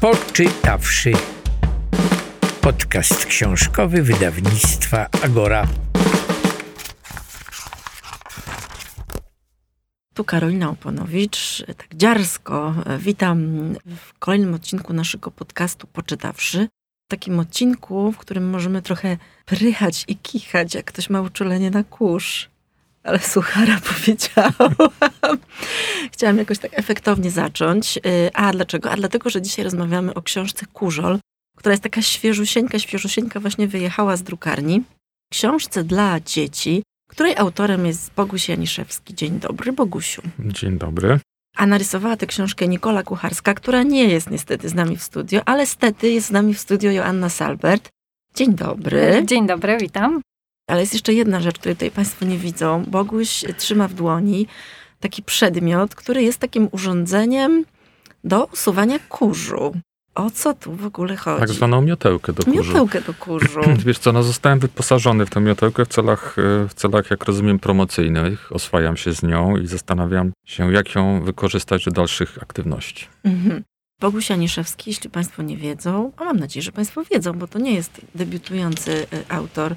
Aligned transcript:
Poczytawszy. 0.00 1.12
Podcast 2.60 3.26
książkowy 3.26 4.02
wydawnictwa 4.02 5.06
Agora. 5.24 5.66
Tu 10.14 10.24
Karolina 10.24 10.70
Oponowicz, 10.70 11.64
tak 11.66 11.88
dziarsko 11.94 12.74
witam 12.98 13.48
w 13.96 14.18
kolejnym 14.18 14.54
odcinku 14.54 14.92
naszego 14.92 15.30
podcastu 15.30 15.86
Poczytawszy. 15.86 16.68
Takim 17.08 17.38
odcinku, 17.38 18.12
w 18.12 18.18
którym 18.18 18.50
możemy 18.50 18.82
trochę 18.82 19.16
prychać 19.46 20.04
i 20.08 20.16
kichać, 20.16 20.74
jak 20.74 20.84
ktoś 20.84 21.10
ma 21.10 21.20
uczulenie 21.20 21.70
na 21.70 21.84
kurz. 21.84 22.50
Ale 23.02 23.18
suchara 23.18 23.80
powiedziałam. 23.94 24.76
Chciałam 26.12 26.38
jakoś 26.38 26.58
tak 26.58 26.78
efektownie 26.78 27.30
zacząć. 27.30 27.96
Y, 27.96 28.30
a 28.34 28.52
dlaczego? 28.52 28.90
A 28.90 28.96
dlatego, 28.96 29.30
że 29.30 29.42
dzisiaj 29.42 29.64
rozmawiamy 29.64 30.14
o 30.14 30.22
książce 30.22 30.66
Kurzol, 30.72 31.18
która 31.56 31.72
jest 31.72 31.82
taka 31.82 32.02
świeżusieńka, 32.02 32.78
świeżusieńka 32.78 33.40
właśnie 33.40 33.68
wyjechała 33.68 34.16
z 34.16 34.22
drukarni. 34.22 34.82
Książce 35.32 35.84
dla 35.84 36.20
dzieci, 36.20 36.82
której 37.08 37.36
autorem 37.36 37.86
jest 37.86 38.12
Boguś 38.14 38.48
Janiszewski. 38.48 39.14
Dzień 39.14 39.40
dobry, 39.40 39.72
Bogusiu. 39.72 40.22
Dzień 40.38 40.78
dobry. 40.78 41.20
A 41.56 41.66
narysowała 41.66 42.16
tę 42.16 42.26
książkę 42.26 42.68
Nikola 42.68 43.02
Kucharska, 43.02 43.54
która 43.54 43.82
nie 43.82 44.04
jest 44.04 44.30
niestety 44.30 44.68
z 44.68 44.74
nami 44.74 44.96
w 44.96 45.02
studio, 45.02 45.42
ale 45.46 45.66
stety 45.66 46.10
jest 46.10 46.26
z 46.26 46.30
nami 46.30 46.54
w 46.54 46.60
studio 46.60 46.90
Joanna 46.90 47.28
Salbert. 47.28 47.88
Dzień 48.34 48.54
dobry. 48.54 49.22
Dzień 49.26 49.46
dobry, 49.46 49.78
witam. 49.80 50.20
Ale 50.68 50.80
jest 50.80 50.92
jeszcze 50.92 51.14
jedna 51.14 51.40
rzecz, 51.40 51.58
której 51.58 51.76
tutaj 51.76 51.90
Państwo 51.90 52.24
nie 52.24 52.38
widzą. 52.38 52.84
Boguś 52.86 53.44
trzyma 53.56 53.88
w 53.88 53.94
dłoni 53.94 54.46
taki 55.00 55.22
przedmiot, 55.22 55.94
który 55.94 56.22
jest 56.22 56.38
takim 56.38 56.68
urządzeniem 56.72 57.64
do 58.24 58.44
usuwania 58.44 58.98
kurzu. 58.98 59.74
O 60.14 60.30
co 60.30 60.54
tu 60.54 60.72
w 60.72 60.86
ogóle 60.86 61.16
chodzi? 61.16 61.40
Tak 61.40 61.48
zwaną 61.48 61.82
miotełkę 61.82 62.32
do 62.32 62.42
kurzu. 62.42 62.62
Miotełkę 62.62 63.00
do 63.00 63.14
kurzu. 63.14 63.60
Wiesz 63.86 63.98
co, 63.98 64.12
no 64.12 64.22
zostałem 64.22 64.58
wyposażony 64.58 65.26
w 65.26 65.30
tę 65.30 65.40
miotełkę 65.40 65.84
w 65.84 65.88
celach, 65.88 66.36
e, 66.38 66.68
w 66.68 66.74
celach, 66.74 67.10
jak 67.10 67.24
rozumiem, 67.24 67.58
promocyjnych. 67.58 68.52
Oswajam 68.52 68.96
się 68.96 69.12
z 69.12 69.22
nią 69.22 69.56
i 69.56 69.66
zastanawiam 69.66 70.32
się, 70.46 70.72
jak 70.72 70.94
ją 70.94 71.22
wykorzystać 71.22 71.84
do 71.84 71.90
dalszych 71.90 72.38
aktywności. 72.42 73.06
Mhm. 73.24 73.62
Boguś 74.00 74.30
Janiszewski, 74.30 74.90
jeśli 74.90 75.10
Państwo 75.10 75.42
nie 75.42 75.56
wiedzą, 75.56 76.12
a 76.16 76.24
mam 76.24 76.38
nadzieję, 76.38 76.62
że 76.62 76.72
Państwo 76.72 77.04
wiedzą, 77.04 77.32
bo 77.32 77.46
to 77.46 77.58
nie 77.58 77.74
jest 77.74 78.00
debiutujący 78.14 78.92
y, 78.92 79.06
autor 79.28 79.74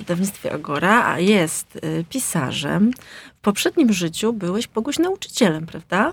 wydawnictwie 0.00 0.52
Agora, 0.52 1.04
a 1.06 1.18
jest 1.18 1.76
y, 1.76 2.04
pisarzem. 2.08 2.90
W 3.36 3.40
poprzednim 3.40 3.92
życiu 3.92 4.32
byłeś 4.32 4.68
Boguś 4.68 4.98
nauczycielem, 4.98 5.66
prawda? 5.66 6.12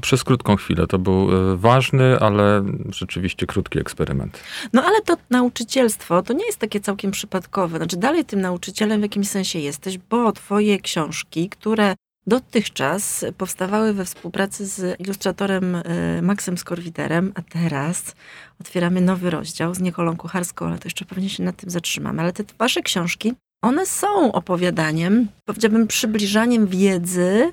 Przez 0.00 0.24
krótką 0.24 0.56
chwilę. 0.56 0.86
To 0.86 0.98
był 0.98 1.52
e, 1.52 1.56
ważny, 1.56 2.18
ale 2.20 2.64
rzeczywiście 2.90 3.46
krótki 3.46 3.78
eksperyment. 3.78 4.40
No 4.72 4.84
ale 4.84 5.00
to 5.00 5.16
nauczycielstwo 5.30 6.22
to 6.22 6.32
nie 6.32 6.46
jest 6.46 6.58
takie 6.58 6.80
całkiem 6.80 7.10
przypadkowe. 7.10 7.76
Znaczy 7.76 7.96
dalej 7.96 8.24
tym 8.24 8.40
nauczycielem 8.40 9.00
w 9.00 9.02
jakimś 9.02 9.28
sensie 9.28 9.58
jesteś, 9.58 9.98
bo 9.98 10.32
twoje 10.32 10.78
książki, 10.78 11.48
które 11.48 11.94
dotychczas 12.26 13.24
powstawały 13.38 13.92
we 13.92 14.04
współpracy 14.04 14.66
z 14.66 15.00
ilustratorem 15.00 15.74
y, 15.74 15.82
Maxem 16.22 16.58
Skorwiderem, 16.58 17.32
a 17.34 17.42
teraz 17.42 18.14
otwieramy 18.60 19.00
nowy 19.00 19.30
rozdział 19.30 19.74
z 19.74 19.80
Nikolą 19.80 20.16
Kucharską, 20.16 20.66
ale 20.66 20.78
to 20.78 20.86
jeszcze 20.86 21.04
pewnie 21.04 21.28
się 21.28 21.42
nad 21.42 21.56
tym 21.56 21.70
zatrzymamy. 21.70 22.22
Ale 22.22 22.32
te 22.32 22.44
wasze 22.58 22.82
książki, 22.82 23.34
one 23.62 23.86
są 23.86 24.32
opowiadaniem, 24.32 25.28
powiedziałabym 25.44 25.86
przybliżaniem 25.86 26.66
wiedzy 26.66 27.52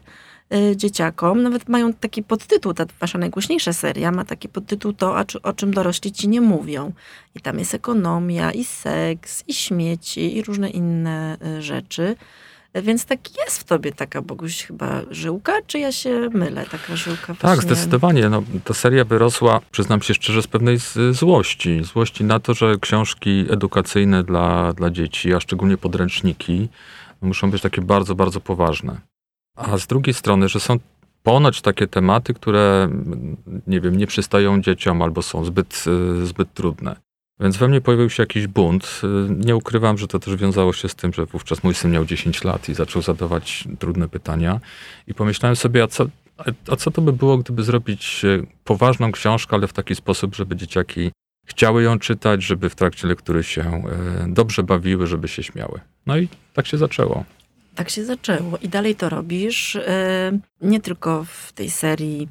y, 0.54 0.76
dzieciakom. 0.76 1.44
Nawet 1.44 1.70
mają 1.70 1.94
taki 1.94 2.24
podtytuł, 2.24 2.74
ta 2.74 2.86
wasza 3.00 3.18
najgłośniejsza 3.18 3.74
seria 3.74 4.12
ma 4.12 4.26
taki 4.26 4.50
podtytuł 4.50 4.94
to, 4.94 5.16
o 5.44 5.54
czym 5.54 5.74
dorośli 5.74 6.12
ci 6.12 6.28
nie 6.28 6.42
mówią. 6.42 6.94
I 7.36 7.40
tam 7.40 7.60
jest 7.60 7.74
ekonomia, 7.74 8.52
i 8.52 8.64
seks, 8.64 9.44
i 9.48 9.54
śmieci, 9.54 10.38
i 10.38 10.44
różne 10.44 10.70
inne 10.70 11.38
y, 11.58 11.62
rzeczy. 11.62 12.16
Więc 12.82 13.06
tak 13.06 13.20
jest 13.46 13.60
w 13.60 13.64
tobie 13.64 13.92
taka, 13.92 14.22
Boguś, 14.22 14.64
chyba 14.64 15.02
żyłka, 15.12 15.54
czy 15.68 15.80
ja 15.80 15.92
się 15.92 16.30
mylę, 16.34 16.66
taka 16.72 16.96
żyłka 16.96 17.28
Tak, 17.28 17.38
właśnie... 17.38 17.62
zdecydowanie. 17.62 18.30
No, 18.30 18.44
ta 18.64 18.74
seria 18.74 19.06
wyrosła, 19.06 19.62
przyznam 19.72 20.02
się 20.02 20.14
szczerze, 20.14 20.42
z 20.42 20.48
pewnej 20.48 20.78
złości. 21.12 21.84
Złości 21.84 22.24
na 22.24 22.40
to, 22.40 22.54
że 22.54 22.76
książki 22.82 23.46
edukacyjne 23.50 24.24
dla, 24.24 24.74
dla 24.74 24.90
dzieci, 24.90 25.34
a 25.34 25.40
szczególnie 25.40 25.78
podręczniki, 25.78 26.70
muszą 27.22 27.52
być 27.52 27.62
takie 27.62 27.82
bardzo, 27.82 28.16
bardzo 28.16 28.42
poważne. 28.42 29.02
A 29.56 29.78
z 29.78 29.88
drugiej 29.88 30.14
strony, 30.14 30.50
że 30.50 30.60
są 30.60 30.80
ponoć 31.24 31.62
takie 31.62 31.88
tematy, 31.88 32.34
które, 32.34 32.90
nie 33.68 33.82
wiem, 33.82 33.98
nie 33.98 34.08
przystają 34.08 34.62
dzieciom 34.62 35.02
albo 35.02 35.22
są 35.22 35.46
zbyt, 35.46 35.86
zbyt 36.24 36.54
trudne. 36.54 36.96
Więc 37.40 37.58
we 37.58 37.68
mnie 37.68 37.82
pojawił 37.82 38.10
się 38.10 38.24
jakiś 38.24 38.48
bunt. 38.48 39.02
Nie 39.30 39.56
ukrywam, 39.56 39.98
że 39.98 40.08
to 40.08 40.20
też 40.20 40.36
wiązało 40.36 40.74
się 40.74 40.90
z 40.90 40.96
tym, 40.96 41.14
że 41.14 41.26
wówczas 41.26 41.64
mój 41.64 41.74
syn 41.74 41.92
miał 41.92 42.06
10 42.06 42.44
lat 42.44 42.70
i 42.70 42.74
zaczął 42.74 43.02
zadawać 43.02 43.68
trudne 43.80 44.10
pytania. 44.10 44.60
I 45.08 45.14
pomyślałem 45.14 45.56
sobie, 45.56 45.84
a 45.84 45.88
co, 45.88 46.06
a 46.72 46.76
co 46.76 46.92
to 46.92 47.02
by 47.02 47.14
było, 47.14 47.38
gdyby 47.38 47.64
zrobić 47.64 48.26
e, 48.26 48.44
poważną 48.64 49.12
książkę, 49.12 49.56
ale 49.56 49.68
w 49.68 49.74
taki 49.74 49.96
sposób, 49.96 50.36
żeby 50.36 50.56
dzieciaki 50.56 51.12
chciały 51.46 51.84
ją 51.84 52.00
czytać, 52.00 52.44
żeby 52.44 52.70
w 52.70 52.76
trakcie 52.76 53.08
lektury 53.08 53.44
się 53.44 53.62
e, 53.62 53.84
dobrze 54.28 54.64
bawiły, 54.64 55.08
żeby 55.08 55.28
się 55.28 55.44
śmiały. 55.44 55.80
No 56.06 56.18
i 56.18 56.28
tak 56.54 56.68
się 56.68 56.78
zaczęło. 56.78 57.24
Tak 57.76 57.90
się 57.90 58.06
zaczęło 58.06 58.58
i 58.58 58.70
dalej 58.70 58.96
to 58.96 59.10
robisz. 59.10 59.76
E, 59.76 60.40
nie 60.62 60.80
tylko 60.80 61.26
w 61.26 61.54
tej 61.54 61.70
serii 61.70 62.30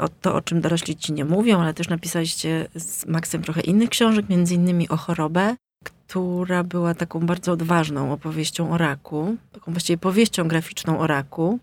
o 0.00 0.08
to, 0.08 0.34
o 0.34 0.40
czym 0.40 0.60
dorośli 0.60 0.96
ci 0.96 1.12
nie 1.12 1.24
mówią, 1.24 1.60
ale 1.60 1.74
też 1.74 1.88
napisaliście 1.88 2.68
z 2.74 3.06
Maxem 3.06 3.42
trochę 3.42 3.60
innych 3.60 3.90
książek, 3.90 4.28
między 4.28 4.54
innymi 4.54 4.88
o 4.88 4.96
chorobę, 4.96 5.56
która 5.84 6.64
była 6.64 6.94
taką 6.94 7.20
bardzo 7.20 7.52
odważną 7.52 8.12
opowieścią 8.12 8.72
o 8.72 8.78
raku, 8.78 9.36
taką 9.52 9.72
właściwie 9.72 9.98
powieścią 9.98 10.48
graficzną 10.48 10.98
o 10.98 11.06
raku, 11.06 11.58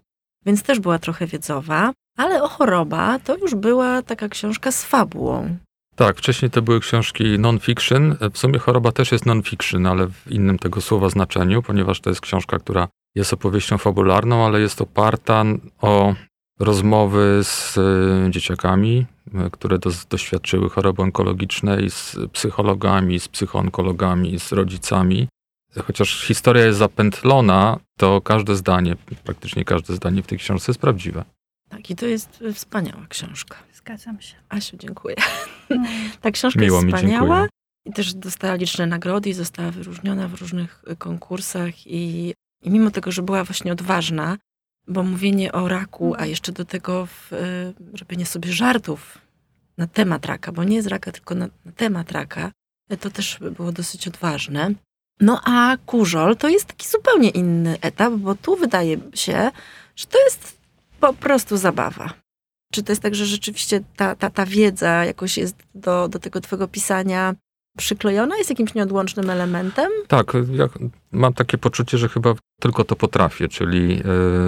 więc 0.45 0.63
też 0.63 0.79
była 0.79 0.99
trochę 0.99 1.27
wiedzowa, 1.27 1.93
ale 2.17 2.43
o 2.43 2.47
choroba 2.47 3.19
to 3.19 3.37
już 3.37 3.55
była 3.55 4.01
taka 4.01 4.29
książka 4.29 4.71
z 4.71 4.85
fabułą. 4.85 5.57
Tak, 5.95 6.17
wcześniej 6.17 6.51
to 6.51 6.61
były 6.61 6.79
książki 6.79 7.39
non-fiction. 7.39 8.17
W 8.33 8.37
sumie 8.37 8.59
choroba 8.59 8.91
też 8.91 9.11
jest 9.11 9.25
non-fiction, 9.25 9.85
ale 9.87 10.07
w 10.07 10.31
innym 10.31 10.59
tego 10.59 10.81
słowa 10.81 11.09
znaczeniu, 11.09 11.61
ponieważ 11.61 12.01
to 12.01 12.09
jest 12.09 12.21
książka, 12.21 12.59
która 12.59 12.87
jest 13.15 13.33
opowieścią 13.33 13.77
fabularną, 13.77 14.45
ale 14.45 14.61
jest 14.61 14.81
oparta 14.81 15.43
o 15.81 16.15
rozmowy 16.61 17.39
z 17.43 17.77
e, 17.77 18.31
dzieciakami, 18.31 19.05
e, 19.33 19.49
które 19.49 19.79
do, 19.79 19.89
doświadczyły 20.09 20.69
choroby 20.69 21.01
onkologicznej, 21.01 21.89
z 21.89 22.15
psychologami, 22.33 23.19
z 23.19 23.27
psychoonkologami, 23.27 24.39
z 24.39 24.51
rodzicami. 24.51 25.27
Chociaż 25.85 26.21
historia 26.21 26.65
jest 26.65 26.79
zapętlona, 26.79 27.79
to 27.97 28.21
każde 28.21 28.55
zdanie, 28.55 28.95
praktycznie 29.23 29.65
każde 29.65 29.95
zdanie 29.95 30.23
w 30.23 30.27
tej 30.27 30.37
książce 30.37 30.71
jest 30.71 30.81
prawdziwe. 30.81 31.25
Tak, 31.69 31.89
i 31.89 31.95
to 31.95 32.05
jest 32.05 32.43
wspaniała 32.53 33.05
książka. 33.09 33.57
Zgadzam 33.73 34.21
się. 34.21 34.35
Asiu, 34.49 34.77
dziękuję. 34.77 35.15
Mm. 35.69 35.87
Ta 36.21 36.31
książka 36.31 36.61
Miło 36.61 36.81
jest 36.81 36.95
wspaniała. 36.95 37.43
Mi, 37.43 37.49
I 37.85 37.93
też 37.93 38.13
dostała 38.13 38.55
liczne 38.55 38.87
nagrody 38.87 39.29
i 39.29 39.33
została 39.33 39.71
wyróżniona 39.71 40.27
w 40.27 40.33
różnych 40.33 40.83
konkursach. 40.97 41.87
I, 41.87 42.33
I 42.63 42.69
mimo 42.69 42.91
tego, 42.91 43.11
że 43.11 43.21
była 43.21 43.43
właśnie 43.43 43.71
odważna, 43.71 44.37
bo 44.91 45.03
mówienie 45.03 45.51
o 45.51 45.67
raku, 45.67 46.15
a 46.17 46.25
jeszcze 46.25 46.51
do 46.51 46.65
tego 46.65 47.05
w, 47.05 47.33
e, 47.33 47.37
robienie 47.99 48.25
sobie 48.25 48.53
żartów 48.53 49.17
na 49.77 49.87
temat 49.87 50.25
raka, 50.25 50.51
bo 50.51 50.63
nie 50.63 50.75
jest 50.75 50.87
raka, 50.87 51.11
tylko 51.11 51.35
na, 51.35 51.47
na 51.65 51.71
temat 51.71 52.11
raka, 52.11 52.51
e, 52.89 52.97
to 52.97 53.09
też 53.09 53.39
było 53.57 53.71
dosyć 53.71 54.07
odważne. 54.07 54.73
No 55.19 55.41
a 55.45 55.77
kurzol 55.85 56.37
to 56.37 56.49
jest 56.49 56.65
taki 56.65 56.87
zupełnie 56.87 57.29
inny 57.29 57.77
etap, 57.81 58.13
bo 58.13 58.35
tu 58.35 58.55
wydaje 58.55 58.97
się, 59.13 59.51
że 59.95 60.05
to 60.05 60.23
jest 60.23 60.57
po 60.99 61.13
prostu 61.13 61.57
zabawa. 61.57 62.13
Czy 62.73 62.83
to 62.83 62.91
jest 62.91 63.01
tak, 63.01 63.15
że 63.15 63.25
rzeczywiście 63.25 63.83
ta, 63.95 64.15
ta, 64.15 64.29
ta 64.29 64.45
wiedza 64.45 65.05
jakoś 65.05 65.37
jest 65.37 65.55
do, 65.75 66.07
do 66.07 66.19
tego 66.19 66.41
twojego 66.41 66.67
pisania 66.67 67.35
przyklejona, 67.77 68.37
jest 68.37 68.49
jakimś 68.49 68.73
nieodłącznym 68.73 69.29
elementem? 69.29 69.91
Tak, 70.07 70.33
ja 70.53 70.69
mam 71.11 71.33
takie 71.33 71.57
poczucie, 71.57 71.97
że 71.97 72.09
chyba 72.09 72.33
tylko 72.59 72.83
to 72.83 72.95
potrafię, 72.95 73.47
czyli 73.47 74.01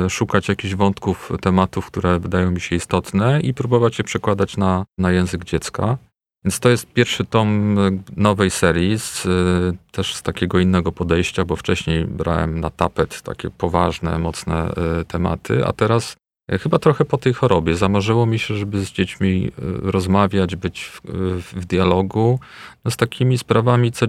y, 0.05 0.09
szukać 0.09 0.47
jakichś 0.47 0.75
wątków, 0.75 1.31
tematów, 1.41 1.85
które 1.85 2.19
wydają 2.19 2.51
mi 2.51 2.61
się 2.61 2.75
istotne 2.75 3.41
i 3.41 3.53
próbować 3.53 3.97
je 3.97 4.03
przekładać 4.03 4.57
na, 4.57 4.85
na 4.97 5.11
język 5.11 5.43
dziecka. 5.43 5.97
Więc 6.45 6.59
to 6.59 6.69
jest 6.69 6.87
pierwszy 6.93 7.25
tom 7.25 7.79
e, 7.79 7.91
nowej 8.17 8.49
serii, 8.49 8.99
z, 8.99 9.25
y, 9.25 9.77
też 9.91 10.15
z 10.15 10.21
takiego 10.21 10.59
innego 10.59 10.91
podejścia, 10.91 11.45
bo 11.45 11.55
wcześniej 11.55 12.05
brałem 12.05 12.59
na 12.59 12.69
tapet 12.69 13.21
takie 13.21 13.49
poważne, 13.49 14.19
mocne 14.19 14.71
y, 15.01 15.05
tematy, 15.05 15.65
a 15.65 15.73
teraz 15.73 16.15
Chyba 16.51 16.79
trochę 16.79 17.05
po 17.05 17.17
tej 17.17 17.33
chorobie. 17.33 17.75
Zamarzyło 17.75 18.25
mi 18.25 18.39
się, 18.39 18.55
żeby 18.55 18.85
z 18.85 18.91
dziećmi 18.91 19.47
e, 19.47 19.51
rozmawiać, 19.91 20.55
być 20.55 20.85
w, 20.85 21.01
w 21.53 21.65
dialogu 21.65 22.39
no, 22.85 22.91
z 22.91 22.97
takimi 22.97 23.37
sprawami 23.37 23.91
co, 23.91 24.05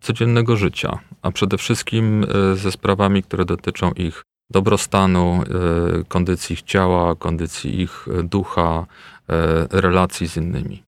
codziennego 0.00 0.56
życia, 0.56 0.98
a 1.22 1.30
przede 1.30 1.58
wszystkim 1.58 2.24
e, 2.52 2.56
ze 2.56 2.72
sprawami, 2.72 3.22
które 3.22 3.44
dotyczą 3.44 3.92
ich 3.92 4.22
dobrostanu, 4.50 5.42
e, 6.00 6.04
kondycji 6.08 6.54
ich 6.54 6.62
ciała, 6.62 7.14
kondycji 7.14 7.80
ich 7.80 8.06
ducha, 8.24 8.86
relacji 9.70 10.28
z 10.28 10.36
innymi. 10.36 10.82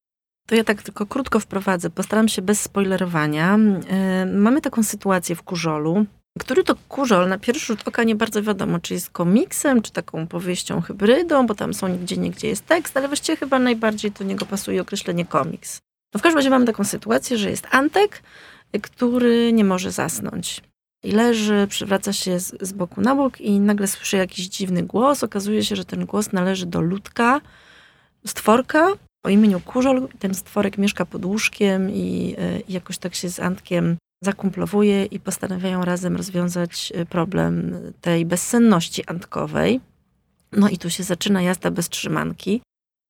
To 0.47 0.55
ja 0.55 0.65
tak 0.65 0.83
tylko 0.83 1.06
krótko 1.06 1.41
wprowadzę, 1.41 1.91
postaram 1.91 2.29
się 2.29 2.43
bez 2.43 2.61
spoilerowania. 2.61 3.59
Mamy 4.35 4.61
taką 4.61 4.83
sytuację 4.83 5.37
w 5.37 5.43
Kurzolu, 5.43 6.06
który 6.38 6.64
to 6.64 6.75
Kurzol 6.88 7.29
na 7.29 7.38
pierwszy 7.38 7.67
rzut 7.67 7.88
oka 7.88 8.05
nie 8.05 8.14
bardzo 8.14 8.43
wiadomo, 8.43 8.79
czy 8.79 8.94
jest 8.94 9.11
komiksem, 9.11 9.82
czy 9.82 9.93
taką 9.93 10.26
powieścią 10.26 10.81
hybrydą, 10.81 11.46
bo 11.46 11.55
tam 11.55 11.75
są 11.75 11.88
nigdzie, 11.88 12.17
nigdzie 12.17 12.49
jest 12.49 12.67
tekst, 12.67 12.96
ale 12.96 13.08
właściwie 13.08 13.37
chyba 13.37 13.58
najbardziej 13.58 14.11
do 14.11 14.25
niego 14.25 14.46
pasuje 14.46 14.82
określenie 14.82 15.25
komiks. 15.25 15.81
No 16.14 16.19
w 16.19 16.23
każdym 16.23 16.38
razie 16.38 16.50
mamy 16.50 16.67
taką 16.67 16.85
sytuację, 16.85 17.38
że 17.38 17.50
jest 17.50 17.67
Antek, 17.70 18.23
który 18.82 19.52
nie 19.52 19.64
może 19.64 19.90
zasnąć. 19.90 20.62
I 21.05 21.12
leży, 21.12 21.67
przywraca 21.69 22.12
się 22.12 22.40
z, 22.40 22.55
z 22.61 22.73
boku 22.73 23.00
na 23.00 23.14
bok 23.14 23.40
i 23.40 23.61
nagle 23.61 23.87
słyszy 23.87 24.17
jakiś 24.17 24.49
dziwny 24.49 24.82
głos. 24.82 25.25
Okazuje 25.25 25.64
się, 25.64 25.76
że 25.76 25.85
ten 25.85 26.06
głos 26.06 26.32
należy 26.32 26.67
do 26.67 26.81
ludka, 26.81 27.40
stworka 28.26 28.88
o 29.25 29.29
imieniu 29.29 29.61
Kurzol. 29.61 30.08
Ten 30.19 30.35
stworek 30.35 30.79
mieszka 30.79 31.06
pod 31.06 31.25
łóżkiem 31.25 31.90
i, 31.90 32.37
y, 32.38 32.62
i 32.69 32.73
jakoś 32.73 32.99
tak 32.99 33.14
się 33.14 33.29
z 33.29 33.40
Antkiem 33.40 33.96
zakumplowuje 34.20 35.05
i 35.05 35.20
postanawiają 35.20 35.85
razem 35.85 36.17
rozwiązać 36.17 36.93
y, 36.97 37.06
problem 37.06 37.76
tej 38.00 38.26
bezsenności 38.26 39.06
antkowej. 39.06 39.81
No 40.53 40.69
i 40.69 40.79
tu 40.79 40.91
się 40.91 41.03
zaczyna 41.03 41.43
jazda 41.43 41.70
bez 41.70 41.88
trzymanki. 41.88 42.62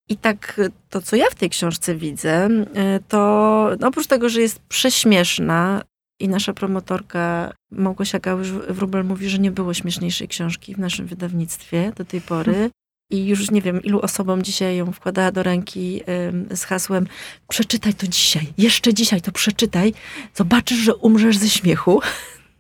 I 0.09 0.17
tak 0.17 0.61
to, 0.91 1.01
co 1.01 1.17
ja 1.17 1.31
w 1.31 1.35
tej 1.35 1.51
książce 1.51 1.95
widzę, 1.95 2.49
y, 2.49 2.65
to 3.09 3.71
oprócz 3.87 4.07
tego, 4.07 4.29
że 4.29 4.41
jest 4.41 4.61
prześmieszna 4.61 5.83
i 6.21 6.29
nasza 6.29 6.53
promotorka 6.53 7.53
Małgosia 7.71 8.19
Gałysz-Wróbel 8.19 9.05
mówi, 9.05 9.29
że 9.29 9.39
nie 9.39 9.51
było 9.51 9.75
śmieszniejszej 9.75 10.29
książki 10.29 10.75
w 10.75 10.79
naszym 10.79 11.07
wydawnictwie 11.07 11.93
do 11.97 12.05
tej 12.05 12.21
pory. 12.21 12.71
I 13.11 13.27
już 13.27 13.51
nie 13.51 13.63
wiem, 13.63 13.83
ilu 13.83 14.01
osobom 14.01 14.43
dzisiaj 14.43 14.77
ją 14.77 14.93
wkładała 14.93 15.33
do 15.33 15.43
ręki 15.43 16.01
z 16.51 16.65
hasłem 16.65 17.07
przeczytaj 17.49 17.95
to 17.95 18.07
dzisiaj, 18.07 18.47
jeszcze 18.59 18.95
dzisiaj 18.95 19.21
to 19.21 19.33
przeczytaj, 19.33 19.95
zobaczysz, 20.35 20.79
że 20.79 20.95
umrzesz 20.95 21.37
ze 21.37 21.49
śmiechu. 21.49 22.01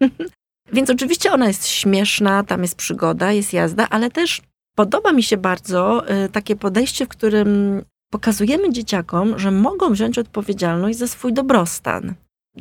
Więc 0.72 0.90
oczywiście 0.90 1.32
ona 1.32 1.46
jest 1.46 1.68
śmieszna, 1.68 2.42
tam 2.42 2.62
jest 2.62 2.74
przygoda, 2.74 3.32
jest 3.32 3.52
jazda, 3.52 3.86
ale 3.90 4.10
też 4.10 4.42
podoba 4.74 5.12
mi 5.12 5.22
się 5.22 5.36
bardzo 5.36 6.10
y, 6.24 6.28
takie 6.28 6.56
podejście, 6.56 7.04
w 7.04 7.08
którym 7.08 7.82
pokazujemy 8.10 8.72
dzieciakom, 8.72 9.38
że 9.38 9.50
mogą 9.50 9.92
wziąć 9.92 10.18
odpowiedzialność 10.18 10.98
za 10.98 11.08
swój 11.08 11.32
dobrostan. 11.32 12.14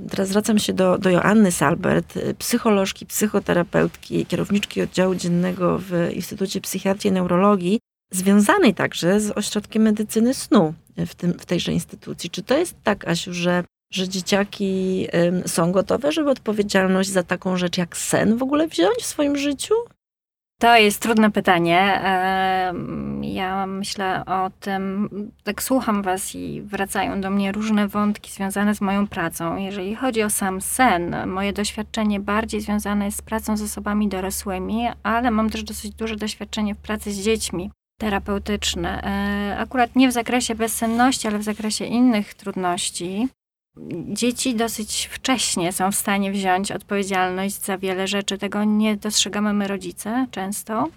Teraz 0.10 0.30
zwracam 0.30 0.60
się 0.60 0.74
do, 0.74 0.98
do 0.98 1.10
Joanny 1.10 1.52
Salbert, 1.52 2.18
y, 2.18 2.36
psycholożki, 2.40 3.06
psychoterapeutki, 3.06 4.26
kierowniczki 4.26 4.82
oddziału 4.82 5.16
dziennego 5.16 5.78
w 5.78 6.10
Instytucie 6.14 6.62
Psychiatrii 6.62 7.10
i 7.10 7.14
Neurologii, 7.14 7.80
związanej 8.12 8.74
także 8.74 9.20
z 9.20 9.32
ośrodkiem 9.32 9.82
medycyny 9.84 10.34
snu 10.34 10.74
w, 10.98 11.16
tym, 11.16 11.34
w 11.40 11.46
tejże 11.46 11.72
instytucji. 11.72 12.30
Czy 12.30 12.44
to 12.44 12.58
jest 12.58 12.76
tak, 12.84 13.08
Asiu, 13.08 13.34
że, 13.34 13.64
że 13.94 14.10
dzieciaki 14.10 15.08
są 15.46 15.72
gotowe, 15.72 16.12
żeby 16.12 16.30
odpowiedzialność 16.30 17.10
za 17.10 17.24
taką 17.24 17.58
rzecz 17.58 17.78
jak 17.78 17.98
sen 17.98 18.38
w 18.38 18.44
ogóle 18.44 18.68
wziąć 18.68 18.98
w 18.98 19.06
swoim 19.06 19.38
życiu? 19.38 19.74
To 20.60 20.78
jest 20.78 21.02
trudne 21.02 21.32
pytanie. 21.32 22.02
Ja 23.22 23.68
myślę 23.68 24.26
o 24.26 24.52
tym, 24.60 25.10
tak 25.44 25.64
słucham 25.64 26.02
Was 26.02 26.36
i 26.36 26.62
wracają 26.62 27.22
do 27.22 27.30
mnie 27.30 27.52
różne 27.52 27.88
wątki 27.88 28.32
związane 28.32 28.76
z 28.76 28.82
moją 28.82 29.08
pracą. 29.08 29.58
Jeżeli 29.58 29.96
chodzi 29.96 30.24
o 30.24 30.30
sam 30.30 30.62
sen, 30.62 31.16
moje 31.28 31.54
doświadczenie 31.54 32.20
bardziej 32.20 32.62
związane 32.62 33.06
jest 33.06 33.18
z 33.18 33.22
pracą 33.22 33.58
z 33.58 33.62
osobami 33.62 34.08
dorosłymi, 34.08 34.88
ale 35.04 35.32
mam 35.32 35.50
też 35.50 35.64
dosyć 35.64 35.94
duże 35.94 36.16
doświadczenie 36.16 36.76
w 36.76 36.78
pracy 36.78 37.12
z 37.12 37.24
dziećmi 37.24 37.72
terapeutyczne. 38.00 39.04
E, 39.04 39.60
akurat 39.60 39.96
nie 39.96 40.10
w 40.10 40.12
zakresie 40.12 40.56
bezsenności, 40.56 41.28
ale 41.28 41.40
w 41.40 41.44
zakresie 41.44 41.86
innych 41.86 42.34
trudności 42.34 43.28
dzieci 44.08 44.56
dosyć 44.56 45.10
wcześnie 45.12 45.72
są 45.72 45.92
w 45.92 45.96
stanie 45.96 46.32
wziąć 46.32 46.72
odpowiedzialność 46.72 47.66
za 47.66 47.78
wiele 47.78 48.08
rzeczy. 48.08 48.38
Tego 48.38 48.64
nie 48.64 48.98
dostrzegamy 48.98 49.54
my 49.54 49.68
rodzice 49.68 50.28
często. 50.32 50.88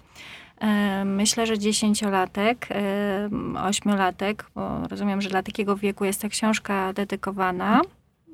E, 0.59 1.05
myślę, 1.05 1.47
że 1.47 1.59
dziesięciolatek, 1.59 2.67
e, 2.71 3.29
ośmiolatek, 3.63 4.45
bo 4.55 4.87
rozumiem, 4.87 5.21
że 5.21 5.29
dla 5.29 5.43
takiego 5.43 5.75
wieku 5.75 6.05
jest 6.05 6.21
ta 6.21 6.29
książka 6.29 6.93
dedykowana, 6.93 7.81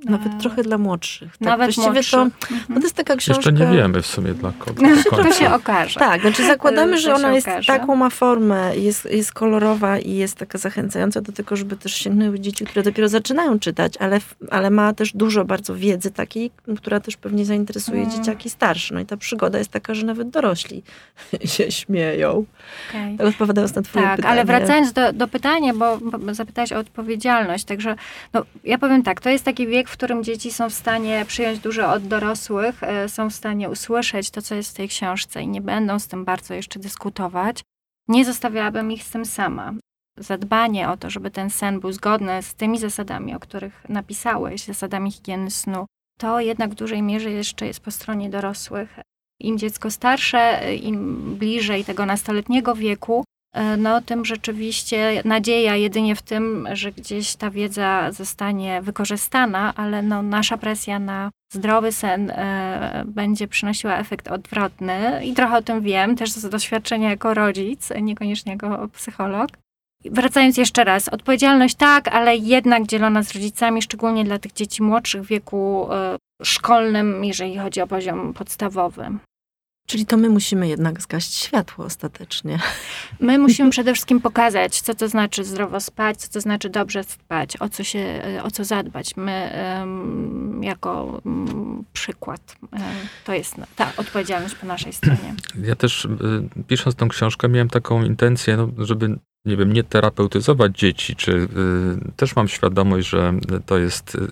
nawet 0.06 0.34
e, 0.34 0.38
trochę 0.38 0.64
dla 0.64 0.78
młodszych. 0.78 1.32
Tak? 1.32 1.42
Nawet 1.42 1.66
Właściwie 1.66 1.92
młodszych. 1.92 2.12
To, 2.12 2.22
mhm. 2.22 2.62
no 2.70 2.76
to 2.76 2.82
jest 2.82 2.96
taka 2.96 3.16
książka... 3.16 3.50
Jeszcze 3.50 3.66
nie 3.66 3.78
wiemy 3.78 4.02
w 4.02 4.08
sumie 4.08 4.34
dla 4.34 4.52
kogo. 4.60 4.84
to 5.10 5.34
się 5.34 5.54
okaże. 5.54 6.00
Tak, 6.00 6.22
znaczy 6.22 6.48
zakładamy, 6.48 6.98
że 6.98 7.16
ona 7.16 7.34
jest 7.34 7.48
taką 7.68 7.96
ma 7.96 8.10
formę, 8.10 8.78
jest, 8.78 9.06
jest 9.12 9.34
kolorowa 9.34 10.00
i 10.00 10.16
jest 10.16 10.36
taka 10.36 10.58
zachęcająca 10.58 11.22
do 11.22 11.32
tego, 11.32 11.56
żeby 11.56 11.78
też 11.78 11.94
sięgnęły 11.94 12.40
dzieci, 12.40 12.66
które 12.66 12.84
dopiero 12.84 13.10
zaczynają 13.10 13.60
czytać, 13.60 13.94
ale, 14.00 14.20
ale 14.52 14.70
ma 14.70 14.94
też 14.94 15.14
dużo 15.14 15.46
bardzo 15.46 15.76
wiedzy 15.76 16.12
takiej, 16.12 16.52
która 16.78 17.00
też 17.00 17.18
pewnie 17.18 17.46
zainteresuje 17.46 18.02
mm. 18.02 18.12
dzieciaki 18.12 18.50
starsze. 18.50 18.94
No 18.94 19.00
i 19.00 19.06
ta 19.06 19.18
przygoda 19.18 19.58
jest 19.58 19.72
taka, 19.72 19.94
że 19.94 20.06
nawet 20.06 20.30
dorośli 20.30 20.84
się 21.46 21.72
śmieją. 21.72 22.46
Okay. 22.90 23.18
Tak 23.18 23.28
odpowiadając 23.28 23.76
na 23.76 23.82
twoje 23.82 24.06
tak, 24.06 24.16
pytanie. 24.16 24.32
ale 24.32 24.46
wracając 24.46 24.94
do, 24.94 25.14
do 25.14 25.28
pytania, 25.28 25.74
bo, 25.74 25.98
bo 25.98 26.34
zapytałaś 26.34 26.72
o 26.72 26.78
odpowiedzialność, 26.78 27.64
także 27.66 27.96
no, 28.34 28.46
ja 28.64 28.78
powiem 28.78 29.04
tak, 29.04 29.22
to 29.22 29.30
jest 29.30 29.46
taki 29.46 29.68
wiek, 29.68 29.87
w 29.88 29.92
którym 29.92 30.24
dzieci 30.24 30.52
są 30.52 30.70
w 30.70 30.74
stanie 30.74 31.26
przyjąć 31.28 31.60
dużo 31.60 31.92
od 31.92 32.08
dorosłych, 32.08 32.84
e, 32.84 33.10
są 33.10 33.30
w 33.30 33.34
stanie 33.34 33.70
usłyszeć 33.70 34.32
to, 34.32 34.42
co 34.42 34.56
jest 34.56 34.72
w 34.72 34.74
tej 34.74 34.90
książce 34.90 35.42
i 35.42 35.48
nie 35.48 35.62
będą 35.62 36.00
z 36.00 36.08
tym 36.08 36.26
bardzo 36.26 36.54
jeszcze 36.54 36.80
dyskutować, 36.80 37.62
nie 38.08 38.26
zostawiałabym 38.26 38.92
ich 38.92 39.04
z 39.04 39.12
tym 39.12 39.26
sama. 39.26 39.74
Zadbanie 40.18 40.90
o 40.90 40.98
to, 40.98 41.10
żeby 41.10 41.32
ten 41.32 41.50
sen 41.50 41.80
był 41.80 41.92
zgodny 41.92 42.44
z 42.44 42.54
tymi 42.54 42.80
zasadami, 42.80 43.36
o 43.36 43.40
których 43.40 43.90
napisałeś, 43.90 44.64
zasadami 44.64 45.12
higieny 45.12 45.52
snu, 45.52 45.86
to 46.20 46.40
jednak 46.40 46.72
w 46.72 46.76
dużej 46.76 47.02
mierze 47.02 47.32
jeszcze 47.32 47.68
jest 47.68 47.80
po 47.80 47.92
stronie 47.92 48.30
dorosłych. 48.30 49.00
Im 49.40 49.58
dziecko 49.58 49.92
starsze, 49.92 50.76
im 50.76 51.36
bliżej 51.38 51.86
tego 51.86 52.06
nastoletniego 52.06 52.76
wieku, 52.76 53.24
E, 53.24 53.37
no 53.78 54.02
tym 54.02 54.26
rzeczywiście 54.26 55.22
nadzieja 55.26 55.76
jedynie 55.76 56.16
w 56.16 56.22
tym, 56.22 56.68
że 56.74 56.92
gdzieś 56.92 57.36
ta 57.36 57.50
wiedza 57.50 58.12
zostanie 58.12 58.82
wykorzystana, 58.82 59.74
ale 59.76 60.02
no 60.02 60.22
nasza 60.22 60.58
presja 60.58 61.00
na 61.00 61.32
zdrowy 61.54 61.92
sen 61.92 62.30
e, 62.30 63.04
będzie 63.08 63.48
przynosiła 63.48 63.98
efekt 63.98 64.28
odwrotny 64.28 65.26
i 65.26 65.34
trochę 65.34 65.58
o 65.58 65.62
tym 65.62 65.82
wiem, 65.82 66.16
też 66.16 66.32
z 66.32 66.50
doświadczenia 66.50 67.10
jako 67.10 67.34
rodzic, 67.34 67.90
niekoniecznie 68.02 68.52
jako 68.52 68.88
psycholog. 68.88 69.50
Wracając 70.06 70.58
jeszcze 70.58 70.84
raz, 70.84 71.10
odpowiedzialność 71.10 71.76
tak, 71.76 72.08
ale 72.08 72.38
jednak 72.38 72.88
dzielona 72.88 73.24
z 73.24 73.32
rodzicami, 73.32 73.82
szczególnie 73.82 74.24
dla 74.24 74.40
tych 74.40 74.54
dzieci 74.54 74.84
młodszych 74.84 75.24
w 75.24 75.28
wieku 75.28 75.88
e, 75.94 76.18
szkolnym, 76.44 77.26
jeżeli 77.26 77.58
chodzi 77.58 77.82
o 77.82 77.88
poziom 77.88 78.34
podstawowy. 78.34 79.18
Czyli 79.88 80.06
to 80.06 80.18
my 80.18 80.30
musimy 80.30 80.68
jednak 80.68 81.02
zgasić 81.02 81.34
światło 81.34 81.86
ostatecznie. 81.86 82.60
My 83.20 83.38
musimy 83.38 83.70
przede 83.78 83.94
wszystkim 83.94 84.22
pokazać, 84.22 84.82
co 84.82 84.94
to 84.94 85.08
znaczy 85.08 85.44
zdrowo 85.44 85.80
spać, 85.80 86.18
co 86.18 86.32
to 86.32 86.42
znaczy 86.42 86.70
dobrze 86.70 87.04
spać, 87.04 87.58
o 87.62 87.70
co, 87.70 87.84
się, 87.84 88.22
o 88.44 88.52
co 88.52 88.64
zadbać. 88.64 89.18
My 89.18 89.52
jako 90.62 91.22
um, 91.26 91.84
przykład, 91.94 92.56
um, 92.72 92.82
to 93.26 93.34
jest 93.34 93.56
ta 93.76 93.92
odpowiedzialność 93.98 94.56
po 94.56 94.66
naszej 94.66 94.94
stronie. 94.94 95.36
Ja 95.64 95.76
też 95.76 96.06
y, 96.06 96.10
pisząc 96.68 96.96
tą 96.96 97.10
książkę 97.10 97.50
miałem 97.50 97.70
taką 97.70 98.04
intencję, 98.04 98.58
no, 98.58 98.86
żeby 98.86 99.20
nie 99.48 99.58
wiem, 99.58 99.74
nie 99.74 99.84
terapeutyzować 99.84 100.78
dzieci, 100.78 101.16
czy 101.16 101.32
y, 101.32 101.48
też 102.16 102.36
mam 102.36 102.48
świadomość, 102.48 103.10
że 103.10 103.34
to 103.66 103.78
jest, 103.78 104.16
y, 104.16 104.28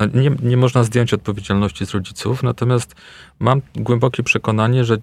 no 0.00 0.06
nie, 0.20 0.30
nie 0.42 0.56
można 0.56 0.84
zdjąć 0.84 1.14
odpowiedzialności 1.14 1.86
z 1.86 1.94
rodziców, 1.94 2.42
natomiast 2.42 2.94
mam 3.38 3.62
głębokie 3.76 4.22
przekonanie, 4.22 4.84
że 4.84 4.94
y, 4.94 4.98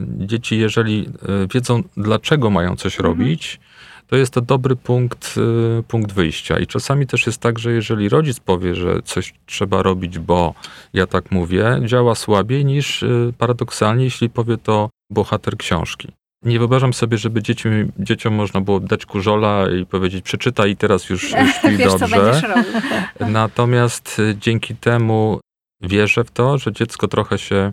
dzieci, 0.00 0.58
jeżeli 0.58 1.08
y, 1.44 1.48
wiedzą, 1.54 1.82
dlaczego 1.96 2.50
mają 2.50 2.76
coś 2.76 2.96
mhm. 3.00 3.18
robić, 3.18 3.60
to 4.06 4.16
jest 4.16 4.32
to 4.32 4.40
dobry 4.40 4.76
punkt, 4.76 5.34
y, 5.78 5.82
punkt 5.82 6.12
wyjścia. 6.12 6.58
I 6.58 6.66
czasami 6.66 7.06
też 7.06 7.26
jest 7.26 7.38
tak, 7.38 7.58
że 7.58 7.72
jeżeli 7.72 8.08
rodzic 8.08 8.40
powie, 8.40 8.74
że 8.74 9.02
coś 9.02 9.34
trzeba 9.46 9.82
robić, 9.82 10.18
bo 10.18 10.54
ja 10.92 11.06
tak 11.06 11.30
mówię, 11.30 11.80
działa 11.84 12.14
słabiej 12.14 12.64
niż 12.64 13.02
y, 13.02 13.32
paradoksalnie, 13.38 14.04
jeśli 14.04 14.30
powie 14.30 14.56
to 14.58 14.90
bohater 15.10 15.56
książki. 15.56 16.08
Nie 16.44 16.58
wyobrażam 16.58 16.94
sobie, 16.94 17.18
żeby 17.18 17.42
dzieci, 17.42 17.68
dzieciom 17.98 18.34
można 18.34 18.60
było 18.60 18.80
dać 18.80 19.06
kurzola 19.06 19.70
i 19.70 19.86
powiedzieć 19.86 20.24
przeczytaj 20.24 20.70
i 20.70 20.76
teraz 20.76 21.10
już, 21.10 21.22
już 21.22 21.54
śpi 21.56 21.78
dobrze. 21.78 22.42
Natomiast 23.20 24.18
y, 24.18 24.36
dzięki 24.40 24.76
temu 24.76 25.40
wierzę 25.80 26.24
w 26.24 26.30
to, 26.30 26.58
że 26.58 26.72
dziecko 26.72 27.08
trochę 27.08 27.38
się, 27.38 27.72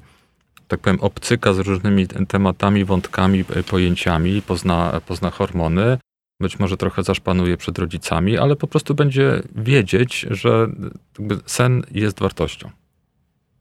tak 0.67 0.79
powiem, 0.79 0.99
obcyka 0.99 1.53
z 1.53 1.59
różnymi 1.59 2.07
tematami, 2.07 2.85
wątkami, 2.85 3.39
y, 3.39 3.63
pojęciami, 3.63 4.41
pozna, 4.41 5.01
pozna 5.07 5.29
hormony. 5.29 5.97
Być 6.39 6.59
może 6.59 6.77
trochę 6.77 7.03
zaszpanuje 7.03 7.57
przed 7.57 7.79
rodzicami, 7.79 8.37
ale 8.37 8.55
po 8.55 8.67
prostu 8.67 8.95
będzie 8.95 9.41
wiedzieć, 9.55 10.25
że 10.29 10.67
sen 11.45 11.83
jest 11.91 12.19
wartością. 12.19 12.69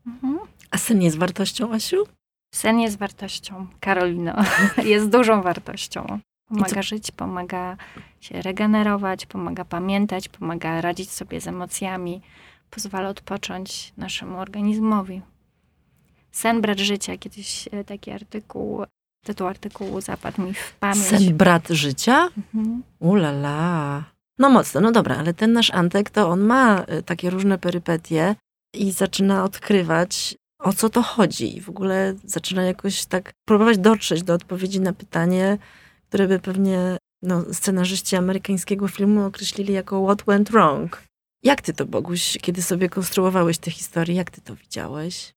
Mhm. 0.06 0.38
A 0.70 0.78
sen 0.78 1.02
jest 1.02 1.18
wartością, 1.18 1.72
Asiu? 1.72 2.04
Sen 2.54 2.80
jest 2.80 2.99
wartością, 2.99 3.66
Karolino. 3.80 4.35
jest 4.85 5.09
dużą 5.09 5.42
wartością. 5.42 6.21
Pomaga 6.49 6.83
żyć, 6.83 7.11
pomaga 7.11 7.76
się 8.21 8.42
regenerować, 8.42 9.26
pomaga 9.26 9.64
pamiętać, 9.64 10.28
pomaga 10.28 10.80
radzić 10.80 11.11
sobie 11.11 11.40
z 11.40 11.47
emocjami, 11.47 12.23
pozwala 12.71 13.09
odpocząć 13.09 13.92
naszemu 13.97 14.38
organizmowi. 14.38 15.23
Sen 16.33 16.61
brat 16.61 16.78
życia, 16.78 17.16
kiedyś 17.16 17.69
e, 17.73 17.85
taki 17.85 18.11
artykuł, 18.11 18.85
tytuł 19.25 19.47
artykułu 19.47 20.00
zapadł 20.00 20.42
mi 20.42 20.54
w 20.54 20.75
pamięć. 20.75 21.07
Sen 21.07 21.37
brat 21.37 21.69
życia? 21.69 22.28
Mhm. 22.38 22.83
Ulala. 22.99 24.04
No 24.38 24.50
mocno, 24.50 24.80
no 24.80 24.92
dobra, 24.92 25.16
ale 25.16 25.35
ten 25.35 25.52
nasz 25.52 25.71
Antek 25.71 26.11
to 26.11 26.28
on 26.28 26.40
ma 26.40 26.85
y, 26.92 27.02
takie 27.02 27.30
różne 27.30 27.59
perypetie 27.59 28.35
i 28.75 28.92
zaczyna 28.92 29.45
odkrywać, 29.45 30.35
o 30.60 30.72
co 30.72 30.90
to 30.90 31.02
chodzi. 31.02 31.56
I 31.56 31.60
w 31.60 31.68
ogóle 31.68 32.14
zaczyna 32.24 32.62
jakoś 32.62 33.06
tak 33.06 33.32
próbować 33.44 33.78
dotrzeć 33.78 34.22
do 34.22 34.34
odpowiedzi 34.34 34.80
na 34.80 34.92
pytanie, 34.92 35.58
które 36.08 36.28
by 36.28 36.38
pewnie 36.38 36.96
no, 37.22 37.44
scenarzyści 37.52 38.16
amerykańskiego 38.16 38.88
filmu 38.88 39.24
określili 39.24 39.72
jako 39.72 40.04
what 40.04 40.22
went 40.26 40.50
wrong. 40.50 41.02
Jak 41.42 41.62
ty 41.62 41.72
to, 41.72 41.86
Boguś, 41.86 42.38
kiedy 42.40 42.62
sobie 42.62 42.88
konstruowałeś 42.88 43.58
tę 43.58 43.70
historię, 43.70 44.14
jak 44.14 44.30
ty 44.30 44.40
to 44.40 44.54
widziałeś? 44.56 45.32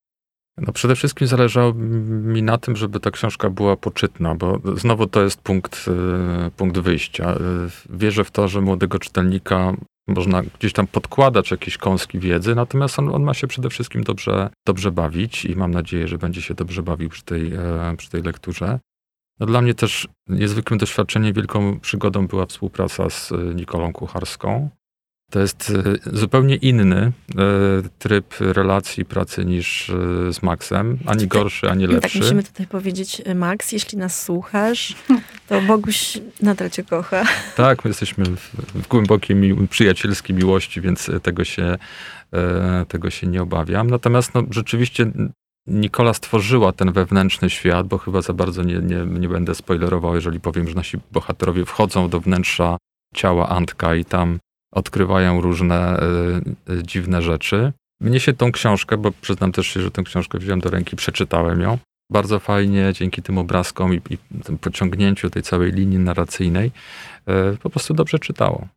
No 0.58 0.74
przede 0.74 0.96
wszystkim 0.96 1.28
zależało 1.28 1.74
mi 1.74 2.44
na 2.44 2.58
tym, 2.58 2.76
żeby 2.76 3.00
ta 3.00 3.12
książka 3.12 3.50
była 3.50 3.78
poczytna, 3.78 4.36
bo 4.36 4.60
znowu 4.76 5.08
to 5.08 5.24
jest 5.24 5.42
punkt, 5.42 5.86
y, 6.48 6.52
punkt 6.52 6.78
wyjścia. 6.78 7.36
Y, 7.36 7.38
wierzę 7.98 8.24
w 8.24 8.32
to, 8.32 8.48
że 8.48 8.62
młodego 8.62 9.00
czytelnika 9.00 9.74
można 10.08 10.42
gdzieś 10.60 10.74
tam 10.74 10.88
podkładać 10.88 11.52
jakieś 11.52 11.78
kąski 11.78 12.20
wiedzy, 12.20 12.56
natomiast 12.56 13.00
on, 13.00 13.16
on 13.16 13.24
ma 13.24 13.34
się 13.34 13.48
przede 13.48 13.70
wszystkim 13.70 14.04
dobrze, 14.04 14.50
dobrze 14.66 14.92
bawić 14.92 15.46
i 15.46 15.56
mam 15.56 15.72
nadzieję, 15.72 16.08
że 16.08 16.18
będzie 16.18 16.42
się 16.42 16.54
dobrze 16.54 16.84
bawił 16.84 17.10
przy 17.10 17.24
tej, 17.24 17.54
e, 17.54 17.96
przy 17.98 18.10
tej 18.10 18.22
lekturze. 18.22 18.80
No 19.40 19.46
dla 19.46 19.62
mnie 19.62 19.74
też 19.74 20.08
niezwykłym 20.28 20.78
doświadczeniem, 20.78 21.34
wielką 21.34 21.80
przygodą 21.80 22.28
była 22.28 22.46
współpraca 22.46 23.10
z 23.10 23.32
e, 23.32 23.38
Nikolą 23.38 23.94
Kucharską. 23.94 24.70
To 25.34 25.40
jest 25.40 25.74
e, 26.06 26.18
zupełnie 26.18 26.56
inny 26.56 26.96
e, 26.96 27.12
tryb 28.00 28.34
relacji 28.40 29.06
pracy 29.06 29.46
niż 29.46 29.92
z 30.32 30.44
Maxem. 30.44 31.00
Ani 31.06 31.28
gorszy, 31.28 31.70
ani 31.70 31.86
Tak 31.86 31.94
lepszy. 31.94 32.20
musimy 32.20 32.44
tutaj 32.44 32.68
powiedzieć, 32.68 33.22
Max, 33.36 33.72
jeśli 33.72 33.98
nas 33.98 34.24
słuchasz, 34.24 34.96
to 35.48 35.62
Boguś 35.62 36.18
nadal 36.42 36.70
cię 36.70 36.84
kocha. 36.84 37.24
Tak, 37.56 37.86
my 37.86 37.90
jesteśmy 37.90 38.26
w, 38.26 38.88
głębokiej 38.88 39.36
przyjacielskiej 39.70 40.36
miłości, 40.36 40.82
więc 40.82 41.12
tego 41.24 41.44
się, 41.44 41.78
e, 42.34 42.86
tego 42.88 43.10
się 43.10 43.28
nie 43.28 43.42
obawiam. 43.42 43.90
Natomiast 43.90 44.34
no, 44.34 44.44
rzeczywiście 44.50 45.12
Nikola 45.68 46.14
stworzyła 46.14 46.72
ten 46.72 46.92
wewnętrzny 46.92 47.50
świat, 47.50 47.88
bo 47.88 47.98
chyba 47.98 48.22
za 48.22 48.34
bardzo 48.34 48.64
nie, 48.64 48.80
nie, 48.80 49.06
nie 49.06 49.30
będę 49.30 49.56
spoilerował, 49.56 50.16
jeżeli 50.16 50.40
powiem, 50.40 50.68
że 50.70 50.76
nasi 50.76 50.98
bohaterowie 51.12 51.66
wchodzą 51.66 52.10
do 52.10 52.20
wnętrza 52.20 52.78
ciała 53.16 53.50
Antka 53.50 53.96
i 53.96 54.06
tam 54.06 54.40
odkrywają 54.74 55.42
różne 55.42 56.00
y, 56.70 56.74
y, 56.74 56.84
dziwne 56.84 57.22
rzeczy. 57.22 57.74
Mnie 58.02 58.20
się 58.20 58.34
tą 58.34 58.52
książkę, 58.52 58.98
bo 58.98 59.12
przyznam 59.22 59.52
też 59.52 59.68
się, 59.68 59.82
że 59.82 59.92
tę 59.92 60.04
książkę 60.04 60.38
wziąłem 60.38 60.60
do 60.60 60.70
ręki, 60.70 60.96
przeczytałem 60.96 61.62
ją. 61.62 61.78
Bardzo 62.12 62.40
fajnie, 62.40 62.94
dzięki 62.94 63.22
tym 63.22 63.38
obrazkom 63.38 63.94
i, 63.94 64.02
i 64.10 64.18
tym 64.44 64.58
pociągnięciu 64.58 65.30
tej 65.30 65.44
całej 65.44 65.72
linii 65.72 66.00
narracyjnej, 66.00 66.72
y, 67.54 67.58
po 67.58 67.70
prostu 67.70 67.94
dobrze 67.94 68.20
czytało. 68.20 68.68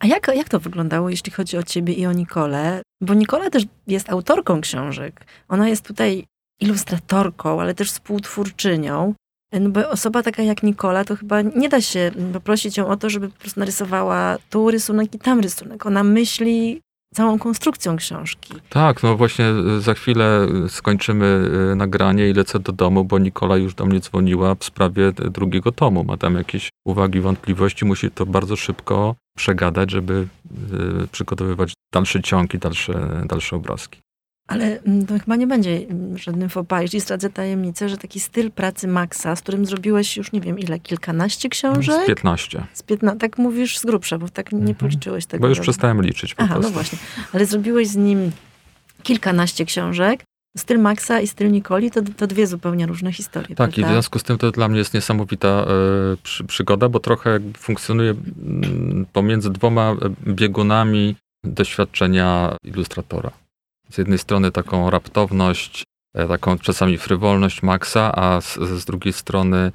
A 0.00 0.06
jak, 0.06 0.28
jak 0.34 0.48
to 0.48 0.60
wyglądało, 0.60 1.10
jeśli 1.10 1.32
chodzi 1.32 1.56
o 1.56 1.62
ciebie 1.62 1.94
i 1.94 2.06
o 2.06 2.12
Nikolę? 2.12 2.82
Bo 3.00 3.14
Nikola 3.14 3.50
też 3.50 3.64
jest 3.86 4.10
autorką 4.10 4.60
książek. 4.60 5.26
Ona 5.48 5.68
jest 5.68 5.86
tutaj 5.86 6.26
ilustratorką, 6.60 7.60
ale 7.60 7.74
też 7.74 7.90
współtwórczynią. 7.90 9.14
No 9.52 9.70
bo 9.70 9.90
osoba 9.90 10.22
taka 10.22 10.42
jak 10.42 10.62
Nikola, 10.62 11.04
to 11.04 11.16
chyba 11.16 11.42
nie 11.42 11.68
da 11.68 11.80
się 11.80 12.10
poprosić 12.32 12.76
ją 12.76 12.88
o 12.88 12.96
to, 12.96 13.10
żeby 13.10 13.28
po 13.28 13.38
prostu 13.38 13.60
narysowała 13.60 14.36
tu 14.50 14.70
rysunek 14.70 15.14
i 15.14 15.18
tam 15.18 15.40
rysunek. 15.40 15.86
Ona 15.86 16.04
myśli 16.04 16.80
całą 17.14 17.38
konstrukcją 17.38 17.96
książki. 17.96 18.54
Tak, 18.68 19.02
no 19.02 19.16
właśnie 19.16 19.46
za 19.78 19.94
chwilę 19.94 20.46
skończymy 20.68 21.50
nagranie 21.76 22.28
i 22.28 22.32
lecę 22.32 22.58
do 22.58 22.72
domu, 22.72 23.04
bo 23.04 23.18
Nikola 23.18 23.56
już 23.56 23.74
do 23.74 23.86
mnie 23.86 24.00
dzwoniła 24.00 24.54
w 24.54 24.64
sprawie 24.64 25.12
drugiego 25.12 25.72
tomu. 25.72 26.04
Ma 26.04 26.16
tam 26.16 26.34
jakieś 26.34 26.68
uwagi, 26.86 27.20
wątpliwości, 27.20 27.84
musi 27.84 28.10
to 28.10 28.26
bardzo 28.26 28.56
szybko 28.56 29.14
przegadać, 29.36 29.90
żeby 29.90 30.26
przygotowywać 31.12 31.72
dalszy 31.92 32.22
ciąg 32.22 32.54
i 32.54 32.58
dalsze, 32.58 33.22
dalsze 33.26 33.56
obrazki. 33.56 34.00
Ale 34.50 34.78
to 35.08 35.18
chyba 35.18 35.36
nie 35.36 35.46
będzie 35.46 35.80
żadnym 36.14 36.48
fopa, 36.48 36.82
jeśli 36.82 37.00
zdradzę 37.00 37.30
tajemnicę, 37.30 37.88
że 37.88 37.96
taki 37.98 38.20
styl 38.20 38.50
pracy 38.50 38.88
Maxa, 38.88 39.36
z 39.36 39.40
którym 39.40 39.66
zrobiłeś 39.66 40.16
już 40.16 40.32
nie 40.32 40.40
wiem 40.40 40.58
ile, 40.58 40.78
kilkanaście 40.78 41.48
książek? 41.48 42.04
Z 42.04 42.06
15. 42.06 42.62
Z 42.72 42.82
15, 42.82 43.18
tak 43.20 43.38
mówisz 43.38 43.78
z 43.78 43.84
grubsza, 43.86 44.18
bo 44.18 44.28
tak 44.28 44.52
nie 44.52 44.58
Mhm. 44.58 44.74
policzyłeś 44.76 45.26
tego. 45.26 45.42
Bo 45.42 45.48
już 45.48 45.58
dobrze. 45.58 45.72
przestałem 45.72 46.02
liczyć 46.02 46.34
po 46.34 46.42
Aha, 46.42 46.54
prostu. 46.54 46.70
no 46.70 46.74
właśnie. 46.74 46.98
Ale 47.32 47.46
zrobiłeś 47.46 47.88
z 47.88 47.96
nim 47.96 48.30
kilkanaście 49.02 49.64
książek. 49.64 50.24
Styl 50.56 50.78
Maxa 50.78 51.20
i 51.20 51.26
styl 51.26 51.50
Nikoli 51.50 51.90
to, 51.90 52.00
to 52.16 52.26
dwie 52.26 52.46
zupełnie 52.46 52.86
różne 52.86 53.12
historie. 53.12 53.56
Tak, 53.56 53.70
i 53.70 53.72
w 53.72 53.74
prawda? 53.74 53.92
związku 53.92 54.18
z 54.18 54.22
tym 54.22 54.38
to 54.38 54.50
dla 54.50 54.68
mnie 54.68 54.78
jest 54.78 54.94
niesamowita 54.94 55.48
e, 55.48 55.66
przy, 56.22 56.44
przygoda, 56.44 56.88
bo 56.88 57.00
trochę 57.00 57.40
funkcjonuje 57.58 58.10
mm, 58.10 59.06
pomiędzy 59.12 59.50
dwoma 59.50 59.90
e, 60.26 60.32
biegunami 60.32 61.16
doświadczenia 61.44 62.56
ilustratora. 62.64 63.30
Z 63.90 63.98
jednej 63.98 64.18
strony 64.18 64.52
taką 64.52 64.90
raptowność, 64.90 65.84
e, 66.14 66.28
taką 66.28 66.58
czasami 66.58 66.98
frywolność 66.98 67.62
Maxa, 67.62 68.12
a 68.14 68.40
z, 68.40 68.58
z 68.58 68.84
drugiej 68.84 69.12
strony 69.12 69.72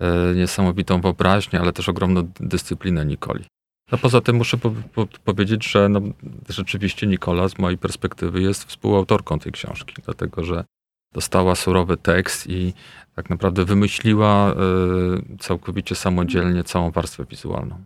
e, 0.00 0.34
niesamowitą 0.34 1.00
wyobraźnię, 1.00 1.60
ale 1.60 1.72
też 1.72 1.88
ogromną 1.88 2.28
dyscyplinę 2.40 3.06
Nikoli. 3.06 3.44
No 3.92 3.98
poza 3.98 4.20
tym 4.20 4.36
muszę 4.36 4.56
po, 4.56 4.70
po, 4.94 5.06
powiedzieć, 5.24 5.70
że 5.70 5.88
no, 5.88 6.00
rzeczywiście 6.48 7.06
Nikola 7.06 7.48
z 7.48 7.58
mojej 7.58 7.78
perspektywy 7.78 8.42
jest 8.42 8.64
współautorką 8.64 9.38
tej 9.38 9.52
książki, 9.52 9.94
dlatego 10.04 10.44
że 10.44 10.64
dostała 11.12 11.54
surowy 11.54 11.96
tekst 11.96 12.46
i 12.46 12.74
tak 13.14 13.30
naprawdę 13.30 13.64
wymyśliła 13.64 14.52
y, 14.52 15.36
całkowicie 15.38 15.94
samodzielnie 15.94 16.64
całą 16.64 16.90
warstwę 16.90 17.24
wizualną. 17.24 17.84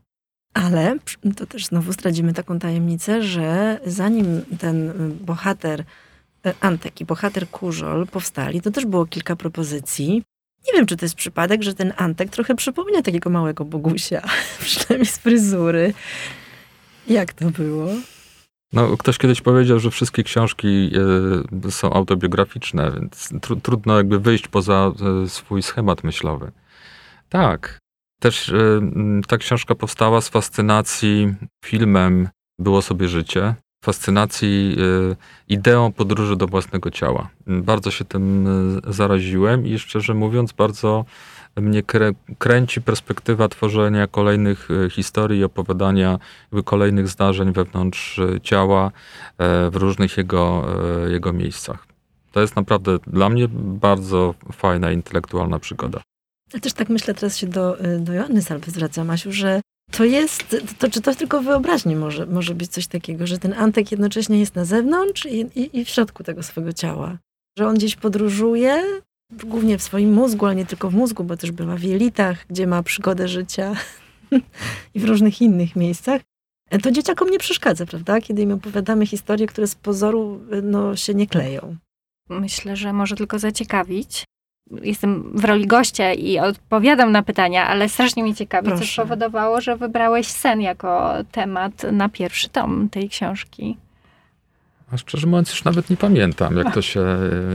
Ale 0.54 0.96
to 1.36 1.46
też 1.46 1.66
znowu 1.66 1.92
zdradzimy 1.92 2.32
taką 2.32 2.58
tajemnicę, 2.58 3.22
że 3.22 3.80
zanim 3.86 4.42
ten 4.58 4.92
bohater 5.20 5.84
e, 6.46 6.54
Antek 6.60 7.00
i 7.00 7.04
bohater 7.04 7.48
Kurzol 7.48 8.06
powstali, 8.06 8.60
to 8.60 8.70
też 8.70 8.86
było 8.86 9.06
kilka 9.06 9.36
propozycji. 9.36 10.22
Nie 10.66 10.72
wiem, 10.72 10.86
czy 10.86 10.96
to 10.96 11.04
jest 11.04 11.14
przypadek, 11.14 11.62
że 11.62 11.74
ten 11.74 11.92
Antek 11.96 12.30
trochę 12.30 12.54
przypomina 12.54 13.02
takiego 13.02 13.30
małego 13.30 13.64
Bogusia, 13.64 14.22
przynajmniej 14.60 15.06
z 15.06 15.18
fryzury. 15.18 15.94
Jak 17.08 17.32
to 17.32 17.50
było? 17.50 17.88
No, 18.72 18.96
ktoś 18.96 19.18
kiedyś 19.18 19.40
powiedział, 19.40 19.78
że 19.78 19.90
wszystkie 19.90 20.22
książki 20.22 20.90
y, 21.66 21.70
są 21.70 21.92
autobiograficzne, 21.92 22.92
więc 22.92 23.30
tru, 23.40 23.56
trudno 23.56 23.96
jakby 23.96 24.18
wyjść 24.18 24.48
poza 24.48 24.92
y, 25.24 25.28
swój 25.28 25.62
schemat 25.62 26.04
myślowy. 26.04 26.52
Tak. 27.28 27.81
Też 28.22 28.48
y, 28.48 28.80
ta 29.28 29.38
książka 29.38 29.74
powstała 29.74 30.20
z 30.20 30.28
fascynacji 30.28 31.34
filmem 31.64 32.28
Było 32.58 32.82
sobie 32.82 33.08
życie, 33.08 33.54
fascynacji 33.84 34.76
y, 35.12 35.16
ideą 35.48 35.92
podróży 35.92 36.36
do 36.36 36.46
własnego 36.46 36.90
ciała. 36.90 37.28
Bardzo 37.46 37.90
się 37.90 38.04
tym 38.04 38.46
y, 38.88 38.92
zaraziłem 38.92 39.66
i 39.66 39.78
szczerze 39.78 40.14
mówiąc, 40.14 40.52
bardzo 40.52 41.04
mnie 41.56 41.82
krę, 41.82 42.12
kręci 42.38 42.82
perspektywa 42.82 43.48
tworzenia 43.48 44.06
kolejnych 44.06 44.68
historii 44.90 45.40
i 45.40 45.44
opowiadania 45.44 46.18
kolejnych 46.64 47.08
zdarzeń 47.08 47.52
wewnątrz 47.52 48.20
ciała 48.42 48.86
e, 49.38 49.70
w 49.70 49.76
różnych 49.76 50.16
jego, 50.16 50.66
e, 51.06 51.10
jego 51.10 51.32
miejscach. 51.32 51.86
To 52.32 52.40
jest 52.40 52.56
naprawdę 52.56 52.98
dla 53.06 53.28
mnie 53.28 53.48
bardzo 53.54 54.34
fajna 54.52 54.92
intelektualna 54.92 55.58
przygoda. 55.58 56.00
Ja 56.54 56.60
też 56.60 56.72
tak 56.72 56.88
myślę, 56.88 57.14
teraz 57.14 57.36
się 57.36 57.46
do, 57.46 57.76
do 57.98 58.12
Joanny 58.12 58.42
Salwy 58.42 58.70
zwracam, 58.70 59.10
Asiu, 59.10 59.32
że 59.32 59.60
to 59.90 60.04
jest, 60.04 60.56
to, 60.78 60.90
czy 60.90 61.00
to 61.00 61.14
tylko 61.14 61.42
wyobraźni 61.42 61.96
może, 61.96 62.26
może 62.26 62.54
być 62.54 62.70
coś 62.70 62.86
takiego, 62.86 63.26
że 63.26 63.38
ten 63.38 63.52
Antek 63.52 63.90
jednocześnie 63.90 64.40
jest 64.40 64.54
na 64.54 64.64
zewnątrz 64.64 65.26
i, 65.26 65.40
i, 65.40 65.78
i 65.78 65.84
w 65.84 65.88
środku 65.88 66.24
tego 66.24 66.42
swojego 66.42 66.72
ciała. 66.72 67.18
Że 67.58 67.66
on 67.66 67.74
gdzieś 67.74 67.96
podróżuje, 67.96 68.82
głównie 69.32 69.78
w 69.78 69.82
swoim 69.82 70.12
mózgu, 70.12 70.46
ale 70.46 70.54
nie 70.54 70.66
tylko 70.66 70.90
w 70.90 70.94
mózgu, 70.94 71.24
bo 71.24 71.36
też 71.36 71.50
bywa 71.50 71.76
w 71.76 71.82
jelitach, 71.82 72.46
gdzie 72.48 72.66
ma 72.66 72.82
przygodę 72.82 73.28
życia 73.28 73.74
i 74.94 75.00
w 75.00 75.04
różnych 75.04 75.42
innych 75.42 75.76
miejscach. 75.76 76.22
To 76.82 76.90
dzieciakom 76.90 77.30
nie 77.30 77.38
przeszkadza, 77.38 77.86
prawda? 77.86 78.20
Kiedy 78.20 78.42
im 78.42 78.52
opowiadamy 78.52 79.06
historie, 79.06 79.46
które 79.46 79.66
z 79.66 79.74
pozoru 79.74 80.40
no, 80.62 80.96
się 80.96 81.14
nie 81.14 81.26
kleją. 81.26 81.76
Myślę, 82.28 82.76
że 82.76 82.92
może 82.92 83.16
tylko 83.16 83.38
zaciekawić. 83.38 84.24
Jestem 84.82 85.32
w 85.34 85.44
roli 85.44 85.66
gościa 85.66 86.12
i 86.12 86.38
odpowiadam 86.38 87.12
na 87.12 87.22
pytania, 87.22 87.66
ale 87.68 87.88
strasznie 87.88 88.22
mnie 88.22 88.34
ciekawi, 88.34 88.68
co 88.70 88.76
Proszę. 88.76 88.92
spowodowało, 88.92 89.60
że 89.60 89.76
wybrałeś 89.76 90.26
sen 90.26 90.60
jako 90.60 91.14
temat 91.32 91.82
na 91.92 92.08
pierwszy 92.08 92.48
tom 92.48 92.88
tej 92.88 93.08
książki. 93.08 93.76
A 94.92 94.96
szczerze 94.96 95.26
mówiąc, 95.26 95.50
już 95.50 95.64
nawet 95.64 95.90
nie 95.90 95.96
pamiętam, 95.96 96.56
jak 96.56 96.74
to, 96.74 96.82
się, 96.92 97.04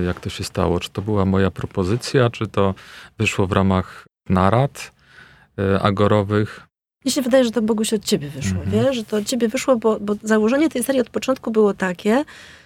jak 0.05 0.19
to 0.19 0.29
się 0.29 0.43
stało. 0.43 0.79
Czy 0.79 0.89
to 0.89 1.01
była 1.01 1.25
moja 1.25 1.51
propozycja, 1.51 2.29
czy 2.29 2.47
to 2.47 2.73
wyszło 3.17 3.47
w 3.47 3.51
ramach 3.51 4.05
narad. 4.29 4.91
e, 5.59 5.79
agorowych. 5.81 6.67
Mi 7.05 7.11
się 7.11 7.21
wydaje, 7.21 7.43
że 7.43 7.51
to 7.51 7.61
Boguś 7.61 7.93
od 7.93 8.05
ciebie 8.05 8.29
wyszło, 8.29 8.61
Mhm. 8.61 8.85
wiesz? 8.85 8.95
Że 8.95 9.03
to 9.03 9.17
od 9.17 9.25
ciebie 9.25 9.47
wyszło, 9.47 9.75
bo, 9.77 9.99
bo 9.99 10.15
założenie 10.23 10.69
tej 10.69 10.83
serii 10.83 11.01
od 11.01 11.09
początku 11.09 11.51
było 11.51 11.73
takie, 11.73 12.23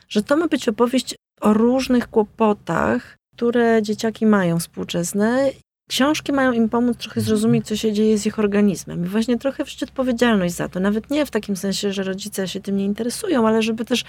że 0.09 0.23
to 0.23 0.37
ma 0.37 0.47
być 0.47 0.69
opowieść 0.69 1.15
o 1.41 1.53
różnych 1.53 2.07
kłopotach, 2.09 3.17
które 3.41 3.81
dzieciaki 3.81 4.25
mają 4.25 4.59
współczesne. 4.59 5.49
Książki 5.89 6.31
mają 6.31 6.51
im 6.51 6.69
pomóc 6.69 6.97
trochę 6.97 7.21
zrozumieć, 7.21 7.67
co 7.67 7.75
się 7.75 7.93
dzieje 7.93 8.17
z 8.17 8.25
ich 8.25 8.39
organizmem. 8.39 9.05
I 9.05 9.07
właśnie 9.07 9.37
trochę 9.37 9.63
wziąć 9.63 9.83
odpowiedzialność 9.83 10.55
za 10.55 10.69
to. 10.69 10.79
Nawet 10.79 11.09
nie 11.09 11.25
w 11.25 11.31
takim 11.31 11.55
sensie, 11.55 11.93
że 11.93 12.03
rodzice 12.03 12.47
się 12.47 12.59
tym 12.59 12.77
nie 12.77 12.85
interesują, 12.85 13.47
ale 13.47 13.61
żeby 13.61 13.85
też 13.85 14.03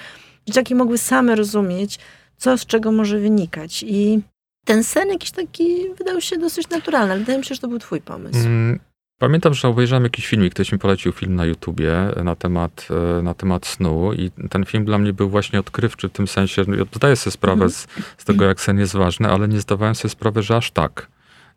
dzieciaki 0.47 0.75
mogły 0.75 0.99
same 0.99 1.35
rozumieć, 1.35 1.99
co 2.37 2.59
z 2.59 2.67
czego 2.67 2.93
może 2.93 3.19
wynikać. 3.19 3.85
I 3.87 4.21
ten 4.65 4.85
sen 4.85 5.09
jakiś 5.09 5.31
taki 5.31 5.95
wydał 5.99 6.21
się 6.21 6.39
dosyć 6.39 6.69
naturalny, 6.69 7.13
ale 7.13 7.21
wydaje 7.21 7.39
mi 7.39 7.45
się, 7.45 7.55
że 7.55 7.61
to 7.61 7.69
był 7.69 7.79
twój 7.79 8.01
pomysł. 8.01 8.39
Mm, 8.39 8.81
Pamiętam, 9.23 9.55
że 9.55 9.69
obejrzałem 9.69 10.05
jakiś 10.05 10.27
filmik, 10.27 10.55
ktoś 10.55 10.73
mi 10.73 10.79
polecił 10.79 11.13
film 11.13 11.35
na 11.35 11.45
YouTubie 11.45 11.93
na 12.25 12.37
temat, 12.37 12.89
e, 13.19 13.23
na 13.23 13.35
temat 13.35 13.67
snu 13.67 14.13
i 14.13 14.31
ten 14.51 14.65
film 14.65 14.85
dla 14.85 14.99
mnie 14.99 15.13
był 15.13 15.29
właśnie 15.29 15.61
odkrywczy 15.61 16.09
w 16.09 16.13
tym 16.13 16.29
sensie, 16.29 16.65
zdaję 16.95 17.17
sobie 17.17 17.33
sprawę 17.33 17.65
Mhm. 17.65 17.71
z, 17.71 17.87
z 18.19 18.25
tego, 18.25 18.45
jak 18.45 18.61
sen 18.61 18.79
jest 18.79 18.97
ważny, 18.97 19.29
ale 19.29 19.49
nie 19.49 19.61
zdawałem 19.61 19.95
sobie 19.95 20.11
sprawy, 20.11 20.43
że 20.43 20.57
aż 20.57 20.71
tak. 20.71 21.09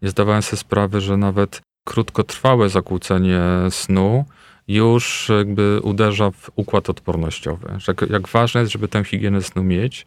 Nie 0.01 0.09
zdawałem 0.09 0.41
sobie 0.41 0.57
sprawy, 0.57 1.01
że 1.01 1.17
nawet 1.17 1.61
krótkotrwałe 1.87 2.69
zakłócenie 2.69 3.41
snu 3.69 4.25
już 4.67 5.31
jakby 5.37 5.79
uderza 5.83 6.31
w 6.31 6.51
układ 6.55 6.89
odpornościowy. 6.89 7.67
Że 7.77 7.93
jak, 8.01 8.09
jak 8.09 8.27
ważne 8.27 8.61
jest, 8.61 8.73
żeby 8.73 8.87
tę 8.87 9.03
higienę 9.03 9.41
snu 9.41 9.63
mieć, 9.63 10.05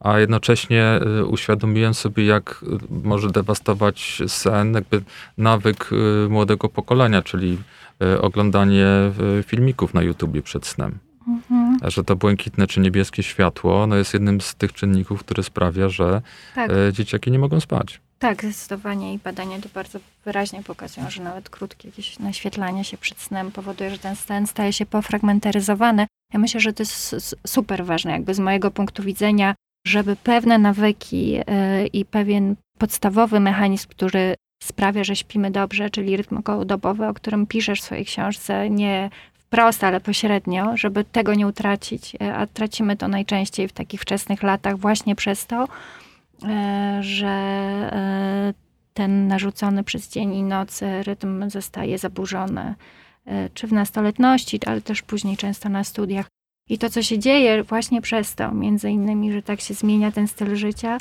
a 0.00 0.18
jednocześnie 0.18 1.00
y, 1.20 1.26
uświadomiłem 1.26 1.94
sobie, 1.94 2.24
jak 2.24 2.62
y, 2.62 3.06
może 3.08 3.30
dewastować 3.30 4.22
sen, 4.26 4.74
jakby 4.74 5.02
nawyk 5.38 5.90
y, 5.92 6.28
młodego 6.28 6.68
pokolenia, 6.68 7.22
czyli 7.22 7.58
oglądanie 8.20 8.86
filmików 9.46 9.94
na 9.94 10.02
YouTubie 10.02 10.42
przed 10.42 10.66
snem. 10.66 10.98
Mhm. 11.28 11.78
Że 11.90 12.04
to 12.04 12.16
błękitne 12.16 12.66
czy 12.66 12.80
niebieskie 12.80 13.22
światło 13.22 13.86
no 13.86 13.96
jest 13.96 14.14
jednym 14.14 14.40
z 14.40 14.54
tych 14.54 14.72
czynników, 14.72 15.24
który 15.24 15.42
sprawia, 15.42 15.88
że 15.88 16.22
Tak, 16.54 16.70
dzieciaki 16.92 17.30
nie 17.30 17.38
mogą 17.38 17.60
spać. 17.60 18.00
tak, 18.18 18.42
zdecydowanie 18.42 19.14
i 19.14 19.18
badania 19.18 19.58
to 19.60 19.68
bardzo 19.74 19.98
wyraźnie 20.24 20.62
pokazują, 20.62 21.10
że 21.10 21.22
nawet 21.22 21.50
krótkie 21.50 21.88
jakieś 21.88 22.18
naświetlanie 22.18 22.84
się 22.84 22.96
przed 22.96 23.18
snem 23.20 23.52
powoduje, 23.52 23.90
że 23.90 23.98
ten 23.98 24.16
sen 24.16 24.46
staje 24.46 24.72
się 24.72 24.86
pofragmentaryzowany. 24.86 26.06
Ja 26.32 26.38
myślę, 26.40 26.60
że 26.60 26.72
to 26.72 26.82
jest 26.82 27.36
super 27.46 27.84
ważne, 27.84 28.12
jakby 28.12 28.34
z 28.34 28.38
mojego 28.38 28.70
punktu 28.70 29.02
widzenia, 29.02 29.54
żeby 29.86 30.16
pewne 30.16 30.58
nawyki 30.58 31.36
y, 31.38 31.42
i 31.86 32.04
pewien 32.04 32.56
podstawowy 32.78 33.40
mechanizm, 33.40 33.88
który 33.88 34.34
sprawia, 34.62 35.04
że 35.04 35.16
śpimy 35.16 35.50
dobrze, 35.50 35.90
czyli 35.90 36.16
rytm 36.16 36.36
okołodobowy, 36.36 37.06
o 37.06 37.14
którym 37.14 37.46
piszesz 37.46 37.80
w 37.80 37.84
swojej 37.84 38.04
książce, 38.04 38.70
nie 38.70 39.10
wprost, 39.32 39.84
ale 39.84 40.00
pośrednio, 40.00 40.76
żeby 40.76 41.04
tego 41.04 41.34
nie 41.34 41.46
utracić, 41.46 42.14
y, 42.14 42.34
a 42.34 42.46
tracimy 42.46 42.96
to 42.96 43.08
najczęściej 43.08 43.68
w 43.68 43.72
takich 43.72 44.00
wczesnych 44.00 44.42
latach 44.42 44.78
właśnie 44.78 45.16
przez 45.16 45.46
to, 45.46 45.68
e, 46.44 46.98
że 47.02 47.26
e, 47.26 48.54
ten 48.94 49.26
narzucony 49.26 49.84
przez 49.84 50.08
dzień 50.08 50.34
i 50.34 50.42
noc 50.42 50.82
e, 50.82 51.02
rytm 51.02 51.50
zostaje 51.50 51.98
zaburzony, 51.98 52.74
e, 53.26 53.48
czy 53.54 53.66
w 53.66 53.72
nastoletności, 53.72 54.60
ale 54.66 54.80
też 54.80 55.02
później 55.02 55.36
często 55.36 55.68
na 55.68 55.84
studiach. 55.84 56.26
I 56.68 56.78
to, 56.78 56.90
co 56.90 57.02
się 57.02 57.18
dzieje 57.18 57.62
właśnie 57.62 58.00
przez 58.02 58.34
to, 58.34 58.52
między 58.54 58.90
innymi, 58.90 59.32
że 59.32 59.42
tak 59.42 59.60
się 59.60 59.74
zmienia 59.74 60.12
ten 60.12 60.28
styl 60.28 60.56
życia, 60.56 60.98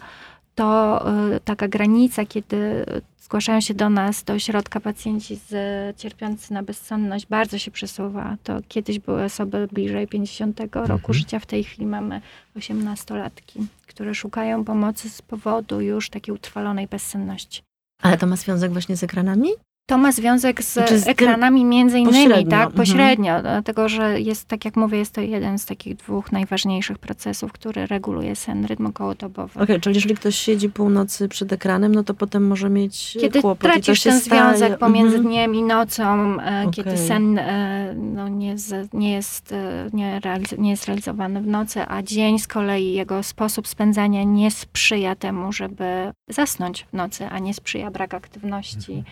to 0.56 1.02
e, 1.36 1.40
taka 1.40 1.68
granica, 1.68 2.26
kiedy 2.26 2.86
zgłaszają 3.22 3.62
się 3.62 3.74
do 3.74 3.90
nas, 3.90 4.24
do 4.24 4.34
ośrodka 4.34 4.80
pacjenci 4.80 5.36
z, 5.36 5.52
cierpiący 5.98 6.54
na 6.54 6.64
bezsenność, 6.64 7.26
bardzo 7.26 7.58
się 7.58 7.72
przesuwa. 7.72 8.38
To 8.44 8.60
kiedyś 8.68 9.00
były 9.00 9.24
osoby 9.24 9.68
bliżej 9.72 10.08
50 10.08 10.60
roku 10.74 10.80
Mhm. 10.92 11.14
życia, 11.14 11.40
w 11.40 11.46
tej 11.46 11.64
chwili 11.64 11.86
mamy 11.86 12.22
18-latki, 12.58 13.66
które 13.88 14.16
szukają 14.16 14.66
pomocy 14.66 15.10
z 15.10 15.22
powodu 15.22 15.82
już 15.82 16.10
takiej 16.10 16.36
utrwalonej 16.36 16.88
bezsenności. 16.88 17.62
Ale 18.02 18.18
to 18.18 18.28
ma 18.28 18.36
związek 18.36 18.72
właśnie 18.72 18.98
z 18.98 19.04
ekranami? 19.04 19.50
To 19.90 19.98
ma 19.98 20.12
związek 20.12 20.64
z, 20.64 20.74
Znaczy 20.74 21.00
z 21.00 21.08
ekranami 21.08 21.66
między 21.66 22.00
innymi, 22.00 22.18
pośrednio, 22.28 22.50
tak? 22.52 22.60
mhm. 22.68 22.72
Pośrednio, 22.78 23.42
dlatego 23.42 23.90
że 23.90 24.20
jest, 24.22 24.46
tak 24.48 24.66
jak 24.66 24.76
mówię, 24.76 24.98
jest 24.98 25.14
to 25.14 25.22
jeden 25.22 25.60
z 25.60 25.66
takich 25.66 25.96
dwóch 25.96 26.32
najważniejszych 26.32 26.98
procesów, 26.98 27.52
który 27.52 27.88
reguluje 27.88 28.36
sen, 28.36 28.66
rytm 28.66 28.86
okołodobowy. 28.86 29.60
Okej, 29.60 29.80
czyli 29.82 29.96
jeżeli 29.96 30.16
ktoś 30.16 30.36
siedzi 30.36 30.70
północy 30.70 31.28
przed 31.28 31.54
ekranem, 31.54 31.96
no 31.96 32.04
to 32.04 32.14
potem 32.14 32.48
może 32.48 32.70
mieć 32.70 33.18
Kiedy 33.22 33.42
kłopot. 33.42 33.60
to 33.60 33.74
tracisz 33.74 34.04
ten 34.04 34.20
staje- 34.20 34.24
związek 34.58 34.78
pomiędzy 34.80 35.16
Mhm. 35.18 35.28
dniem 35.34 35.56
i 35.56 35.64
nocą, 35.64 36.38
e, 36.42 36.72
kiedy 36.72 36.98
sen 36.98 37.38
e, 37.38 37.94
no, 37.98 38.28
nie, 38.28 38.56
nie, 38.94 39.12
jest, 39.14 39.52
e, 39.52 39.90
nie, 39.94 40.20
realiz- 40.24 40.60
nie 40.60 40.70
jest 40.70 40.86
realizowany 40.86 41.42
w 41.42 41.48
nocy, 41.48 41.82
a 41.88 42.04
dzień 42.04 42.40
z 42.40 42.48
kolei, 42.48 42.94
jego 42.94 43.24
sposób 43.24 43.68
spędzania 43.68 44.24
nie 44.24 44.52
sprzyja 44.52 45.16
temu, 45.16 45.54
żeby 45.54 46.12
zasnąć 46.28 46.86
w 46.94 46.94
nocy, 46.94 47.26
a 47.28 47.40
nie 47.40 47.54
sprzyja 47.54 47.92
brak 47.92 48.14
aktywności, 48.14 48.94
e, 48.94 49.04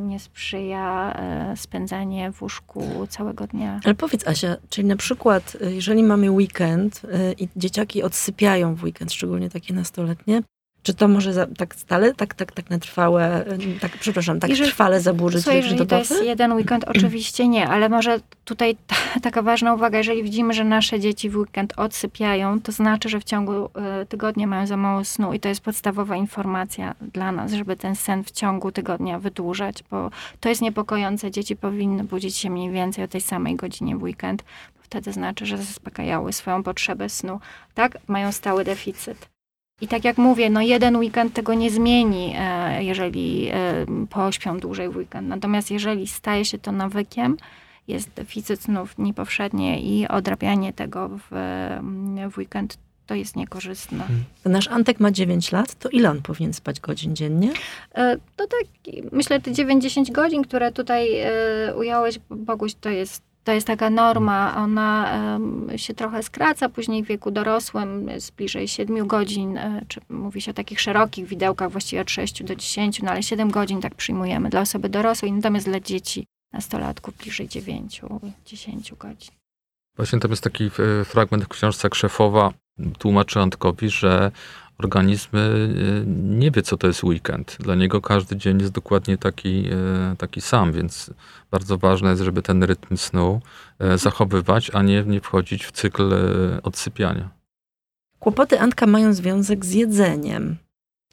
nie 0.00 0.20
sprzyja 0.20 1.12
e, 1.12 1.56
spędzanie 1.56 2.32
w 2.32 2.42
łóżku 2.42 3.06
całego 3.08 3.46
dnia. 3.46 3.80
Ale 3.84 3.94
powiedz 3.94 4.28
Asia, 4.28 4.56
czyli 4.68 4.88
na 4.88 4.96
przykład 4.96 5.56
y, 5.62 5.74
jeżeli 5.74 6.02
mamy 6.02 6.30
weekend 6.30 7.02
i 7.38 7.48
dzieciaki 7.56 8.02
odsypiają 8.02 8.74
w 8.74 8.82
weekend, 8.82 9.12
szczególnie 9.12 9.50
takie 9.50 9.74
nastoletnie, 9.74 10.42
czy 10.82 10.94
to 10.94 11.08
może 11.08 11.32
za, 11.32 11.46
tak 11.46 11.74
stale, 11.74 12.14
tak, 12.14 12.34
tak, 12.34 12.52
tak 12.52 12.70
na 12.70 12.78
trwałe, 12.78 13.46
y, 13.52 13.80
tak, 13.80 13.98
przepraszam, 14.00 14.40
tak 14.40 14.50
Jeżeli- 14.50 14.70
trwale 14.70 15.00
zaburzyć 15.00 15.46
rytm 15.46 15.56
jeżeli 15.56 15.86
to 15.86 15.98
jest 15.98 16.24
jeden 16.24 16.52
weekend, 16.52 16.84
oczywiście 16.94 17.48
nie, 17.48 17.68
ale 17.68 17.88
może 17.88 18.20
tutaj 18.44 18.76
ta, 18.86 18.96
taka 19.26 19.42
ważna 19.42 19.74
uwaga, 19.74 19.98
jeżeli 19.98 20.22
widzimy, 20.22 20.54
że 20.54 20.64
nasze 20.64 21.00
dzieci 21.00 21.30
w 21.30 21.36
weekend 21.36 21.72
odsypiają, 21.76 22.60
to 22.60 22.72
znaczy, 22.72 23.08
że 23.08 23.20
w 23.20 23.24
ciągu 23.24 23.52
e, 23.52 24.06
tygodnia 24.06 24.46
mają 24.46 24.66
za 24.66 24.76
mało 24.76 25.04
snu 25.04 25.32
i 25.32 25.40
to 25.40 25.48
jest 25.48 25.60
podstawowa 25.60 26.16
informacja 26.16 26.94
dla 27.00 27.32
nas, 27.32 27.52
żeby 27.52 27.76
ten 27.76 27.96
sen 27.96 28.24
w 28.24 28.30
ciągu 28.30 28.72
tygodnia 28.72 29.18
wydłużać, 29.18 29.84
bo 29.90 30.10
to 30.40 30.48
jest 30.48 30.62
niepokojące. 30.62 31.30
Dzieci 31.30 31.56
powinny 31.56 32.04
budzić 32.04 32.36
się 32.36 32.50
mniej 32.50 32.70
więcej 32.70 33.04
o 33.04 33.08
tej 33.08 33.20
samej 33.20 33.56
godzinie 33.56 33.96
w 33.96 34.02
weekend, 34.02 34.42
bo 34.76 34.82
wtedy 34.82 35.12
znaczy, 35.12 35.46
że 35.46 35.58
zaspokajały 35.58 36.32
swoją 36.32 36.62
potrzebę 36.62 37.08
snu. 37.08 37.40
Tak? 37.74 37.98
Mają 38.08 38.32
stały 38.32 38.64
deficyt. 38.64 39.37
I 39.80 39.88
tak 39.88 40.04
jak 40.04 40.18
mówię, 40.18 40.50
no 40.50 40.60
jeden 40.62 40.96
weekend 40.96 41.34
tego 41.34 41.54
nie 41.54 41.70
zmieni, 41.70 42.34
e, 42.38 42.84
jeżeli 42.84 43.48
e, 43.48 43.86
pośpią 44.10 44.58
dłużej 44.58 44.88
w 44.88 44.96
weekend. 44.96 45.28
Natomiast 45.28 45.70
jeżeli 45.70 46.06
staje 46.06 46.44
się 46.44 46.58
to 46.58 46.72
nawykiem, 46.72 47.36
jest 47.88 48.10
deficyt 48.10 48.62
snów 48.62 48.94
dni 48.94 49.14
powszednie 49.14 49.80
i 49.80 50.08
odrabianie 50.08 50.72
tego 50.72 51.08
w, 51.08 51.30
w 52.32 52.38
weekend, 52.38 52.78
to 53.06 53.14
jest 53.14 53.36
niekorzystne. 53.36 54.06
To 54.42 54.50
Nasz 54.50 54.68
Antek 54.68 55.00
ma 55.00 55.10
9 55.10 55.52
lat, 55.52 55.74
to 55.74 55.88
ile 55.88 56.10
on 56.10 56.22
powinien 56.22 56.52
spać 56.52 56.80
godzin 56.80 57.16
dziennie? 57.16 57.52
E, 57.94 58.16
To 58.36 58.46
tak, 58.46 58.94
myślę, 59.12 59.40
te 59.40 59.50
9-10 59.50 60.12
godzin, 60.12 60.42
które 60.42 60.72
tutaj 60.72 61.08
ująłeś, 61.76 62.18
Boguś, 62.30 62.74
to 62.74 62.88
jest, 62.90 63.22
to 63.48 63.52
jest 63.52 63.66
taka 63.66 63.90
norma. 63.90 64.56
Ona 64.56 65.18
się 65.76 65.94
trochę 65.94 66.22
skraca, 66.22 66.68
później 66.68 67.04
w 67.04 67.06
wieku 67.06 67.30
dorosłym 67.30 68.08
jest 68.08 68.34
bliżej 68.34 68.68
7 68.68 69.06
godzin, 69.06 69.58
e, 69.58 69.82
czy 69.88 70.00
mówi 70.08 70.40
się 70.40 70.50
o 70.50 70.54
takich 70.54 70.80
szerokich 70.80 71.26
widełkach, 71.26 71.70
właściwie 71.70 72.02
od 72.02 72.10
6 72.10 72.42
do 72.42 72.56
10, 72.56 73.02
no 73.02 73.10
ale 73.10 73.22
7 73.22 73.50
godzin 73.50 73.80
tak 73.80 73.94
przyjmujemy 73.94 74.50
dla 74.50 74.60
osoby 74.60 74.88
dorosłej, 74.88 75.32
natomiast 75.32 75.66
dla 75.66 75.80
dzieci, 75.80 76.26
nastolatków 76.52 77.16
bliżej 77.16 77.48
9-10 77.48 78.96
godzin. 78.98 79.34
Właśnie 79.96 80.20
tam 80.20 80.30
jest 80.30 80.44
taki 80.44 80.64
e, 80.64 81.04
fragment 81.04 81.44
w 81.44 81.48
książce 81.48 81.90
Krzefowa, 81.90 82.52
tłumaczy 82.98 83.40
Antkowi, 83.40 83.90
że 83.90 84.30
organizmy 84.78 85.40
e, 85.40 86.06
nie 86.38 86.50
wie, 86.50 86.62
co 86.62 86.76
to 86.76 86.86
jest 86.86 87.04
weekend. 87.04 87.56
Dla 87.60 87.74
niego 87.74 88.00
każdy 88.00 88.36
dzień 88.36 88.60
jest 88.60 88.72
dokładnie 88.72 89.18
taki, 89.18 89.68
e, 89.72 90.16
taki 90.18 90.40
sam, 90.40 90.72
więc 90.72 91.10
bardzo 91.50 91.78
ważne 91.78 92.10
jest, 92.10 92.22
żeby 92.22 92.42
ten 92.42 92.62
rytm 92.62 92.96
snu 92.96 93.40
e, 93.78 93.98
zachowywać, 93.98 94.70
a 94.74 94.82
nie, 94.82 95.02
nie 95.02 95.20
wchodzić 95.20 95.64
w 95.64 95.72
cykl 95.72 96.14
odsypiania. 96.62 97.28
Kłopoty 98.18 98.60
Antka 98.60 98.86
mają 98.86 99.12
związek 99.12 99.64
z 99.64 99.72
jedzeniem. 99.72 100.56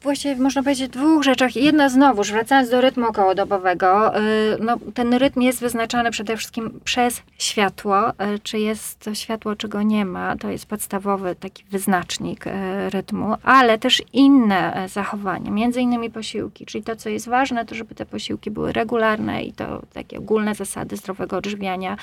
Właściwie 0.02 0.36
można 0.36 0.62
powiedzieć 0.62 0.88
dwóch 0.88 1.22
rzeczach. 1.24 1.56
Jedna 1.56 1.88
znowuż, 1.88 2.32
wracając 2.32 2.70
do 2.70 2.80
rytmu 2.80 3.06
okołodobowego, 3.06 4.18
y, 4.18 4.22
no, 4.60 4.76
ten 4.94 5.14
rytm 5.14 5.40
jest 5.40 5.60
wyznaczany 5.60 6.10
przede 6.10 6.36
wszystkim 6.36 6.80
przez 6.84 7.22
światło. 7.38 8.10
Y, 8.10 8.14
Czy 8.42 8.58
jest 8.58 8.98
to 8.98 9.14
światło, 9.14 9.56
czy 9.56 9.68
go 9.68 9.82
nie 9.82 10.04
ma, 10.04 10.36
to 10.36 10.50
jest 10.50 10.66
podstawowy 10.66 11.34
taki 11.34 11.64
wyznacznik 11.64 12.46
y, 12.46 12.50
rytmu, 12.90 13.34
ale 13.42 13.78
też 13.78 14.02
inne 14.12 14.86
zachowania, 14.88 15.50
między 15.50 15.80
innymi 15.80 16.10
posiłki, 16.10 16.66
czyli 16.66 16.84
to, 16.84 16.96
co 16.96 17.08
jest 17.08 17.28
ważne, 17.28 17.64
to 17.64 17.74
żeby 17.74 17.94
te 17.94 18.06
posiłki 18.06 18.50
były 18.50 18.72
regularne 18.72 19.42
i 19.42 19.52
to 19.52 19.82
takie 19.92 20.18
ogólne 20.18 20.54
zasady 20.54 20.96
zdrowego 20.96 21.36
odżywiania. 21.36 21.96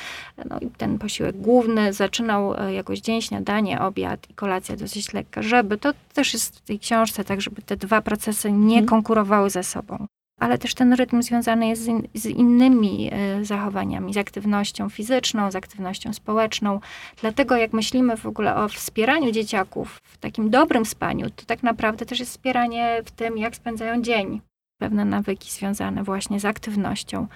No 0.50 0.60
i 0.60 0.68
ten 0.68 1.00
posiłek 1.00 1.38
główny 1.38 1.94
zaczynał 1.94 2.54
jakoś 2.72 3.00
dzień, 3.00 3.22
śniadanie, 3.22 3.82
obiad 3.82 4.30
i 4.30 4.34
kolacja 4.34 4.76
dosyć 4.76 5.14
lekka, 5.14 5.42
żeby, 5.42 5.78
to 5.78 5.94
też 6.14 6.34
jest 6.34 6.58
w 6.58 6.62
tej 6.62 6.80
książce, 6.80 7.24
tak 7.24 7.42
żeby 7.42 7.62
te 7.62 7.78
dwa 7.78 7.93
procesy 8.02 8.52
nie 8.52 8.80
Mhm. 8.80 8.86
konkurowały 8.86 9.50
ze 9.50 9.64
sobą. 9.64 10.06
ale 10.40 10.58
też 10.58 10.74
ten 10.76 10.94
rytm 10.94 11.22
związany 11.22 11.68
jest 11.68 11.84
z, 11.84 11.88
in, 11.88 12.08
z 12.14 12.26
innymi 12.26 13.10
y, 13.42 13.46
zachowaniami, 13.46 14.14
z 14.14 14.18
aktywnością 14.18 14.90
fizyczną, 14.90 15.52
z 15.52 15.56
aktywnością 15.56 16.14
społeczną. 16.14 16.80
Dlatego 17.22 17.56
jak 17.58 17.74
myślimy 17.74 18.18
w 18.18 18.26
ogóle 18.26 18.56
o 18.56 18.68
wspieraniu 18.68 19.32
dzieciaków 19.32 19.98
w 20.04 20.18
takim 20.18 20.50
dobrym 20.50 20.86
spaniu, 20.86 21.30
to 21.30 21.46
tak 21.46 21.64
naprawdę 21.64 22.06
też 22.06 22.20
jest 22.20 22.32
wspieranie 22.32 23.02
w 23.06 23.12
tym, 23.12 23.38
jak 23.38 23.56
spędzają 23.56 24.02
dzień. 24.02 24.42
Pewne 24.82 25.06
nawyki 25.06 25.52
związane 25.52 26.04
właśnie 26.04 26.40
z 26.40 26.46
aktywnością. 26.46 27.28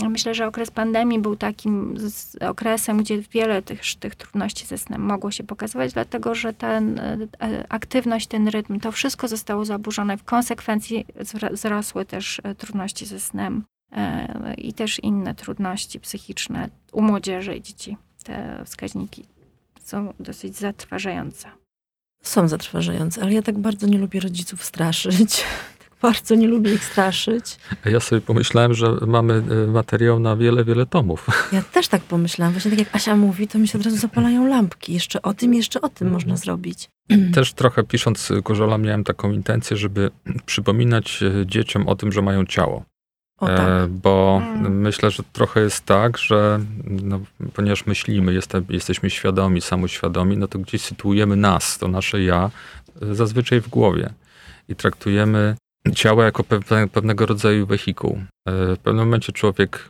Myślę, 0.00 0.34
że 0.34 0.46
okres 0.46 0.70
pandemii 0.70 1.18
był 1.18 1.36
takim 1.36 1.96
okresem, 2.40 2.98
gdzie 2.98 3.22
wiele 3.22 3.62
tych, 3.62 3.80
tych 4.00 4.14
trudności 4.14 4.66
ze 4.66 4.78
snem 4.78 5.02
mogło 5.02 5.30
się 5.30 5.44
pokazywać, 5.44 5.92
dlatego 5.92 6.34
że 6.34 6.52
ten 6.52 6.98
e, 6.98 7.26
aktywność, 7.68 8.26
ten 8.26 8.48
rytm, 8.48 8.80
to 8.80 8.92
wszystko 8.92 9.28
zostało 9.28 9.64
zaburzone. 9.64 10.16
W 10.16 10.24
konsekwencji 10.24 11.06
wzrosły 11.52 12.04
też 12.04 12.40
e, 12.44 12.54
trudności 12.54 13.06
ze 13.06 13.20
snem 13.20 13.64
e, 13.92 14.54
i 14.54 14.72
też 14.72 14.98
inne 14.98 15.34
trudności 15.34 16.00
psychiczne 16.00 16.68
u 16.92 17.02
młodzieży 17.02 17.56
i 17.56 17.62
dzieci. 17.62 17.96
Te 18.24 18.62
wskaźniki 18.64 19.24
są 19.84 20.14
dosyć 20.20 20.56
zatrważające. 20.56 21.48
Są 22.22 22.48
zatrważające, 22.48 23.22
ale 23.22 23.32
ja 23.32 23.42
tak 23.42 23.58
bardzo 23.58 23.86
nie 23.86 23.98
lubię 23.98 24.20
rodziców 24.20 24.64
straszyć. 24.64 25.44
Bardzo 26.02 26.34
nie 26.34 26.48
lubię 26.48 26.74
ich 26.74 26.84
straszyć. 26.84 27.56
Ja 27.84 28.00
sobie 28.00 28.20
pomyślałem, 28.20 28.74
że 28.74 28.96
mamy 29.06 29.42
e, 29.64 29.66
materiał 29.66 30.20
na 30.20 30.36
wiele, 30.36 30.64
wiele 30.64 30.86
tomów. 30.86 31.26
Ja 31.52 31.62
też 31.62 31.88
tak 31.88 32.02
pomyślałam. 32.02 32.52
Właśnie 32.52 32.70
tak 32.70 32.80
jak 32.80 32.96
Asia 32.96 33.16
mówi, 33.16 33.48
to 33.48 33.58
mi 33.58 33.68
się 33.68 33.78
od 33.78 33.84
razu 33.84 33.96
zapalają 33.96 34.46
lampki. 34.46 34.94
Jeszcze 34.94 35.22
o 35.22 35.34
tym, 35.34 35.54
jeszcze 35.54 35.80
o 35.80 35.88
tym 35.88 36.06
mhm. 36.06 36.12
można 36.12 36.36
zrobić. 36.36 36.88
Też 37.34 37.52
trochę 37.52 37.84
pisząc 37.84 38.32
Korzola 38.44 38.78
miałem 38.78 39.04
taką 39.04 39.32
intencję, 39.32 39.76
żeby 39.76 40.10
przypominać 40.46 41.22
e, 41.22 41.46
dzieciom 41.46 41.88
o 41.88 41.96
tym, 41.96 42.12
że 42.12 42.22
mają 42.22 42.46
ciało. 42.46 42.84
O, 43.38 43.46
tak. 43.46 43.60
e, 43.60 43.88
bo 43.88 44.42
mm. 44.44 44.80
myślę, 44.80 45.10
że 45.10 45.22
trochę 45.32 45.60
jest 45.60 45.84
tak, 45.86 46.18
że 46.18 46.60
no, 46.84 47.20
ponieważ 47.54 47.86
myślimy, 47.86 48.34
jeste, 48.34 48.62
jesteśmy 48.68 49.10
świadomi, 49.10 49.60
samoświadomi, 49.60 50.36
no 50.36 50.48
to 50.48 50.58
gdzieś 50.58 50.82
sytuujemy 50.82 51.36
nas, 51.36 51.78
to 51.78 51.88
nasze 51.88 52.22
ja, 52.22 52.50
zazwyczaj 53.00 53.60
w 53.60 53.68
głowie. 53.68 54.10
I 54.68 54.76
traktujemy 54.76 55.56
ciało 55.90 56.22
jako 56.22 56.44
pewne, 56.44 56.88
pewnego 56.88 57.26
rodzaju 57.26 57.66
wehikuł. 57.66 58.18
E, 58.46 58.76
w 58.76 58.78
pewnym 58.78 59.04
momencie 59.04 59.32
człowiek, 59.32 59.88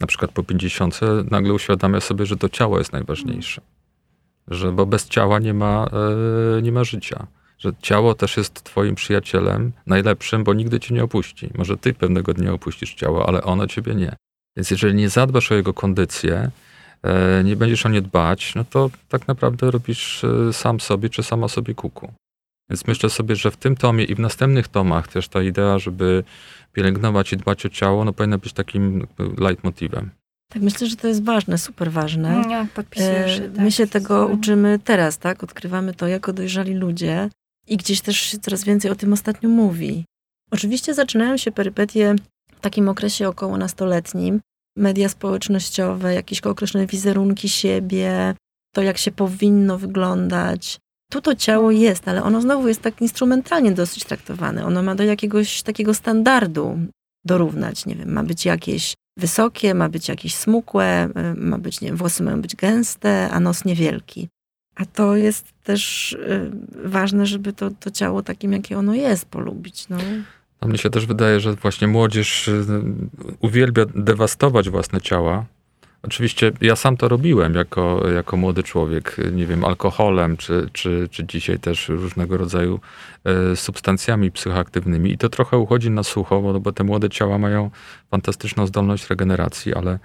na 0.00 0.06
przykład 0.06 0.32
po 0.32 0.42
50, 0.42 1.00
nagle 1.30 1.52
uświadamia 1.52 2.00
sobie, 2.00 2.26
że 2.26 2.36
to 2.36 2.48
ciało 2.48 2.78
jest 2.78 2.92
najważniejsze. 2.92 3.60
Że, 4.48 4.72
bo 4.72 4.86
bez 4.86 5.08
ciała 5.08 5.38
nie 5.38 5.54
ma, 5.54 5.86
e, 6.58 6.62
nie 6.62 6.72
ma 6.72 6.84
życia. 6.84 7.26
Że 7.58 7.72
ciało 7.82 8.14
też 8.14 8.36
jest 8.36 8.62
twoim 8.62 8.94
przyjacielem 8.94 9.72
najlepszym, 9.86 10.44
bo 10.44 10.54
nigdy 10.54 10.80
cię 10.80 10.94
nie 10.94 11.04
opuści. 11.04 11.50
Może 11.54 11.76
ty 11.76 11.94
pewnego 11.94 12.34
dnia 12.34 12.52
opuścisz 12.52 12.94
ciało, 12.94 13.28
ale 13.28 13.42
ono 13.42 13.66
ciebie 13.66 13.94
nie. 13.94 14.16
Więc 14.56 14.70
jeżeli 14.70 14.94
nie 14.94 15.08
zadbasz 15.08 15.52
o 15.52 15.54
jego 15.54 15.74
kondycję, 15.74 16.50
e, 17.02 17.44
nie 17.44 17.56
będziesz 17.56 17.86
o 17.86 17.88
nie 17.88 18.02
dbać, 18.02 18.54
no 18.54 18.64
to 18.70 18.90
tak 19.08 19.28
naprawdę 19.28 19.70
robisz 19.70 20.22
sam 20.52 20.80
sobie 20.80 21.08
czy 21.08 21.22
sama 21.22 21.48
sobie 21.48 21.74
kuku. 21.74 22.12
Więc 22.70 22.86
myślę 22.86 23.10
sobie, 23.10 23.36
że 23.36 23.50
w 23.50 23.56
tym 23.56 23.76
tomie 23.76 24.04
i 24.04 24.14
w 24.14 24.18
następnych 24.18 24.68
tomach 24.68 25.08
też 25.08 25.28
ta 25.28 25.42
idea, 25.42 25.78
żeby 25.78 26.24
pielęgnować 26.72 27.32
i 27.32 27.36
dbać 27.36 27.66
o 27.66 27.68
ciało, 27.68 28.04
no 28.04 28.12
powinna 28.12 28.38
być 28.38 28.52
takim 28.52 29.06
leitmotivem. 29.38 30.10
Tak, 30.52 30.62
myślę, 30.62 30.86
że 30.86 30.96
to 30.96 31.08
jest 31.08 31.24
ważne, 31.24 31.58
super 31.58 31.92
ważne. 31.92 32.44
Ja 32.50 32.66
podpisuję 32.74 33.28
się, 33.28 33.40
tak, 33.40 33.64
My 33.64 33.72
się 33.72 33.86
tego 33.86 34.26
uczymy 34.26 34.78
teraz, 34.84 35.18
tak? 35.18 35.44
Odkrywamy 35.44 35.94
to 35.94 36.06
jako 36.06 36.32
dojrzali 36.32 36.74
ludzie 36.74 37.30
i 37.68 37.76
gdzieś 37.76 38.00
też 38.00 38.16
się 38.16 38.38
coraz 38.38 38.64
więcej 38.64 38.90
o 38.90 38.94
tym 38.94 39.12
ostatnio 39.12 39.48
mówi. 39.48 40.04
Oczywiście 40.50 40.94
zaczynają 40.94 41.36
się 41.36 41.52
perypetie 41.52 42.14
w 42.56 42.60
takim 42.60 42.88
okresie 42.88 43.28
około 43.28 43.56
nastoletnim. 43.56 44.40
Media 44.76 45.08
społecznościowe, 45.08 46.14
jakieś 46.14 46.40
określone 46.40 46.86
wizerunki 46.86 47.48
siebie, 47.48 48.34
to 48.74 48.82
jak 48.82 48.98
się 48.98 49.12
powinno 49.12 49.78
wyglądać, 49.78 50.78
tu 51.10 51.20
to 51.20 51.34
ciało 51.34 51.70
jest, 51.70 52.08
ale 52.08 52.22
ono 52.22 52.40
znowu 52.40 52.68
jest 52.68 52.82
tak 52.82 53.00
instrumentalnie 53.00 53.72
dosyć 53.72 54.04
traktowane. 54.04 54.64
Ono 54.64 54.82
ma 54.82 54.94
do 54.94 55.04
jakiegoś 55.04 55.62
takiego 55.62 55.94
standardu 55.94 56.78
dorównać. 57.24 57.86
Nie 57.86 57.94
wiem, 57.94 58.12
ma 58.12 58.22
być 58.22 58.44
jakieś 58.44 58.94
wysokie, 59.16 59.74
ma 59.74 59.88
być 59.88 60.08
jakieś 60.08 60.34
smukłe, 60.34 61.08
y, 61.08 61.34
ma 61.34 61.58
być, 61.58 61.80
nie 61.80 61.88
wiem, 61.88 61.96
włosy 61.96 62.22
mają 62.22 62.42
być 62.42 62.56
gęste, 62.56 63.30
a 63.30 63.40
nos 63.40 63.64
niewielki. 63.64 64.28
A 64.76 64.84
to 64.84 65.16
jest 65.16 65.46
też 65.64 66.12
y, 66.12 66.50
ważne, 66.84 67.26
żeby 67.26 67.52
to, 67.52 67.70
to 67.70 67.90
ciało 67.90 68.22
takim, 68.22 68.52
jakie 68.52 68.78
ono 68.78 68.94
jest, 68.94 69.24
polubić. 69.24 69.88
No. 69.88 69.96
A 70.60 70.66
mnie 70.66 70.78
się 70.78 70.90
też 70.90 71.06
wydaje, 71.06 71.40
że 71.40 71.54
właśnie 71.54 71.88
młodzież 71.88 72.48
y, 72.48 72.64
uwielbia 73.40 73.84
dewastować 73.94 74.70
własne 74.70 75.00
ciała, 75.00 75.46
Oczywiście 76.02 76.52
ja 76.60 76.76
sam 76.76 76.96
to 76.96 77.08
robiłem 77.08 77.54
jako, 77.54 78.08
jako 78.14 78.36
młody 78.36 78.62
człowiek, 78.62 79.16
nie 79.32 79.46
wiem, 79.46 79.64
alkoholem, 79.64 80.36
czy, 80.36 80.68
czy, 80.72 81.08
czy 81.10 81.26
dzisiaj 81.26 81.58
też 81.58 81.88
różnego 81.88 82.36
rodzaju 82.36 82.80
e, 83.24 83.56
substancjami 83.56 84.30
psychoaktywnymi. 84.30 85.12
I 85.12 85.18
to 85.18 85.28
trochę 85.28 85.58
uchodzi 85.58 85.90
na 85.90 86.02
sucho, 86.02 86.40
bo, 86.40 86.60
bo 86.60 86.72
te 86.72 86.84
młode 86.84 87.08
ciała 87.08 87.38
mają 87.38 87.70
fantastyczną 88.10 88.66
zdolność 88.66 89.10
regeneracji, 89.10 89.74
ale 89.74 89.98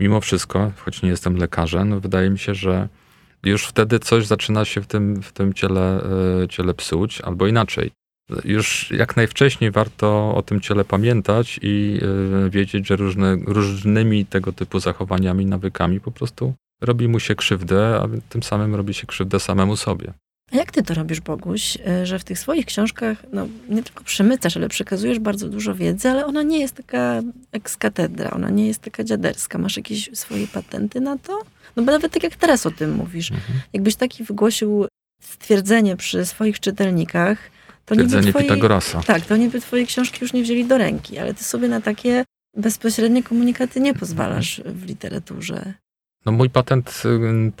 mimo 0.00 0.20
wszystko, 0.20 0.72
choć 0.84 1.02
nie 1.02 1.08
jestem 1.08 1.36
lekarzem, 1.36 1.88
no 1.88 2.00
wydaje 2.00 2.30
mi 2.30 2.38
się, 2.38 2.54
że 2.54 2.88
już 3.42 3.66
wtedy 3.66 3.98
coś 3.98 4.26
zaczyna 4.26 4.64
się 4.64 4.80
w 4.80 4.86
tym, 4.86 5.22
w 5.22 5.32
tym 5.32 5.54
ciele, 5.54 6.02
e, 6.42 6.48
ciele 6.48 6.74
psuć, 6.74 7.20
albo 7.20 7.46
inaczej 7.46 8.01
już 8.44 8.90
jak 8.90 9.16
najwcześniej 9.16 9.70
warto 9.70 10.34
o 10.34 10.42
tym 10.42 10.60
ciele 10.60 10.84
pamiętać 10.84 11.60
i 11.62 12.00
e, 12.46 12.50
wiedzieć, 12.50 12.86
że 12.86 12.96
różne, 12.96 13.36
różnymi 13.46 14.26
tego 14.26 14.52
typu 14.52 14.80
zachowaniami, 14.80 15.46
nawykami 15.46 16.00
po 16.00 16.10
prostu 16.10 16.54
robi 16.80 17.08
mu 17.08 17.20
się 17.20 17.34
krzywdę, 17.34 18.00
a 18.02 18.08
tym 18.28 18.42
samym 18.42 18.74
robi 18.74 18.94
się 18.94 19.06
krzywdę 19.06 19.40
samemu 19.40 19.76
sobie. 19.76 20.12
A 20.52 20.56
jak 20.56 20.72
ty 20.72 20.82
to 20.82 20.94
robisz, 20.94 21.20
Boguś, 21.20 21.78
e, 21.86 22.06
że 22.06 22.18
w 22.18 22.24
tych 22.24 22.38
swoich 22.38 22.66
książkach 22.66 23.18
no, 23.32 23.48
nie 23.68 23.82
tylko 23.82 24.04
przemycasz, 24.04 24.56
ale 24.56 24.68
przekazujesz 24.68 25.18
bardzo 25.18 25.48
dużo 25.48 25.74
wiedzy, 25.74 26.10
ale 26.10 26.26
ona 26.26 26.42
nie 26.42 26.60
jest 26.60 26.74
taka 26.74 27.22
ex 27.52 27.76
katedra, 27.76 28.30
ona 28.30 28.50
nie 28.50 28.66
jest 28.66 28.80
taka 28.80 29.04
dziaderska. 29.04 29.58
Masz 29.58 29.76
jakieś 29.76 30.10
swoje 30.14 30.46
patenty 30.46 31.00
na 31.00 31.18
to? 31.18 31.42
No 31.76 31.82
bo 31.82 31.92
nawet 31.92 32.12
tak 32.12 32.22
jak 32.22 32.36
teraz 32.36 32.66
o 32.66 32.70
tym 32.70 32.94
mówisz, 32.94 33.30
mhm. 33.30 33.60
jakbyś 33.72 33.96
taki 33.96 34.24
wygłosił 34.24 34.86
stwierdzenie 35.22 35.96
przy 35.96 36.26
swoich 36.26 36.60
czytelnikach, 36.60 37.38
to 37.84 37.94
Twierdzenie 37.94 38.30
twoi, 38.30 38.42
Pitagorasa. 38.42 39.02
Tak, 39.02 39.26
to 39.26 39.36
niby 39.36 39.60
twoje 39.60 39.86
książki 39.86 40.18
już 40.20 40.32
nie 40.32 40.42
wzięli 40.42 40.64
do 40.64 40.78
ręki, 40.78 41.18
ale 41.18 41.34
ty 41.34 41.44
sobie 41.44 41.68
na 41.68 41.80
takie 41.80 42.24
bezpośrednie 42.56 43.22
komunikaty 43.22 43.80
nie 43.80 43.94
pozwalasz 43.94 44.60
w 44.64 44.86
literaturze. 44.86 45.74
No 46.26 46.32
mój 46.32 46.50
patent 46.50 47.02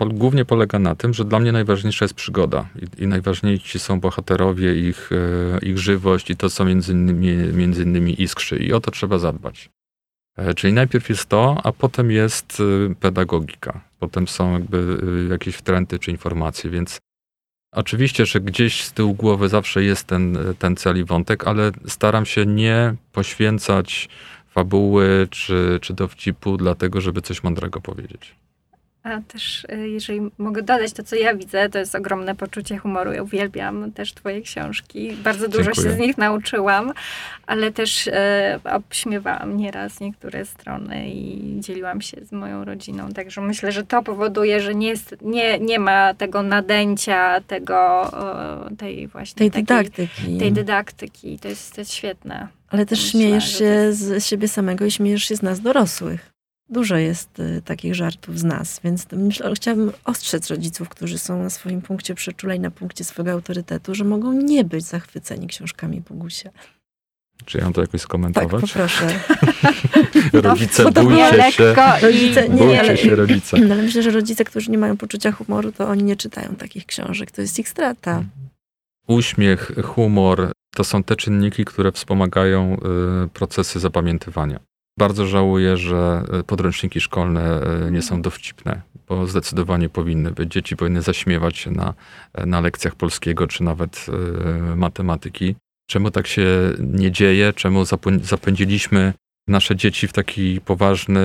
y, 0.00 0.08
głównie 0.14 0.44
polega 0.44 0.78
na 0.78 0.94
tym, 0.94 1.14
że 1.14 1.24
dla 1.24 1.38
mnie 1.38 1.52
najważniejsza 1.52 2.04
jest 2.04 2.14
przygoda 2.14 2.68
i, 2.98 3.02
i 3.02 3.06
najważniejsi 3.06 3.78
są 3.78 4.00
bohaterowie, 4.00 4.88
ich, 4.88 5.12
y, 5.12 5.58
ich 5.62 5.78
żywość 5.78 6.30
i 6.30 6.36
to, 6.36 6.50
co 6.50 6.64
między 6.64 6.92
innymi, 6.92 7.36
między 7.52 7.82
innymi 7.82 8.22
iskrzy 8.22 8.58
i 8.58 8.72
o 8.72 8.80
to 8.80 8.90
trzeba 8.90 9.18
zadbać. 9.18 9.70
E, 10.36 10.54
czyli 10.54 10.72
najpierw 10.72 11.08
jest 11.08 11.26
to, 11.26 11.60
a 11.64 11.72
potem 11.72 12.10
jest 12.10 12.60
y, 12.60 12.94
pedagogika. 13.00 13.80
Potem 13.98 14.28
są 14.28 14.52
jakby 14.52 14.98
jakieś 15.30 15.54
wtręty 15.54 15.98
czy 15.98 16.10
informacje, 16.10 16.70
więc 16.70 16.98
Oczywiście, 17.72 18.26
że 18.26 18.40
gdzieś 18.40 18.84
z 18.84 18.92
tyłu 18.92 19.14
głowy 19.14 19.48
zawsze 19.48 19.84
jest 19.84 20.06
ten, 20.06 20.38
ten 20.58 20.76
cel 20.76 20.98
i 20.98 21.04
wątek, 21.04 21.46
ale 21.46 21.70
staram 21.86 22.26
się 22.26 22.46
nie 22.46 22.94
poświęcać 23.12 24.08
fabuły 24.50 25.28
czy, 25.30 25.78
czy 25.82 25.94
dowcipu, 25.94 26.56
dlatego 26.56 27.00
żeby 27.00 27.22
coś 27.22 27.42
mądrego 27.42 27.80
powiedzieć. 27.80 28.41
A 29.02 29.20
też, 29.20 29.64
y, 29.64 29.88
jeżeli 29.88 30.20
mogę 30.38 30.62
dodać 30.62 30.92
to, 30.92 31.02
co 31.02 31.16
ja 31.16 31.34
widzę, 31.34 31.68
to 31.68 31.78
jest 31.78 31.94
ogromne 31.94 32.34
poczucie 32.34 32.78
humoru. 32.78 33.12
Ja 33.12 33.22
uwielbiam 33.22 33.92
też 33.92 34.14
twoje 34.14 34.42
książki. 34.42 35.12
Bardzo 35.12 35.48
dużo 35.48 35.64
Dziękuję. 35.64 35.90
się 35.90 35.96
z 35.96 35.98
nich 35.98 36.18
nauczyłam, 36.18 36.92
ale 37.46 37.72
też 37.72 38.08
e, 38.08 38.60
obśmiewałam 38.64 39.56
nieraz 39.56 40.00
niektóre 40.00 40.44
strony 40.44 41.10
i 41.10 41.56
dzieliłam 41.60 42.00
się 42.00 42.24
z 42.24 42.32
moją 42.32 42.64
rodziną. 42.64 43.12
Także 43.12 43.40
myślę, 43.40 43.72
że 43.72 43.84
to 43.84 44.02
powoduje, 44.02 44.60
że 44.60 44.74
nie, 44.74 44.88
jest, 44.88 45.16
nie, 45.22 45.58
nie 45.58 45.78
ma 45.78 46.14
tego 46.14 46.42
nadęcia, 46.42 47.40
tego, 47.40 48.10
tej 48.78 49.08
właśnie... 49.08 49.38
Tej 49.38 49.50
takiej, 49.50 49.64
dydaktyki. 49.64 50.38
Tej 50.38 50.52
dydaktyki. 50.52 51.38
To 51.38 51.48
jest, 51.48 51.74
to 51.74 51.80
jest 51.80 51.92
świetne. 51.92 52.48
Ale 52.70 52.86
też 52.86 52.98
Myślę, 52.98 53.10
śmiejesz 53.20 53.58
się 53.58 53.64
jest... 53.64 54.00
z 54.00 54.24
siebie 54.26 54.48
samego 54.48 54.84
i 54.84 54.90
śmiejesz 54.90 55.24
się 55.24 55.36
z 55.36 55.42
nas 55.42 55.60
dorosłych 55.60 56.31
dużo 56.72 56.96
jest 56.96 57.40
y, 57.40 57.62
takich 57.64 57.94
żartów 57.94 58.38
z 58.38 58.44
nas, 58.44 58.80
więc 58.84 59.06
myślę, 59.12 59.52
chciałabym 59.54 59.92
ostrzec 60.04 60.50
rodziców, 60.50 60.88
którzy 60.88 61.18
są 61.18 61.42
na 61.42 61.50
swoim 61.50 61.82
punkcie 61.82 62.14
przeczulej, 62.14 62.60
na 62.60 62.70
punkcie 62.70 63.04
swojego 63.04 63.32
autorytetu, 63.32 63.94
że 63.94 64.04
mogą 64.04 64.32
nie 64.32 64.64
być 64.64 64.84
zachwyceni 64.84 65.46
książkami 65.46 66.02
Bogusia. 66.08 66.50
Czy 67.44 67.58
ja 67.58 67.64
mam 67.64 67.72
to 67.72 67.80
jakoś 67.80 68.00
skomentować? 68.00 68.50
Tak, 68.50 68.60
poproszę. 68.60 69.06
rodzice, 70.48 70.84
no, 70.84 71.02
bójcie 71.02 71.52
się. 71.52 71.74
Rodzice, 72.02 72.48
nie, 72.48 72.56
bójcie 72.56 72.80
ale, 72.80 72.96
się 72.96 73.16
rodzice. 73.16 73.58
No, 73.58 73.74
ale 73.74 73.82
myślę, 73.82 74.02
że 74.02 74.10
rodzice, 74.10 74.44
którzy 74.44 74.70
nie 74.70 74.78
mają 74.78 74.96
poczucia 74.96 75.32
humoru, 75.32 75.72
to 75.72 75.88
oni 75.88 76.02
nie 76.02 76.16
czytają 76.16 76.54
takich 76.56 76.86
książek. 76.86 77.30
To 77.30 77.42
jest 77.42 77.58
ich 77.58 77.68
strata. 77.68 78.24
Uśmiech, 79.06 79.72
humor, 79.84 80.52
to 80.74 80.84
są 80.84 81.02
te 81.02 81.16
czynniki, 81.16 81.64
które 81.64 81.92
wspomagają 81.92 82.76
y, 83.24 83.28
procesy 83.28 83.80
zapamiętywania. 83.80 84.60
Bardzo 84.98 85.26
żałuję, 85.26 85.76
że 85.76 86.22
y, 86.40 86.44
podręczniki 86.44 87.00
szkolne 87.00 87.60
y, 87.86 87.90
nie 87.90 88.02
są 88.02 88.22
dowcipne, 88.22 88.80
bo 89.08 89.26
zdecydowanie 89.26 89.88
powinny 89.88 90.30
być. 90.30 90.52
Dzieci 90.52 90.76
powinny 90.76 91.02
zaśmiewać 91.02 91.56
się 91.56 91.70
na, 91.70 91.94
na 92.46 92.60
lekcjach 92.60 92.94
polskiego 92.94 93.46
czy 93.46 93.62
nawet 93.62 94.06
matematyki. 94.76 95.54
Czemu 95.86 96.10
tak 96.10 96.26
się 96.26 96.46
nie 96.78 97.10
dzieje? 97.10 97.52
Czemu 97.52 97.84
zapędziliśmy 98.22 99.12
nasze 99.48 99.76
dzieci 99.76 100.08
w 100.08 100.12
taki 100.12 100.60
poważny 100.60 101.20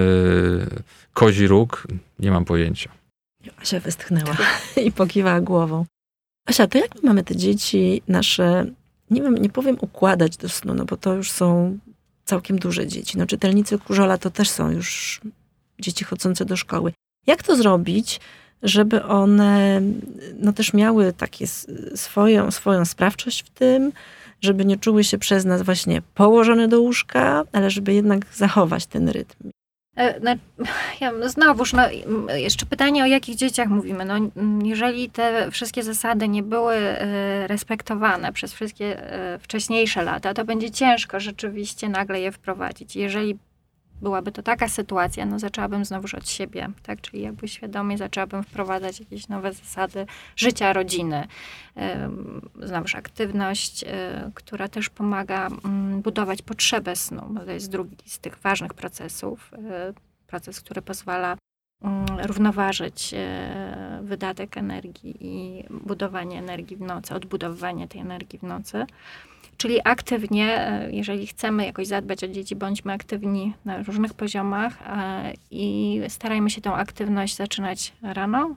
kozi 1.14 1.48
róg? 1.48 1.88
Nie 2.20 2.32
mam 2.32 2.46
pojęcia. 2.46 2.90
Asia 3.62 3.80
westchnęła 3.80 4.38
i 4.86 4.92
pokiwała 4.92 5.42
głową. 5.42 5.86
Asia, 6.46 6.68
to 6.68 6.78
jak 6.78 6.96
my 6.96 7.02
mamy 7.04 7.24
te 7.24 7.36
dzieci 7.36 8.02
nasze 8.08 8.66
nie 9.12 9.22
wiem, 9.22 9.38
nie 9.38 9.50
powiem 9.50 9.78
układać 9.82 10.38
do 10.38 10.50
snu, 10.50 10.74
no 10.74 10.86
bo 10.86 10.98
to 10.98 11.14
już 11.14 11.32
są 11.32 11.78
całkiem 12.28 12.60
duże 12.60 12.88
dzieci. 12.88 13.18
No 13.18 13.26
czytelnicy 13.26 13.80
Kurzola 13.80 14.18
to 14.18 14.30
też 14.30 14.50
są 14.50 14.72
już 14.72 15.22
dzieci 15.80 16.04
chodzące 16.04 16.46
do 16.46 16.58
szkoły. 16.58 16.94
Jak 17.28 17.44
to 17.44 17.56
zrobić, 17.56 18.20
żeby 18.64 19.04
one 19.04 19.82
no 20.40 20.54
też 20.54 20.74
miały 20.74 21.14
takie 21.14 21.48
swoją, 21.96 22.52
swoją 22.52 22.86
sprawczość 22.86 23.44
w 23.44 23.50
tym, 23.50 23.92
żeby 24.42 24.66
nie 24.66 24.78
czuły 24.78 25.04
się 25.04 25.18
przez 25.18 25.46
nas 25.46 25.62
właśnie 25.62 26.02
położone 26.02 26.68
do 26.68 26.82
łóżka, 26.82 27.44
ale 27.52 27.72
żeby 27.72 27.94
jednak 27.94 28.26
zachować 28.34 28.86
ten 28.86 29.10
rytm. 29.10 29.50
E, 29.98 30.20
no, 30.20 30.32
ja, 31.02 31.30
znowuż, 31.30 31.74
no, 31.74 31.84
jeszcze 32.36 32.66
pytanie, 32.66 33.04
o 33.04 33.06
jakich 33.06 33.36
dzieciach 33.36 33.70
mówimy. 33.70 34.06
No, 34.06 34.16
jeżeli 34.64 35.10
te 35.10 35.52
wszystkie 35.52 35.84
zasady 35.84 36.28
nie 36.28 36.44
były 36.44 36.76
e, 36.76 37.48
respektowane 37.48 38.34
przez 38.34 38.54
wszystkie 38.54 39.12
e, 39.12 39.40
wcześniejsze 39.40 40.04
lata, 40.04 40.34
to 40.34 40.46
będzie 40.46 40.72
ciężko 40.72 41.20
rzeczywiście 41.20 41.90
nagle 41.90 42.22
je 42.22 42.32
wprowadzić. 42.32 42.96
Jeżeli 42.96 43.38
byłaby 44.02 44.32
to 44.32 44.44
taka 44.44 44.68
sytuacja, 44.68 45.26
no 45.26 45.40
zaczęłabym 45.40 45.86
znowuż 45.86 46.16
od 46.16 46.30
siebie, 46.30 46.70
tak? 46.84 47.02
Czyli 47.02 47.24
jakby 47.24 47.48
świadomie 47.48 47.98
zaczęłabym 47.98 48.44
wprowadzać 48.44 49.00
jakieś 49.00 49.28
nowe 49.28 49.54
zasady 49.54 50.06
życia 50.36 50.74
rodziny. 50.74 51.28
Znowuż 52.62 52.96
aktywność, 52.96 53.84
e, 53.84 54.32
która 54.34 54.68
też 54.68 54.90
pomaga 54.90 55.48
mm, 55.48 56.02
budować 56.02 56.42
potrzebę 56.42 56.96
snu, 56.96 57.22
bo 57.30 57.46
to 57.46 57.52
jest 57.52 57.72
drugi 57.72 57.98
z 58.06 58.20
tych 58.20 58.38
ważnych 58.38 58.74
procesów. 58.74 59.52
E, 59.54 59.94
proces, 60.28 60.62
który 60.62 60.82
pozwala 60.82 61.38
równoważyć 62.26 63.14
e, 63.14 64.00
wydatek 64.04 64.58
energii 64.58 65.18
i 65.20 65.64
budowanie 65.70 66.40
energii 66.40 66.78
w 66.78 66.82
nocy, 66.82 67.16
odbudowywanie 67.16 67.88
tej 67.88 68.02
energii 68.02 68.40
w 68.40 68.44
nocy. 68.44 68.86
Czyli 69.58 69.80
aktywnie, 69.84 70.60
e, 70.60 70.92
jeżeli 70.92 71.28
chcemy 71.28 71.66
jakoś 71.66 71.88
zadbać 71.88 72.24
o 72.24 72.28
dzieci, 72.28 72.56
bądźmy 72.56 72.94
aktywni 72.94 73.54
na 73.66 73.84
różnych 73.84 74.14
poziomach 74.14 74.82
e, 74.88 75.34
i 75.52 76.02
starajmy 76.08 76.50
się 76.50 76.62
tą 76.62 76.76
aktywność 76.76 77.36
zaczynać 77.36 77.94
rano, 78.02 78.56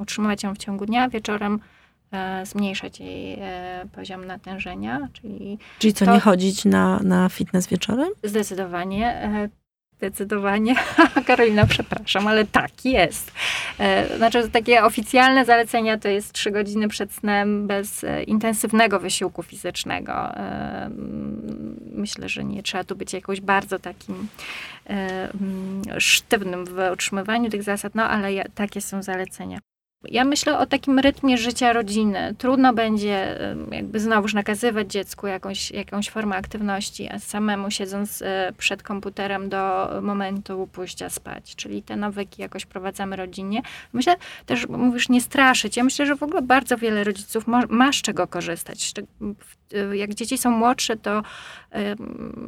utrzymywać 0.00 0.42
ją 0.42 0.54
w 0.54 0.58
ciągu 0.58 0.86
dnia, 0.86 1.08
wieczorem 1.08 1.60
zmniejszać 2.44 3.00
jej 3.00 3.38
poziom 3.92 4.24
natężenia. 4.24 5.08
Czyli, 5.12 5.58
czyli 5.78 5.92
co, 5.92 6.04
to, 6.04 6.14
nie 6.14 6.20
chodzić 6.20 6.64
na, 6.64 7.00
na 7.02 7.28
fitness 7.28 7.66
wieczorem? 7.66 8.08
Zdecydowanie. 8.22 9.48
Zdecydowanie. 9.96 10.74
Karolina, 11.26 11.66
przepraszam, 11.66 12.26
ale 12.26 12.44
tak 12.44 12.84
jest. 12.84 13.32
E, 13.78 14.16
znaczy, 14.16 14.50
takie 14.50 14.84
oficjalne 14.84 15.44
zalecenia 15.44 15.98
to 15.98 16.08
jest 16.08 16.32
trzy 16.32 16.50
godziny 16.50 16.88
przed 16.88 17.12
snem 17.12 17.66
bez 17.66 18.04
e, 18.04 18.22
intensywnego 18.22 19.00
wysiłku 19.00 19.42
fizycznego. 19.42 20.12
E, 20.12 20.90
myślę, 21.92 22.28
że 22.28 22.44
nie 22.44 22.62
trzeba 22.62 22.84
tu 22.84 22.96
być 22.96 23.12
jakoś 23.12 23.40
bardzo 23.40 23.78
takim 23.78 24.28
sztywnym 25.98 26.64
w 26.64 26.90
utrzymywaniu 26.92 27.50
tych 27.50 27.62
zasad, 27.62 27.94
no 27.94 28.04
ale 28.04 28.44
takie 28.54 28.80
są 28.80 29.02
zalecenia. 29.02 29.58
Ja 30.08 30.24
myślę 30.24 30.58
o 30.58 30.66
takim 30.66 30.98
rytmie 30.98 31.38
życia 31.38 31.72
rodziny. 31.72 32.34
Trudno 32.38 32.72
będzie 32.72 33.38
jakby 33.70 34.00
znowuż 34.00 34.34
nakazywać 34.34 34.92
dziecku 34.92 35.26
jakąś, 35.26 35.70
jakąś 35.70 36.10
formę 36.10 36.36
aktywności, 36.36 37.08
a 37.08 37.18
samemu 37.18 37.70
siedząc 37.70 38.22
e, 38.22 38.52
przed 38.58 38.82
komputerem 38.82 39.48
do 39.48 39.88
momentu 40.02 40.68
pójścia 40.72 41.10
spać. 41.10 41.56
Czyli 41.56 41.82
te 41.82 41.96
nawyki 41.96 42.42
jakoś 42.42 42.66
prowadzamy 42.66 43.16
rodzinnie. 43.16 43.62
Myślę 43.92 44.16
też, 44.46 44.68
mówisz, 44.68 45.08
nie 45.08 45.20
straszyć. 45.20 45.76
Ja 45.76 45.84
myślę, 45.84 46.06
że 46.06 46.16
w 46.16 46.22
ogóle 46.22 46.42
bardzo 46.42 46.76
wiele 46.76 47.04
rodziców 47.04 47.46
ma, 47.46 47.62
ma 47.68 47.92
z 47.92 47.96
czego 47.96 48.26
korzystać. 48.26 48.92
Jak 49.92 50.14
dzieci 50.14 50.38
są 50.38 50.50
młodsze, 50.50 50.96
to 50.96 51.22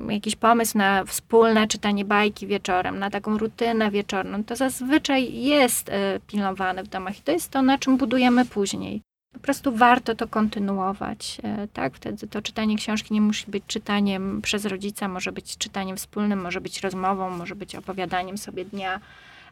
jakiś 0.08 0.36
pomysł 0.36 0.78
na 0.78 1.04
wspólne 1.04 1.68
czytanie 1.68 2.04
bajki 2.04 2.46
wieczorem, 2.46 2.98
na 2.98 3.10
taką 3.10 3.38
rutynę 3.38 3.90
wieczorną, 3.90 4.44
to 4.44 4.56
zazwyczaj 4.56 5.34
jest 5.34 5.88
e, 5.88 6.20
pilnowane 6.26 6.84
w 6.84 6.88
domach 6.88 7.18
i 7.18 7.22
to 7.22 7.32
jest 7.32 7.50
to, 7.50 7.62
na 7.62 7.78
czym 7.78 7.96
budujemy 7.96 8.44
później. 8.44 9.02
Po 9.32 9.40
prostu 9.40 9.72
warto 9.76 10.14
to 10.14 10.28
kontynuować, 10.28 11.38
e, 11.42 11.68
tak? 11.68 11.94
Wtedy 11.94 12.26
to 12.26 12.42
czytanie 12.42 12.76
książki 12.76 13.14
nie 13.14 13.20
musi 13.20 13.50
być 13.50 13.64
czytaniem 13.66 14.42
przez 14.42 14.64
rodzica, 14.64 15.08
może 15.08 15.32
być 15.32 15.56
czytaniem 15.56 15.96
wspólnym, 15.96 16.40
może 16.40 16.60
być 16.60 16.80
rozmową, 16.80 17.30
może 17.30 17.54
być 17.54 17.76
opowiadaniem 17.76 18.38
sobie 18.38 18.64
dnia, 18.64 19.00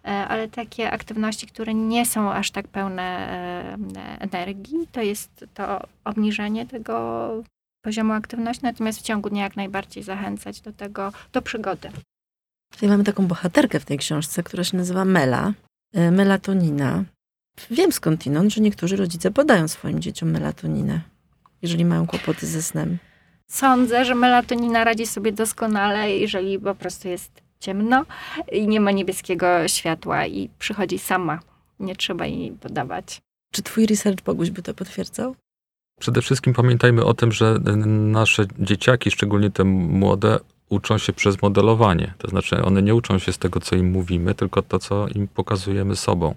ale 0.04 0.48
takie 0.48 0.90
aktywności, 0.90 1.46
które 1.46 1.74
nie 1.74 2.06
są 2.06 2.32
aż 2.32 2.50
tak 2.50 2.68
pełne 2.68 3.76
energii, 4.20 4.88
to 4.92 5.02
jest 5.02 5.44
to 5.54 5.80
obniżenie 6.04 6.66
tego 6.66 7.44
poziomu 7.84 8.12
aktywności, 8.12 8.62
natomiast 8.64 8.98
w 8.98 9.02
ciągu 9.02 9.30
dnia 9.30 9.42
jak 9.42 9.56
najbardziej 9.56 10.02
zachęcać 10.02 10.60
do 10.60 10.72
tego, 10.72 11.12
do 11.32 11.42
przygody. 11.42 11.90
Tutaj 12.72 12.88
mamy 12.88 13.04
taką 13.04 13.26
bohaterkę 13.26 13.80
w 13.80 13.84
tej 13.84 13.98
książce, 13.98 14.42
która 14.42 14.64
się 14.64 14.76
nazywa 14.76 15.04
Mela, 15.04 15.52
e, 15.92 16.10
melatonina. 16.10 17.04
Wiem 17.70 17.92
skądinąd, 17.92 18.52
że 18.52 18.60
niektórzy 18.60 18.96
rodzice 18.96 19.30
podają 19.30 19.68
swoim 19.68 20.00
dzieciom 20.00 20.30
melatoninę, 20.30 21.00
jeżeli 21.62 21.84
mają 21.84 22.06
kłopoty 22.06 22.46
ze 22.46 22.62
snem. 22.62 22.98
Sądzę, 23.50 24.04
że 24.04 24.14
melatonina 24.14 24.84
radzi 24.84 25.06
sobie 25.06 25.32
doskonale, 25.32 26.10
jeżeli 26.10 26.58
po 26.58 26.74
prostu 26.74 27.08
jest 27.08 27.42
ciemno 27.60 28.04
i 28.52 28.68
nie 28.68 28.80
ma 28.80 28.90
niebieskiego 28.90 29.68
światła 29.68 30.26
i 30.26 30.50
przychodzi 30.58 30.98
sama. 30.98 31.40
Nie 31.80 31.96
trzeba 31.96 32.26
jej 32.26 32.50
podawać. 32.50 33.20
Czy 33.52 33.62
twój 33.62 33.86
research 33.86 34.22
Boguś 34.22 34.50
by 34.50 34.62
to 34.62 34.74
potwierdzał? 34.74 35.36
Przede 36.00 36.22
wszystkim 36.22 36.54
pamiętajmy 36.54 37.04
o 37.04 37.14
tym, 37.14 37.32
że 37.32 37.58
nasze 37.86 38.46
dzieciaki, 38.58 39.10
szczególnie 39.10 39.50
te 39.50 39.64
młode, 39.64 40.38
uczą 40.68 40.98
się 40.98 41.12
przez 41.12 41.42
modelowanie. 41.42 42.14
To 42.18 42.28
znaczy, 42.28 42.62
one 42.62 42.82
nie 42.82 42.94
uczą 42.94 43.18
się 43.18 43.32
z 43.32 43.38
tego, 43.38 43.60
co 43.60 43.76
im 43.76 43.90
mówimy, 43.90 44.34
tylko 44.34 44.62
to, 44.62 44.78
co 44.78 45.08
im 45.08 45.28
pokazujemy 45.28 45.96
sobą. 45.96 46.34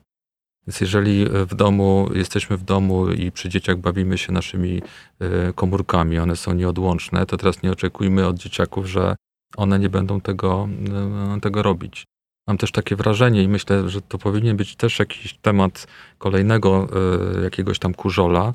Więc 0.68 0.82
jeżeli 0.82 1.26
w 1.26 1.56
domu, 1.56 2.10
jesteśmy 2.14 2.58
w 2.58 2.64
domu 2.64 3.12
i 3.12 3.32
przy 3.32 3.50
dzieciach 3.50 3.78
bawimy 3.78 4.18
się 4.18 4.32
naszymi 4.32 4.82
e, 5.20 5.54
komórkami, 5.54 6.20
one 6.20 6.36
są 6.36 6.54
nieodłączne, 6.54 7.26
to 7.26 7.38
teraz 7.38 7.64
nie 7.64 7.72
oczekujmy 7.72 8.28
od 8.28 8.38
dzieciaków, 8.38 8.86
że 8.86 9.16
one 9.58 9.80
nie 9.80 9.90
będą 9.90 10.22
tego, 10.22 10.70
e, 11.36 11.42
tego 11.42 11.64
robić. 11.64 12.06
Mam 12.48 12.58
też 12.58 12.72
takie 12.72 12.96
wrażenie 12.96 13.44
i 13.44 13.48
myślę, 13.48 13.90
że 13.90 14.02
to 14.02 14.18
powinien 14.18 14.58
być 14.58 14.76
też 14.76 15.00
jakiś 15.00 15.34
temat 15.34 15.88
kolejnego 16.18 16.88
e, 17.38 17.44
jakiegoś 17.44 17.80
tam 17.80 17.94
kurzola, 17.94 18.54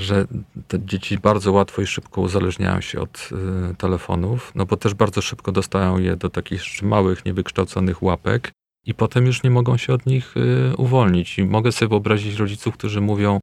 że 0.00 0.26
te 0.68 0.84
dzieci 0.86 1.18
bardzo 1.18 1.52
łatwo 1.52 1.82
i 1.82 1.86
szybko 1.86 2.20
uzależniają 2.20 2.80
się 2.80 3.00
od 3.00 3.28
y, 3.72 3.74
telefonów, 3.74 4.52
no 4.54 4.66
bo 4.66 4.76
też 4.76 4.94
bardzo 4.94 5.22
szybko 5.22 5.52
dostają 5.52 5.98
je 5.98 6.16
do 6.16 6.30
takich 6.30 6.82
małych, 6.82 7.24
niewykształconych 7.24 8.02
łapek 8.02 8.52
i 8.86 8.94
potem 8.94 9.26
już 9.26 9.42
nie 9.42 9.50
mogą 9.50 9.76
się 9.76 9.94
od 9.94 10.06
nich 10.06 10.36
y, 10.36 10.76
uwolnić. 10.76 11.38
I 11.38 11.44
mogę 11.44 11.72
sobie 11.72 11.88
wyobrazić 11.88 12.36
rodziców, 12.36 12.74
którzy 12.74 13.00
mówią, 13.00 13.40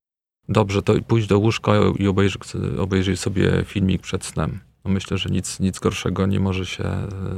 dobrze, 0.50 0.82
to 0.82 0.94
pójdź 1.08 1.28
do 1.28 1.40
łóżka 1.40 1.72
i 2.00 2.08
obejrzyj, 2.08 2.42
obejrzyj 2.80 3.18
sobie 3.18 3.64
filmik 3.66 4.02
przed 4.02 4.26
snem. 4.26 4.60
No 4.86 4.92
myślę, 4.92 5.18
że 5.18 5.30
nic, 5.30 5.60
nic 5.60 5.80
gorszego 5.80 6.26
nie 6.26 6.40
może 6.40 6.66
się 6.66 6.84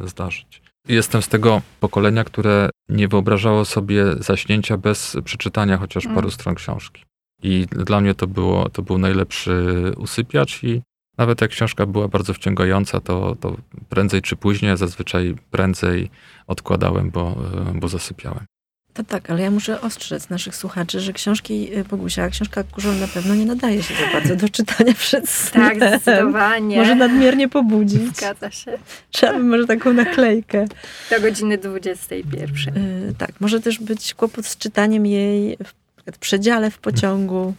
y, 0.04 0.08
zdarzyć. 0.08 0.62
Jestem 0.88 1.22
z 1.22 1.28
tego 1.28 1.62
pokolenia, 1.80 2.24
które 2.24 2.70
nie 2.90 3.08
wyobrażało 3.08 3.66
sobie 3.66 4.06
zaśnięcia 4.20 4.78
bez 4.78 5.18
przeczytania 5.24 5.78
chociaż 5.78 6.04
paru 6.04 6.20
mm. 6.20 6.32
stron 6.32 6.56
książki. 6.56 7.09
I 7.44 7.66
dla 7.72 8.02
mnie 8.02 8.16
to, 8.16 8.28
było, 8.28 8.70
to 8.70 8.82
był 8.82 8.98
najlepszy 8.98 9.76
usypiacz 9.98 10.64
i 10.64 10.82
nawet 11.18 11.42
jak 11.42 11.52
książka 11.52 11.86
była 11.86 12.08
bardzo 12.08 12.34
wciągająca, 12.34 13.00
to, 13.00 13.36
to 13.40 13.58
prędzej 13.90 14.22
czy 14.22 14.36
później, 14.36 14.78
zazwyczaj 14.78 15.36
prędzej 15.52 16.10
odkładałem, 16.48 17.12
bo, 17.12 17.36
bo 17.74 17.88
zasypiałem. 17.88 18.46
To 18.94 19.04
tak, 19.04 19.30
ale 19.30 19.42
ja 19.42 19.52
muszę 19.52 19.82
ostrzec 19.82 20.30
naszych 20.30 20.56
słuchaczy, 20.56 21.00
że 21.00 21.14
książki 21.14 21.78
y, 21.78 21.84
Bogusia, 21.84 22.30
książka 22.30 22.64
Kurzol 22.64 23.00
na 23.00 23.08
pewno 23.08 23.36
nie 23.36 23.46
nadaje 23.46 23.84
się 23.84 23.94
za 23.94 24.14
bardzo 24.14 24.36
do 24.36 24.50
czytania 24.50 24.94
przed 25.08 25.30
snem. 25.30 25.80
Tak, 25.80 26.00
zdecydowanie. 26.00 26.78
Może 26.78 26.96
nadmiernie 26.96 27.50
pobudzić. 27.50 28.18
Zgadza 28.18 28.52
się. 28.52 28.78
Trzeba 29.12 29.34
by 29.34 29.40
może 29.40 29.68
taką 29.68 29.94
naklejkę. 29.94 30.66
Do 31.10 31.22
godziny 31.22 31.58
21. 31.58 32.76
Yy, 32.76 33.14
tak, 33.18 33.32
może 33.40 33.62
też 33.62 33.80
być 33.80 34.14
kłopot 34.14 34.46
z 34.46 34.58
czytaniem 34.58 35.06
jej 35.06 35.58
w 35.64 35.74
przedziale 36.18 36.72
w 36.72 36.78
pociągu 36.78 37.54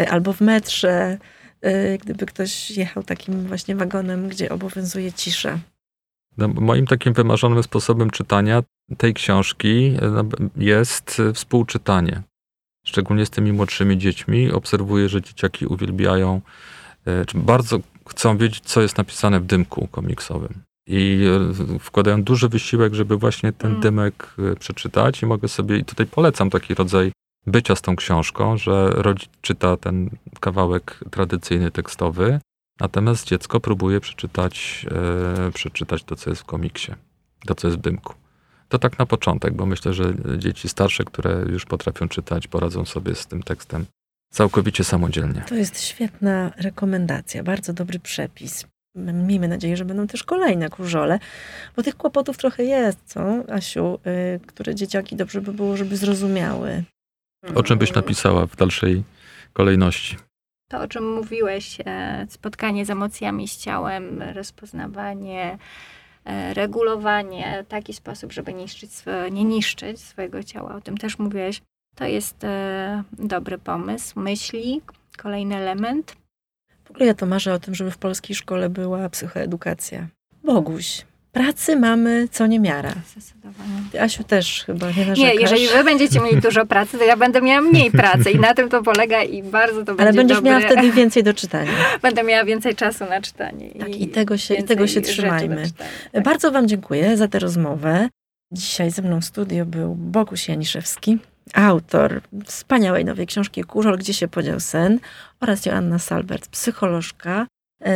e, 0.00 0.10
albo 0.10 0.32
w 0.32 0.40
metrze, 0.40 1.18
y, 1.64 1.98
gdyby 2.02 2.26
ktoś 2.26 2.70
jechał 2.70 3.02
takim 3.02 3.46
właśnie 3.46 3.76
wagonem, 3.76 4.28
gdzie 4.28 4.50
obowiązuje 4.50 5.12
cisza. 5.12 5.58
No, 6.38 6.48
moim 6.48 6.86
takim 6.86 7.12
wymarzonym 7.12 7.62
sposobem 7.62 8.10
czytania 8.10 8.62
tej 8.98 9.14
książki 9.14 9.96
e, 10.02 10.24
jest 10.56 11.20
e, 11.20 11.32
współczytanie. 11.32 12.22
Szczególnie 12.86 13.26
z 13.26 13.30
tymi 13.30 13.52
młodszymi 13.52 13.98
dziećmi. 13.98 14.52
Obserwuję, 14.52 15.08
że 15.08 15.22
dzieciaki 15.22 15.66
uwielbiają, 15.66 16.40
e, 17.06 17.24
czy 17.24 17.38
bardzo 17.38 17.78
chcą 18.08 18.38
wiedzieć, 18.38 18.60
co 18.64 18.82
jest 18.82 18.98
napisane 18.98 19.40
w 19.40 19.44
dymku 19.44 19.86
komiksowym. 19.86 20.62
I 20.86 21.24
wkładają 21.80 22.22
duży 22.22 22.48
wysiłek, 22.48 22.94
żeby 22.94 23.16
właśnie 23.16 23.52
ten 23.52 23.70
mm. 23.70 23.82
dymek 23.82 24.34
przeczytać. 24.58 25.22
I 25.22 25.26
mogę 25.26 25.48
sobie, 25.48 25.78
i 25.78 25.84
tutaj 25.84 26.06
polecam 26.06 26.50
taki 26.50 26.74
rodzaj 26.74 27.12
bycia 27.46 27.76
z 27.76 27.82
tą 27.82 27.96
książką, 27.96 28.56
że 28.56 28.90
rodzic 28.90 29.30
czyta 29.40 29.76
ten 29.76 30.10
kawałek 30.40 31.00
tradycyjny 31.10 31.70
tekstowy, 31.70 32.40
natomiast 32.80 33.26
dziecko 33.26 33.60
próbuje 33.60 34.00
przeczytać, 34.00 34.86
e, 35.46 35.52
przeczytać 35.52 36.04
to, 36.04 36.16
co 36.16 36.30
jest 36.30 36.42
w 36.42 36.44
komiksie, 36.44 36.92
to, 37.46 37.54
co 37.54 37.68
jest 37.68 37.78
w 37.78 37.82
dymku. 37.82 38.14
To 38.68 38.78
tak 38.78 38.98
na 38.98 39.06
początek, 39.06 39.54
bo 39.54 39.66
myślę, 39.66 39.94
że 39.94 40.14
dzieci 40.38 40.68
starsze, 40.68 41.04
które 41.04 41.44
już 41.48 41.64
potrafią 41.64 42.08
czytać, 42.08 42.48
poradzą 42.48 42.84
sobie 42.84 43.14
z 43.14 43.26
tym 43.26 43.42
tekstem 43.42 43.86
całkowicie 44.32 44.84
samodzielnie. 44.84 45.42
To 45.48 45.54
jest 45.54 45.80
świetna 45.80 46.52
rekomendacja, 46.56 47.42
bardzo 47.42 47.72
dobry 47.72 47.98
przepis. 47.98 48.66
Miejmy 48.94 49.48
nadzieję, 49.48 49.76
że 49.76 49.84
będą 49.84 50.06
też 50.06 50.24
kolejne 50.24 50.68
kurzole, 50.68 51.18
bo 51.76 51.82
tych 51.82 51.96
kłopotów 51.96 52.36
trochę 52.36 52.64
jest, 52.64 52.98
co, 53.04 53.44
Asiu, 53.48 53.98
y, 54.06 54.40
które 54.46 54.74
dzieciaki 54.74 55.16
dobrze 55.16 55.40
by 55.40 55.52
było, 55.52 55.76
żeby 55.76 55.96
zrozumiały. 55.96 56.84
O 57.54 57.62
czym 57.62 57.78
byś 57.78 57.92
napisała 57.94 58.46
w 58.46 58.56
dalszej 58.56 59.02
kolejności? 59.52 60.16
To, 60.68 60.80
o 60.80 60.88
czym 60.88 61.12
mówiłeś, 61.14 61.78
e, 61.86 62.26
spotkanie 62.28 62.86
z 62.86 62.90
emocjami, 62.90 63.48
z 63.48 63.56
ciałem, 63.56 64.22
rozpoznawanie, 64.22 65.58
e, 66.24 66.54
regulowanie, 66.54 67.64
taki 67.68 67.92
sposób, 67.92 68.32
żeby 68.32 68.54
niszczyć, 68.54 68.90
nie 69.30 69.44
niszczyć 69.44 70.00
swojego 70.00 70.42
ciała, 70.42 70.74
o 70.74 70.80
tym 70.80 70.98
też 70.98 71.18
mówiłeś. 71.18 71.62
To 71.94 72.04
jest 72.04 72.44
e, 72.44 73.02
dobry 73.12 73.58
pomysł. 73.58 74.20
Myśli, 74.20 74.80
kolejny 75.16 75.56
element. 75.56 76.16
W 76.84 76.90
ogóle 76.90 77.06
ja 77.06 77.14
to 77.14 77.26
marzę 77.26 77.54
o 77.54 77.58
tym, 77.58 77.74
żeby 77.74 77.90
w 77.90 77.98
polskiej 77.98 78.36
szkole 78.36 78.68
była 78.68 79.08
psychoedukacja. 79.08 80.06
Boguś, 80.44 81.06
Pracy 81.32 81.76
mamy 81.76 82.28
co 82.30 82.46
niemiara. 82.46 82.92
Zdecydowanie. 83.06 84.02
Asiu, 84.02 84.24
też 84.24 84.64
chyba 84.66 84.86
nie 84.86 85.06
narzekasz. 85.06 85.18
Nie, 85.18 85.34
jeżeli 85.34 85.68
wy 85.68 85.84
będziecie 85.84 86.20
mieli 86.20 86.40
dużo 86.40 86.66
pracy, 86.66 86.98
to 86.98 87.04
ja 87.04 87.16
będę 87.16 87.42
miała 87.42 87.60
mniej 87.60 87.90
pracy 87.90 88.30
i 88.30 88.38
na 88.38 88.54
tym 88.54 88.68
to 88.68 88.82
polega 88.82 89.22
i 89.22 89.42
bardzo 89.42 89.84
to 89.84 89.84
będzie 89.84 90.02
Ale 90.02 90.12
będziesz 90.12 90.42
miała 90.42 90.60
wtedy 90.60 90.92
więcej 90.92 91.22
do 91.22 91.34
czytania. 91.34 91.70
Będę 92.02 92.22
miała 92.22 92.44
więcej 92.44 92.74
czasu 92.74 93.04
na 93.04 93.20
czytanie. 93.20 93.70
Tak, 93.78 93.88
i, 93.88 94.02
i 94.02 94.08
tego 94.08 94.38
się, 94.38 94.54
i 94.54 94.64
tego 94.64 94.86
się 94.86 95.00
trzymajmy. 95.00 95.62
Tak. 96.12 96.22
Bardzo 96.22 96.50
wam 96.50 96.68
dziękuję 96.68 97.16
za 97.16 97.28
tę 97.28 97.38
rozmowę. 97.38 98.08
Dzisiaj 98.52 98.90
ze 98.90 99.02
mną 99.02 99.20
w 99.20 99.24
studio 99.24 99.66
był 99.66 99.94
Boguś 99.94 100.48
Janiszewski, 100.48 101.18
autor 101.54 102.20
wspaniałej 102.44 103.04
nowej 103.04 103.26
książki 103.26 103.64
Kurzol, 103.64 103.98
gdzie 103.98 104.14
się 104.14 104.28
podział 104.28 104.60
sen 104.60 104.98
oraz 105.40 105.66
Joanna 105.66 105.98
Salbert, 105.98 106.48
psycholożka, 106.48 107.46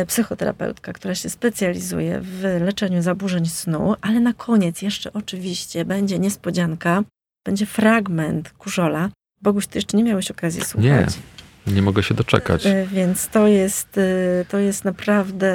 psychoterapeutka, 0.07 0.93
która 0.93 1.15
się 1.15 1.29
specjalizuje 1.29 2.19
w 2.21 2.43
leczeniu 2.61 3.01
zaburzeń 3.01 3.45
snu, 3.45 3.95
ale 4.01 4.19
na 4.19 4.33
koniec 4.33 4.81
jeszcze 4.81 5.13
oczywiście 5.13 5.85
będzie 5.85 6.19
niespodzianka, 6.19 7.03
będzie 7.45 7.65
fragment 7.65 8.49
Kurzola. 8.49 9.09
Boguś, 9.41 9.67
ty 9.67 9.77
jeszcze 9.77 9.97
nie 9.97 10.03
miałeś 10.03 10.31
okazji 10.31 10.61
słuchać. 10.65 11.17
Nie, 11.67 11.73
nie 11.73 11.81
mogę 11.81 12.03
się 12.03 12.13
doczekać. 12.13 12.65
E, 12.65 12.87
więc 12.87 13.27
to 13.27 13.47
jest, 13.47 13.97
e, 13.97 14.45
to 14.45 14.57
jest 14.57 14.85
naprawdę 14.85 15.53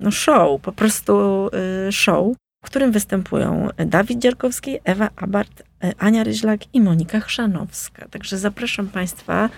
no 0.00 0.10
show, 0.10 0.60
po 0.60 0.72
prostu 0.72 1.48
show, 1.90 2.36
w 2.64 2.66
którym 2.66 2.92
występują 2.92 3.68
Dawid 3.76 4.18
Dzierkowski, 4.18 4.78
Ewa 4.84 5.10
Abart, 5.16 5.62
Ania 5.98 6.24
Ryźlak 6.24 6.60
i 6.74 6.80
Monika 6.80 7.20
Chrzanowska. 7.20 8.08
Także 8.08 8.38
zapraszam 8.38 8.88
Państwa 8.88 9.50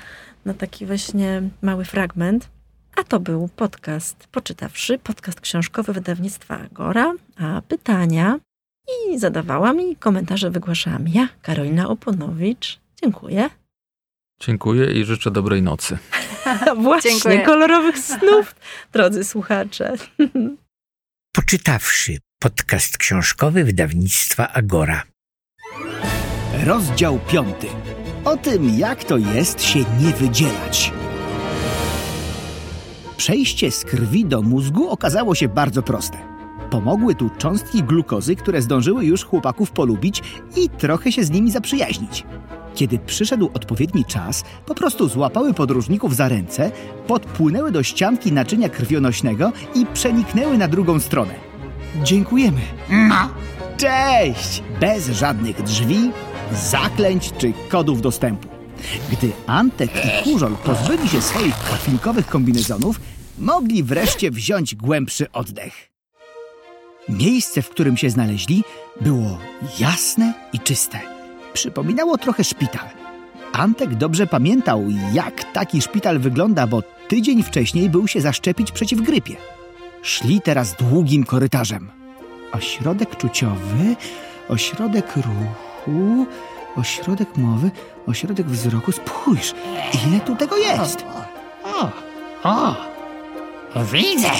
na 0.44 0.54
taki 0.54 0.86
właśnie 0.86 1.42
mały 1.62 1.84
fragment. 1.84 2.48
A 2.96 3.04
to 3.04 3.20
był 3.20 3.48
podcast 3.56 4.26
Poczytawszy, 4.26 4.98
podcast 4.98 5.40
książkowy 5.40 5.92
wydawnictwa 5.92 6.58
Agora, 6.58 7.12
a 7.36 7.62
pytania 7.68 8.38
i 8.88 9.18
zadawałam 9.18 9.80
i 9.80 9.96
komentarze 9.96 10.50
wygłaszałam 10.50 11.08
ja, 11.08 11.28
Karolina 11.42 11.88
Oponowicz. 11.88 12.80
Dziękuję. 13.02 13.50
Dziękuję 14.40 15.00
i 15.00 15.04
życzę 15.04 15.30
dobrej 15.30 15.62
nocy. 15.62 15.98
Właśnie, 16.82 17.10
Dziękuję. 17.10 17.40
kolorowych 17.40 17.98
snów, 17.98 18.54
drodzy 18.92 19.24
słuchacze. 19.24 19.92
Poczytawszy, 21.32 22.18
podcast 22.42 22.98
książkowy 22.98 23.64
wydawnictwa 23.64 24.52
Agora. 24.52 25.02
Rozdział 26.66 27.20
piąty. 27.28 27.66
O 28.24 28.36
tym, 28.36 28.78
jak 28.78 29.04
to 29.04 29.16
jest 29.16 29.62
się 29.62 29.78
nie 29.78 30.12
wydzielać. 30.12 30.92
Przejście 33.16 33.70
z 33.70 33.84
krwi 33.84 34.24
do 34.24 34.42
mózgu 34.42 34.88
okazało 34.88 35.34
się 35.34 35.48
bardzo 35.48 35.82
proste. 35.82 36.18
Pomogły 36.70 37.14
tu 37.14 37.30
cząstki 37.38 37.82
glukozy, 37.82 38.36
które 38.36 38.62
zdążyły 38.62 39.04
już 39.04 39.24
chłopaków 39.24 39.70
polubić 39.70 40.22
i 40.56 40.68
trochę 40.68 41.12
się 41.12 41.24
z 41.24 41.30
nimi 41.30 41.50
zaprzyjaźnić. 41.50 42.24
Kiedy 42.74 42.98
przyszedł 42.98 43.50
odpowiedni 43.54 44.04
czas, 44.04 44.44
po 44.66 44.74
prostu 44.74 45.08
złapały 45.08 45.54
podróżników 45.54 46.16
za 46.16 46.28
ręce, 46.28 46.72
podpłynęły 47.06 47.72
do 47.72 47.82
ścianki 47.82 48.32
naczynia 48.32 48.68
krwionośnego 48.68 49.52
i 49.74 49.86
przeniknęły 49.86 50.58
na 50.58 50.68
drugą 50.68 51.00
stronę. 51.00 51.34
Dziękujemy. 52.02 52.60
No. 52.90 53.28
Cześć! 53.76 54.62
Bez 54.80 55.08
żadnych 55.08 55.62
drzwi, 55.62 56.10
zaklęć 56.52 57.32
czy 57.38 57.52
kodów 57.68 58.00
dostępu. 58.00 58.53
Gdy 59.12 59.32
Antek 59.46 59.90
i 59.96 60.24
Kurzol 60.24 60.56
pozbyli 60.56 61.08
się 61.08 61.22
swoich 61.22 61.56
krwinkowych 61.56 62.26
kombinezonów, 62.26 63.00
mogli 63.38 63.82
wreszcie 63.82 64.30
wziąć 64.30 64.74
głębszy 64.74 65.32
oddech. 65.32 65.90
Miejsce, 67.08 67.62
w 67.62 67.68
którym 67.68 67.96
się 67.96 68.10
znaleźli, 68.10 68.64
było 69.00 69.38
jasne 69.78 70.34
i 70.52 70.60
czyste. 70.60 71.00
Przypominało 71.52 72.18
trochę 72.18 72.44
szpital. 72.44 72.88
Antek 73.52 73.94
dobrze 73.94 74.26
pamiętał, 74.26 74.84
jak 75.12 75.52
taki 75.52 75.82
szpital 75.82 76.18
wygląda, 76.18 76.66
bo 76.66 76.82
tydzień 77.08 77.42
wcześniej 77.42 77.90
był 77.90 78.08
się 78.08 78.20
zaszczepić 78.20 78.72
przeciw 78.72 79.00
grypie. 79.00 79.36
Szli 80.02 80.40
teraz 80.40 80.76
długim 80.76 81.24
korytarzem. 81.24 81.90
Ośrodek 82.52 83.16
czuciowy, 83.16 83.96
ośrodek 84.48 85.16
ruchu, 85.16 86.26
ośrodek 86.76 87.36
mowy, 87.36 87.70
ośrodek 88.06 88.46
wzroku. 88.46 88.92
Spójrz, 88.92 89.52
ile 90.08 90.20
tu 90.20 90.36
tego 90.36 90.56
jest! 90.56 91.04
O, 91.64 91.88
o, 92.42 92.74
o. 93.74 93.84
widzę! 93.92 94.30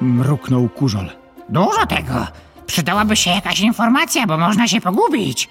Mruknął 0.00 0.68
kurzol. 0.68 1.10
Dużo 1.48 1.86
tego. 1.86 2.26
Przydałaby 2.66 3.16
się 3.16 3.30
jakaś 3.30 3.60
informacja, 3.60 4.26
bo 4.26 4.38
można 4.38 4.68
się 4.68 4.80
pogubić. 4.80 5.48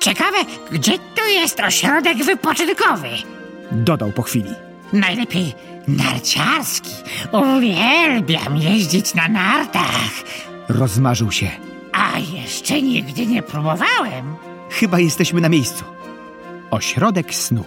Ciekawe, 0.00 0.36
gdzie 0.72 0.98
tu 0.98 1.26
jest 1.28 1.60
ośrodek 1.60 2.18
wypoczynkowy? 2.24 3.08
Dodał 3.72 4.12
po 4.12 4.22
chwili. 4.22 4.50
Najlepiej 4.92 5.54
narciarski. 5.88 6.90
Uwielbiam 7.32 8.56
jeździć 8.56 9.14
na 9.14 9.28
nartach. 9.28 10.10
Rozmarzył 10.68 11.32
się. 11.32 11.50
A 11.92 12.18
jeszcze 12.18 12.82
nigdy 12.82 13.26
nie 13.26 13.42
próbowałem. 13.42 14.36
Chyba 14.70 14.98
jesteśmy 15.00 15.40
na 15.40 15.48
miejscu. 15.48 15.84
Ośrodek 16.70 17.34
snu. 17.34 17.64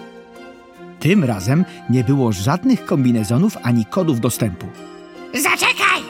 Tym 1.00 1.24
razem 1.24 1.66
nie 1.90 2.04
było 2.04 2.32
żadnych 2.32 2.86
kombinezonów 2.86 3.58
ani 3.64 3.86
kodów 3.86 4.20
dostępu. 4.20 4.68
Zaczekaj! 5.34 6.02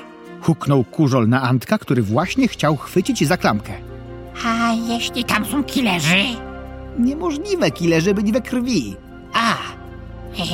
Huknął 0.41 0.83
kurzol 0.83 1.29
na 1.29 1.41
Antka, 1.41 1.77
który 1.77 2.01
właśnie 2.01 2.47
chciał 2.47 2.77
chwycić 2.77 3.27
za 3.27 3.37
klamkę. 3.37 3.73
A 4.45 4.73
jeśli 4.73 5.23
tam 5.25 5.45
są 5.45 5.63
killerzy? 5.63 6.23
Niemożliwe, 6.99 7.71
killerzy 7.71 8.13
byli 8.13 8.31
we 8.31 8.41
krwi. 8.41 8.95
A, 9.33 9.53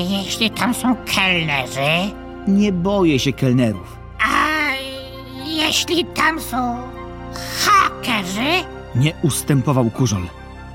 jeśli 0.09 0.49
tam 0.51 0.73
są 0.73 0.95
kelnerzy? 1.15 2.11
Nie 2.47 2.71
boję 2.71 3.19
się 3.19 3.33
kelnerów. 3.33 3.97
A 4.19 4.69
jeśli 5.45 6.05
tam 6.05 6.41
są 6.41 6.77
hakerzy? 7.65 8.76
Nie 8.97 9.13
ustępował 9.21 9.89
kurzol. 9.89 10.23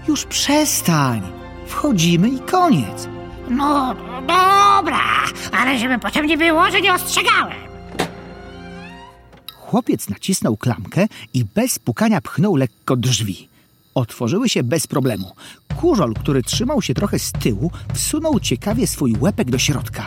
Już 0.08 0.24
przestań. 0.24 1.22
Wchodzimy 1.66 2.28
i 2.28 2.38
koniec. 2.40 3.08
No, 3.50 3.94
dobra, 4.20 5.00
ale 5.52 5.78
żeby 5.78 5.98
potem 5.98 6.26
nie 6.26 6.38
było, 6.38 6.70
że 6.70 6.80
nie 6.80 6.94
ostrzegałem. 6.94 7.58
Chłopiec 9.56 10.08
nacisnął 10.08 10.56
klamkę 10.56 11.06
i 11.34 11.44
bez 11.44 11.78
pukania 11.78 12.20
pchnął 12.20 12.56
lekko 12.56 12.96
drzwi. 12.96 13.48
Otworzyły 13.94 14.48
się 14.48 14.62
bez 14.62 14.86
problemu. 14.86 15.32
Kurzol, 15.76 16.14
który 16.14 16.42
trzymał 16.42 16.82
się 16.82 16.94
trochę 16.94 17.18
z 17.18 17.32
tyłu, 17.32 17.70
wsunął 17.94 18.40
ciekawie 18.40 18.86
swój 18.86 19.16
łepek 19.20 19.50
do 19.50 19.58
środka. 19.58 20.06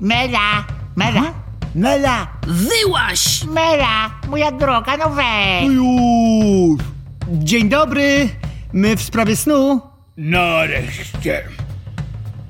Mela, 0.00 0.64
Mela, 0.96 1.34
Mela, 1.74 2.26
Wyłaś! 2.46 3.44
Mela, 3.44 4.10
moja 4.28 4.52
droga, 4.52 4.96
no 4.96 5.10
weź. 5.10 5.64
Już! 5.74 6.80
Dzień 7.28 7.68
dobry! 7.68 8.28
My 8.72 8.96
w 8.96 9.02
sprawie 9.02 9.36
snu. 9.36 9.80
Nareszcie. 10.16 11.44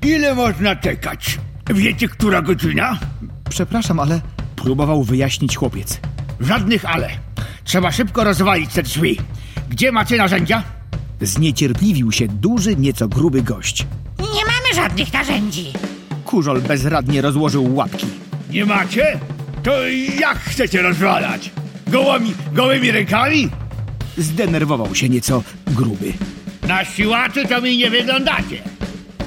Ile 0.02 0.34
można 0.34 0.76
czekać? 0.76 1.38
Wiecie, 1.74 2.08
która 2.08 2.42
godzina? 2.42 2.98
Przepraszam, 3.50 4.00
ale 4.00 4.20
próbował 4.56 5.02
wyjaśnić 5.02 5.56
chłopiec. 5.56 6.00
Żadnych 6.40 6.84
ale. 6.84 7.10
Trzeba 7.64 7.92
szybko 7.92 8.24
rozwalić 8.24 8.72
te 8.72 8.82
drzwi. 8.82 9.18
Gdzie 9.68 9.92
macie 9.92 10.16
narzędzia? 10.16 10.62
Zniecierpliwił 11.20 12.12
się 12.12 12.28
duży, 12.28 12.76
nieco 12.76 13.08
gruby 13.08 13.42
gość. 13.42 13.86
Nie 14.18 14.44
mamy 14.44 14.74
żadnych 14.74 15.12
narzędzi. 15.12 15.72
Kurzol 16.24 16.60
bezradnie 16.62 17.22
rozłożył 17.22 17.74
łapki. 17.74 18.06
Nie 18.50 18.66
macie? 18.66 19.18
To 19.62 19.88
jak 20.20 20.38
chcecie 20.38 20.82
rozwalać? 20.82 21.50
Gołymi, 21.86 22.34
gołymi 22.52 22.90
rękami? 22.90 23.48
Zdenerwował 24.16 24.94
się 24.94 25.08
nieco 25.08 25.42
gruby. 25.66 26.12
Na 26.68 26.84
siłaczy 26.84 27.48
to 27.48 27.60
mi 27.60 27.76
nie 27.76 27.90
wyglądacie. 27.90 28.62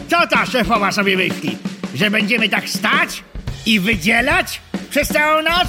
Co 0.10 0.28
ta 0.28 0.46
szefowa 0.46 0.92
sobie 0.92 1.18
myśli? 1.18 1.58
Że 1.96 2.12
będziemy 2.12 2.50
tak 2.50 2.70
stać 2.70 3.24
i 3.66 3.80
wydzielać 3.80 4.62
przez 4.90 5.08
całą 5.08 5.44
noc? 5.44 5.68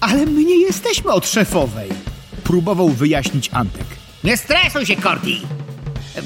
Ale 0.00 0.26
my 0.26 0.44
nie 0.44 0.56
jesteśmy 0.60 1.10
od 1.12 1.28
szefowej. 1.28 1.90
Próbował 2.44 2.88
wyjaśnić 2.88 3.50
Antek. 3.52 3.86
Nie 4.24 4.36
stresuj 4.36 4.86
się, 4.86 4.96
Corti. 4.96 5.40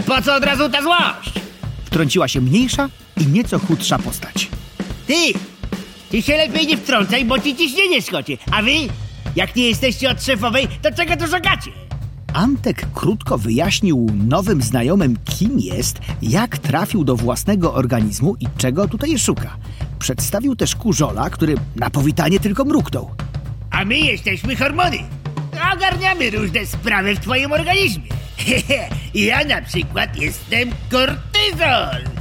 Po 0.07 0.23
co 0.23 0.35
od 0.35 0.45
razu 0.45 0.69
ta 0.71 0.83
złość? 0.83 1.33
Wtrąciła 1.85 2.29
się 2.29 2.41
mniejsza 2.41 2.89
i 3.21 3.27
nieco 3.27 3.59
chudsza 3.59 3.99
postać. 3.99 4.49
Ty! 5.07 5.15
Ty 6.17 6.23
się 6.23 6.37
lepiej 6.37 6.67
nie 6.67 6.77
wtrącaj, 6.77 7.25
bo 7.25 7.39
ci 7.39 7.57
ciśnienie 7.57 8.03
skoczy. 8.03 8.39
A 8.53 8.63
wy? 8.63 8.71
Jak 9.37 9.57
nie 9.57 9.69
jesteście 9.69 10.11
od 10.11 10.25
szefowej, 10.25 10.69
to 10.83 10.93
czego 10.93 11.17
tu 11.17 11.27
szukacie? 11.27 11.71
Antek 12.33 12.87
krótko 12.95 13.39
wyjaśnił 13.39 14.07
nowym 14.15 14.63
znajomym, 14.63 15.17
kim 15.25 15.59
jest, 15.59 15.99
jak 16.23 16.59
trafił 16.59 17.05
do 17.05 17.17
własnego 17.17 17.75
organizmu 17.75 18.37
i 18.41 18.47
czego 18.59 18.89
tutaj 18.89 19.19
szuka. 19.19 19.57
Przedstawił 19.99 20.57
też 20.57 20.77
kurzola, 20.77 21.31
który 21.31 21.55
na 21.77 21.91
powitanie 21.91 22.41
tylko 22.41 22.65
mruknął. 22.65 23.11
A 23.71 23.85
my 23.85 23.99
jesteśmy 23.99 24.57
hormony. 24.57 24.99
Ogarniamy 25.75 26.31
różne 26.31 26.67
sprawy 26.67 27.15
w 27.15 27.21
twoim 27.21 27.53
organizmie. 27.53 28.09
ja 29.15 29.45
na 29.45 29.63
przykład 29.63 30.17
jestem 30.17 30.71
kortyzol. 30.91 32.17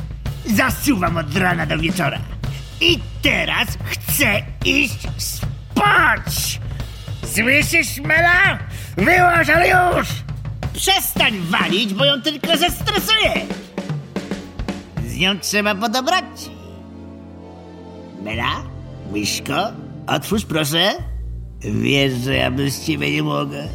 Zasuwam 0.45 1.17
od 1.17 1.37
rana 1.37 1.65
do 1.65 1.77
wieczora. 1.77 2.34
I 2.82 2.99
teraz 3.21 3.67
chcę 3.86 4.41
iść 4.65 5.07
spać. 5.17 6.59
Słyszysz, 7.26 7.99
Mela? 7.99 8.59
Wyłaź, 8.97 9.49
ale 9.49 9.67
już! 9.69 10.07
Przestań 10.73 11.34
walić, 11.39 11.93
bo 11.93 12.05
ją 12.05 12.21
tylko 12.21 12.57
zestresuje. 12.57 13.34
Z 15.07 15.17
nią 15.17 15.39
trzeba 15.39 15.76
podobrać. 15.76 16.26
Mela? 18.23 18.63
Myszko? 19.13 19.67
Otwórz 20.07 20.45
proszę. 20.45 20.91
Wiesz, 21.61 22.13
że 22.13 22.36
ja 22.36 22.51
bez 22.51 22.86
ciebie 22.86 23.11
nie 23.11 23.23
mogę. 23.23 23.67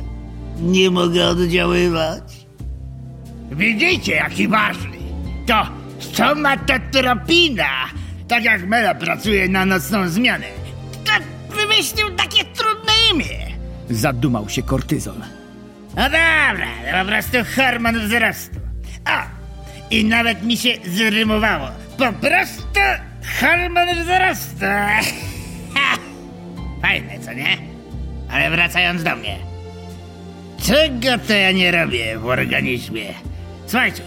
Nie 0.61 0.91
mogę 0.91 1.29
oddziaływać. 1.29 2.23
Widzicie, 3.53 4.13
jaki 4.13 4.49
ważny. 4.49 4.97
To 5.47 5.67
somatotropina. 6.13 7.69
Tak 8.31 8.45
jak 8.45 8.67
Mela 8.67 8.95
pracuje 8.95 9.49
na 9.49 9.65
nocną 9.67 10.09
zmianę. 10.09 10.47
To 11.05 11.13
wymyślił 11.57 12.11
takie 12.11 12.45
trudne 12.45 12.93
imię. 13.13 13.57
Zadumał 13.91 14.49
się 14.49 14.63
kortyzol. 14.63 15.19
No 15.97 16.03
dobra, 16.03 16.67
to 16.93 16.99
po 16.99 17.05
prostu 17.05 17.39
hormon 17.57 17.99
wzrostu. 18.07 18.61
O, 19.07 19.21
i 19.91 20.05
nawet 20.05 20.43
mi 20.43 20.57
się 20.57 20.69
zrymowało. 20.85 21.69
Po 21.99 22.13
prostu 22.13 22.81
hormon 23.41 23.89
wzrostu. 23.89 24.67
Ha! 25.75 25.99
Fajne, 26.83 27.21
co 27.21 27.33
nie? 27.33 27.57
Ale 28.31 28.51
wracając 28.51 29.03
do 29.03 29.17
mnie. 29.17 29.37
Czego 30.63 31.19
to 31.27 31.33
ja 31.33 31.53
nie 31.53 31.71
robię 31.71 32.19
w 32.19 32.27
organizmie? 32.27 33.05
Słuchajcie, 33.67 34.03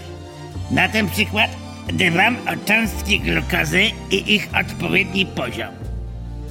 na 0.71 0.89
ten 0.89 1.09
przykład 1.09 1.62
dbam 1.88 2.36
o 2.48 2.68
cząstki 2.68 3.20
glukozy 3.20 3.82
i 4.12 4.36
ich 4.36 4.48
odpowiedni 4.60 5.26
poziom. 5.26 5.70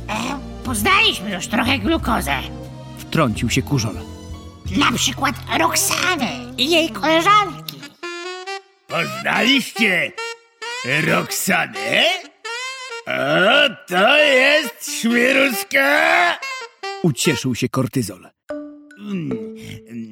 E, 0.09 0.39
poznaliśmy 0.64 1.30
już 1.30 1.47
trochę 1.47 1.78
glukozę. 1.78 2.33
Wtrącił 2.99 3.51
się 3.51 3.62
kurzol. 3.62 3.95
Na 4.76 4.93
przykład 4.93 5.35
Roxanę 5.59 6.28
i 6.59 6.70
jej 6.70 6.91
koleżanki. 6.91 7.80
Poznaliście 8.89 10.12
Roxanę? 11.07 12.05
O, 13.07 13.68
to 13.89 14.18
jest 14.18 14.99
świruska! 14.99 16.39
Ucieszył 17.03 17.55
się 17.55 17.68
kortyzol. 17.68 18.28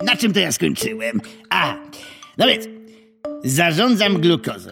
Na 0.05 0.17
czym 0.17 0.33
to 0.33 0.41
ja 0.41 0.53
skończyłem? 0.53 1.21
A, 1.51 1.75
no 2.39 2.47
więc, 2.47 2.65
zarządzam 3.45 4.21
glukozą. 4.21 4.71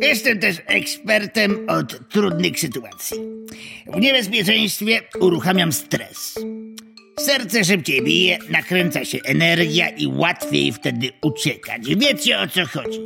Jestem 0.00 0.38
też 0.38 0.56
ekspertem 0.66 1.66
od 1.68 2.08
trudnych 2.08 2.60
sytuacji. 2.60 3.16
W 3.86 4.00
niebezpieczeństwie 4.00 5.00
uruchamiam 5.20 5.72
stres. 5.72 6.34
Serce 7.18 7.64
szybciej 7.64 8.02
bije, 8.02 8.38
nakręca 8.48 9.04
się 9.04 9.18
energia 9.24 9.88
i 9.88 10.06
łatwiej 10.06 10.72
wtedy 10.72 11.10
uciekać. 11.22 11.82
Wiecie 11.96 12.38
o 12.38 12.48
co 12.48 12.66
chodzi. 12.66 13.00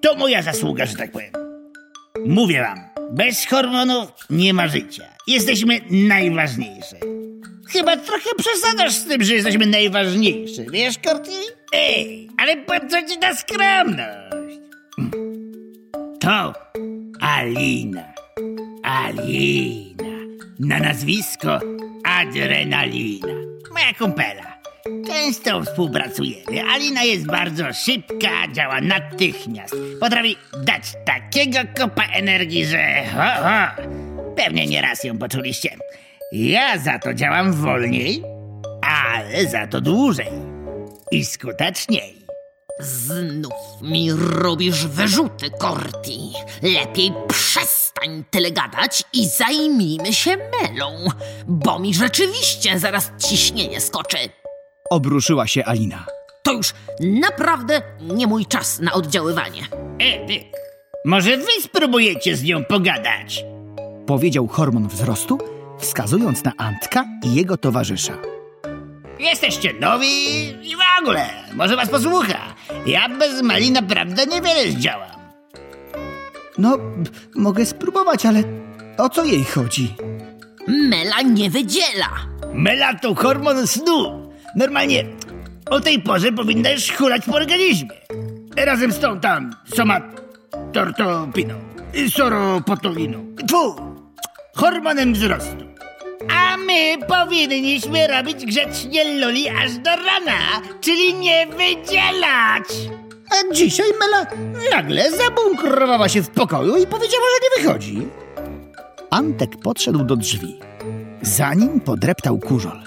To 0.00 0.14
moja 0.16 0.42
zasługa, 0.42 0.86
że 0.86 0.96
tak 0.96 1.12
powiem. 1.12 1.32
Mówię 2.26 2.62
wam, 2.62 2.78
bez 3.10 3.46
hormonów 3.46 4.08
nie 4.30 4.54
ma 4.54 4.68
życia. 4.68 5.04
Jesteśmy 5.26 5.80
najważniejsze. 5.90 6.96
Chyba 7.72 7.96
trochę 7.96 8.30
przesadzasz 8.38 8.92
z 8.92 9.04
tym, 9.04 9.22
że 9.22 9.34
jesteśmy 9.34 9.66
najważniejsze, 9.66 10.62
wiesz, 10.72 10.98
Korty? 10.98 11.30
Ej, 11.72 12.28
ale 12.38 12.56
po 12.56 12.72
co 12.90 13.08
ci 13.08 13.18
ta 13.20 13.34
skromność? 13.34 14.35
To 16.26 16.52
Alina. 17.20 18.04
Alina. 18.82 20.10
Na 20.58 20.78
nazwisko 20.78 21.60
Adrenalina. 22.04 23.34
Moja 23.70 23.94
kumpela. 23.98 24.58
Często 25.06 25.62
współpracujemy. 25.62 26.64
Alina 26.74 27.02
jest 27.02 27.26
bardzo 27.26 27.72
szybka, 27.72 28.28
działa 28.52 28.80
natychmiast. 28.80 29.74
Potrafi 30.00 30.36
dać 30.64 30.82
takiego 31.04 31.58
kopa 31.78 32.04
energii, 32.04 32.66
że 32.66 33.04
ho, 33.14 33.42
ho. 33.42 33.84
Pewnie 34.36 34.66
nieraz 34.66 35.04
ją 35.04 35.18
poczuliście. 35.18 35.76
Ja 36.32 36.78
za 36.78 36.98
to 36.98 37.14
działam 37.14 37.52
wolniej, 37.52 38.22
ale 38.82 39.46
za 39.46 39.66
to 39.66 39.80
dłużej. 39.80 40.32
I 41.10 41.24
skuteczniej. 41.24 42.25
Znów 42.80 43.82
mi 43.82 44.12
robisz 44.12 44.86
wyrzuty, 44.86 45.50
Corti. 45.60 46.32
Lepiej 46.62 47.12
przestań 47.28 48.24
tyle 48.30 48.50
gadać 48.50 49.04
i 49.12 49.28
zajmijmy 49.28 50.12
się 50.12 50.36
Melą, 50.36 51.08
bo 51.46 51.78
mi 51.78 51.94
rzeczywiście 51.94 52.78
zaraz 52.78 53.10
ciśnienie 53.28 53.80
skoczy. 53.80 54.16
Obruszyła 54.90 55.46
się 55.46 55.64
Alina. 55.64 56.06
To 56.42 56.52
już 56.52 56.74
naprawdę 57.00 57.82
nie 58.00 58.26
mój 58.26 58.46
czas 58.46 58.78
na 58.78 58.92
oddziaływanie. 58.92 59.62
E, 59.98 60.26
wy, 60.26 60.34
może 61.04 61.36
wy 61.36 61.62
spróbujecie 61.62 62.36
z 62.36 62.42
nią 62.42 62.64
pogadać? 62.64 63.44
Powiedział 64.06 64.46
hormon 64.46 64.88
wzrostu, 64.88 65.38
wskazując 65.78 66.44
na 66.44 66.52
Antka 66.58 67.04
i 67.24 67.34
jego 67.34 67.56
towarzysza. 67.56 68.35
Jesteście 69.18 69.72
nowi 69.80 70.46
i 70.70 70.76
w 70.76 71.00
ogóle, 71.02 71.26
może 71.54 71.76
was 71.76 71.88
posłucha. 71.88 72.54
Ja 72.86 73.08
bez 73.08 73.42
Meli 73.42 73.70
naprawdę 73.70 74.26
niewiele 74.26 74.70
zdziałam. 74.70 75.16
No, 76.58 76.78
mogę 77.34 77.66
spróbować, 77.66 78.26
ale 78.26 78.42
o 78.98 79.08
co 79.08 79.24
jej 79.24 79.44
chodzi? 79.44 79.94
Mela 80.68 81.22
nie 81.22 81.50
wydziela. 81.50 82.08
Mela 82.54 82.94
to 82.94 83.14
hormon 83.14 83.66
snu. 83.66 84.30
Normalnie 84.56 85.04
o 85.70 85.80
tej 85.80 86.02
porze 86.02 86.32
powinna 86.32 86.70
już 86.70 86.92
hulać 86.92 87.24
po 87.24 87.32
organizmie. 87.32 87.96
Razem 88.56 88.92
z 88.92 88.98
tą 88.98 89.20
tam 89.20 89.56
somatortopiną, 89.74 91.54
soropotoliną. 92.10 93.26
Tfu, 93.48 93.76
hormonem 94.54 95.14
wzrostu. 95.14 95.66
A 96.56 96.58
my 96.58 97.06
powinniśmy 97.08 98.06
robić 98.06 98.46
grzecznie 98.46 99.20
luli 99.20 99.48
aż 99.48 99.74
do 99.74 99.90
rana, 99.90 100.62
czyli 100.80 101.14
nie 101.14 101.46
wydzielać. 101.46 102.68
A 103.30 103.54
dzisiaj 103.54 103.86
Mela 104.00 104.26
nagle 104.70 105.10
zabunkrowała 105.10 106.08
się 106.08 106.22
w 106.22 106.30
pokoju 106.30 106.76
i 106.76 106.86
powiedziała, 106.86 107.24
że 107.24 107.42
nie 107.42 107.62
wychodzi. 107.62 108.06
Antek 109.10 109.56
podszedł 109.62 110.04
do 110.04 110.16
drzwi. 110.16 110.56
Za 111.22 111.54
nim 111.54 111.80
podreptał 111.80 112.38
kurzol. 112.38 112.82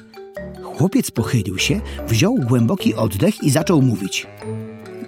Chłopiec 0.63 1.11
pochylił 1.11 1.57
się, 1.57 1.81
wziął 2.07 2.35
głęboki 2.35 2.95
oddech 2.95 3.43
i 3.43 3.49
zaczął 3.49 3.81
mówić. 3.81 4.27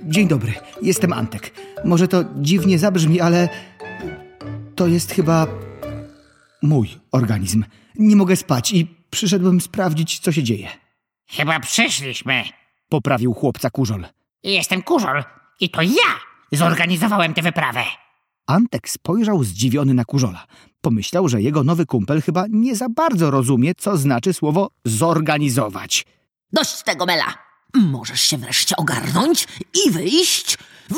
Dzień 0.03 0.27
dobry, 0.27 0.53
jestem 0.81 1.13
Antek. 1.13 1.51
Może 1.85 2.07
to 2.07 2.23
dziwnie 2.35 2.79
zabrzmi, 2.79 3.21
ale 3.21 3.49
to 4.75 4.87
jest 4.87 5.11
chyba 5.11 5.47
mój 6.61 6.89
organizm. 7.11 7.63
Nie 7.95 8.15
mogę 8.15 8.35
spać 8.35 8.71
i 8.73 8.95
przyszedłem 9.09 9.61
sprawdzić, 9.61 10.19
co 10.19 10.31
się 10.31 10.43
dzieje. 10.43 10.69
Chyba 11.29 11.59
przyszliśmy. 11.59 12.43
Poprawił 12.89 13.33
chłopca 13.33 13.69
kurzol. 13.69 14.05
Jestem 14.43 14.83
Kurzol 14.83 15.23
i 15.59 15.69
to 15.69 15.81
ja 15.81 16.11
zorganizowałem 16.51 17.33
tę 17.33 17.41
wyprawę. 17.41 17.83
Antek 18.47 18.89
spojrzał 18.89 19.43
zdziwiony 19.43 19.93
na 19.93 20.05
kurzola. 20.05 20.45
Pomyślał, 20.81 21.27
że 21.29 21.41
jego 21.41 21.63
nowy 21.63 21.85
kumpel 21.85 22.21
chyba 22.21 22.45
nie 22.49 22.75
za 22.75 22.89
bardzo 22.89 23.31
rozumie, 23.31 23.75
co 23.75 23.97
znaczy 23.97 24.33
słowo 24.33 24.69
zorganizować. 24.85 26.05
Dość 26.53 26.83
tego, 26.83 27.05
Mela. 27.05 27.33
Możesz 27.75 28.21
się 28.21 28.37
wreszcie 28.37 28.75
ogarnąć 28.75 29.47
i 29.85 29.91
wyjść. 29.91 30.57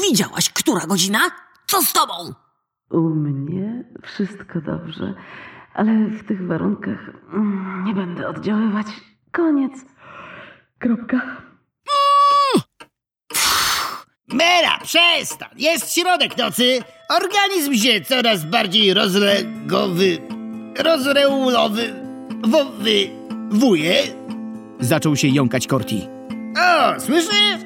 Widziałaś, 0.10 0.50
która 0.50 0.86
godzina? 0.88 1.20
Co 1.68 1.82
z 1.82 1.94
tobą? 1.94 2.14
U 2.92 3.02
mnie 3.10 3.84
wszystko 4.04 4.62
dobrze, 4.62 5.14
ale 5.74 5.92
w 6.08 6.24
tych 6.28 6.48
warunkach 6.48 7.00
mm, 7.34 7.84
nie 7.86 7.94
będę 7.94 8.28
oddziaływać. 8.28 8.88
Koniec. 9.32 9.72
Kropka. 10.80 11.22
Mela, 14.28 14.80
przestań! 14.84 15.50
Jest 15.58 15.94
środek 15.94 16.38
nocy, 16.38 16.80
organizm 17.10 17.74
się 17.74 18.02
coraz 18.02 18.46
bardziej 18.46 18.94
rozlegowy, 18.94 20.18
rozreulowy, 20.80 21.94
wowy, 22.44 23.10
wuje. 23.50 23.94
Zaczął 24.80 25.16
się 25.16 25.28
jąkać 25.28 25.68
Corti. 25.68 26.08
O, 26.60 27.00
słyszysz? 27.00 27.60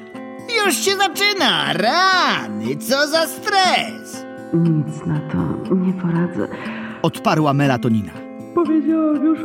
Już 0.64 0.76
się 0.76 0.96
zaczyna! 0.96 1.72
Rany, 1.72 2.76
co 2.76 3.06
za 3.06 3.26
stres! 3.26 4.24
Nic 4.52 5.06
na 5.06 5.20
to 5.20 5.74
nie 5.74 5.92
poradzę. 5.92 6.48
Odparła 7.02 7.52
melatonina. 7.52 8.12
Powiedziałam 8.54 9.24
już, 9.24 9.38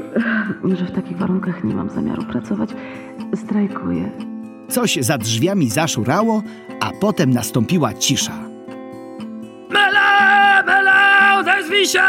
że 0.80 0.86
w 0.86 0.92
takich 0.92 1.18
warunkach 1.18 1.64
nie 1.64 1.76
mam 1.76 1.90
zamiaru 1.90 2.24
pracować. 2.24 2.70
Strajkuję. 3.36 4.12
Coś 4.70 4.96
za 5.02 5.18
drzwiami 5.18 5.70
zaszurało, 5.70 6.44
a 6.82 6.92
potem 7.02 7.30
nastąpiła 7.30 7.94
cisza. 7.94 8.34
Mela, 9.70 10.64
Mela, 10.66 11.40
odezwij 11.40 11.86
się! 11.86 12.04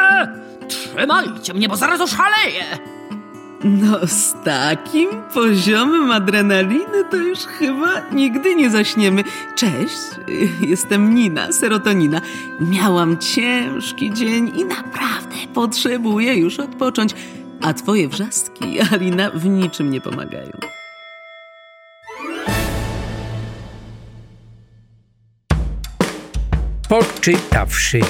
Trzymajcie 0.69 1.55
mnie, 1.55 1.69
bo 1.69 1.77
zaraz 1.77 2.01
oszaleję! 2.01 2.65
No, 3.65 4.07
z 4.07 4.35
takim 4.45 5.09
poziomem 5.35 6.11
adrenaliny 6.11 7.05
to 7.11 7.17
już 7.17 7.39
chyba 7.39 8.01
nigdy 8.13 8.55
nie 8.55 8.71
zaśniemy. 8.71 9.25
Cześć, 9.57 9.99
jestem 10.61 11.15
Nina, 11.15 11.53
serotonina. 11.53 12.21
Miałam 12.61 13.19
ciężki 13.19 14.13
dzień 14.13 14.53
i 14.57 14.65
naprawdę 14.65 15.37
potrzebuję 15.55 16.35
już 16.35 16.59
odpocząć. 16.59 17.15
A 17.63 17.75
twoje 17.75 18.09
wrzaski, 18.09 18.81
Alina, 18.93 19.31
w 19.31 19.47
niczym 19.47 19.91
nie 19.91 20.01
pomagają. 20.01 20.53
Poczytawszy. 26.89 28.01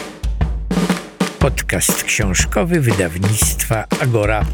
Podcast 1.39 2.05
książkowy 2.05 2.81
wydawnictwa 2.81 3.85
Agora. 4.01 4.45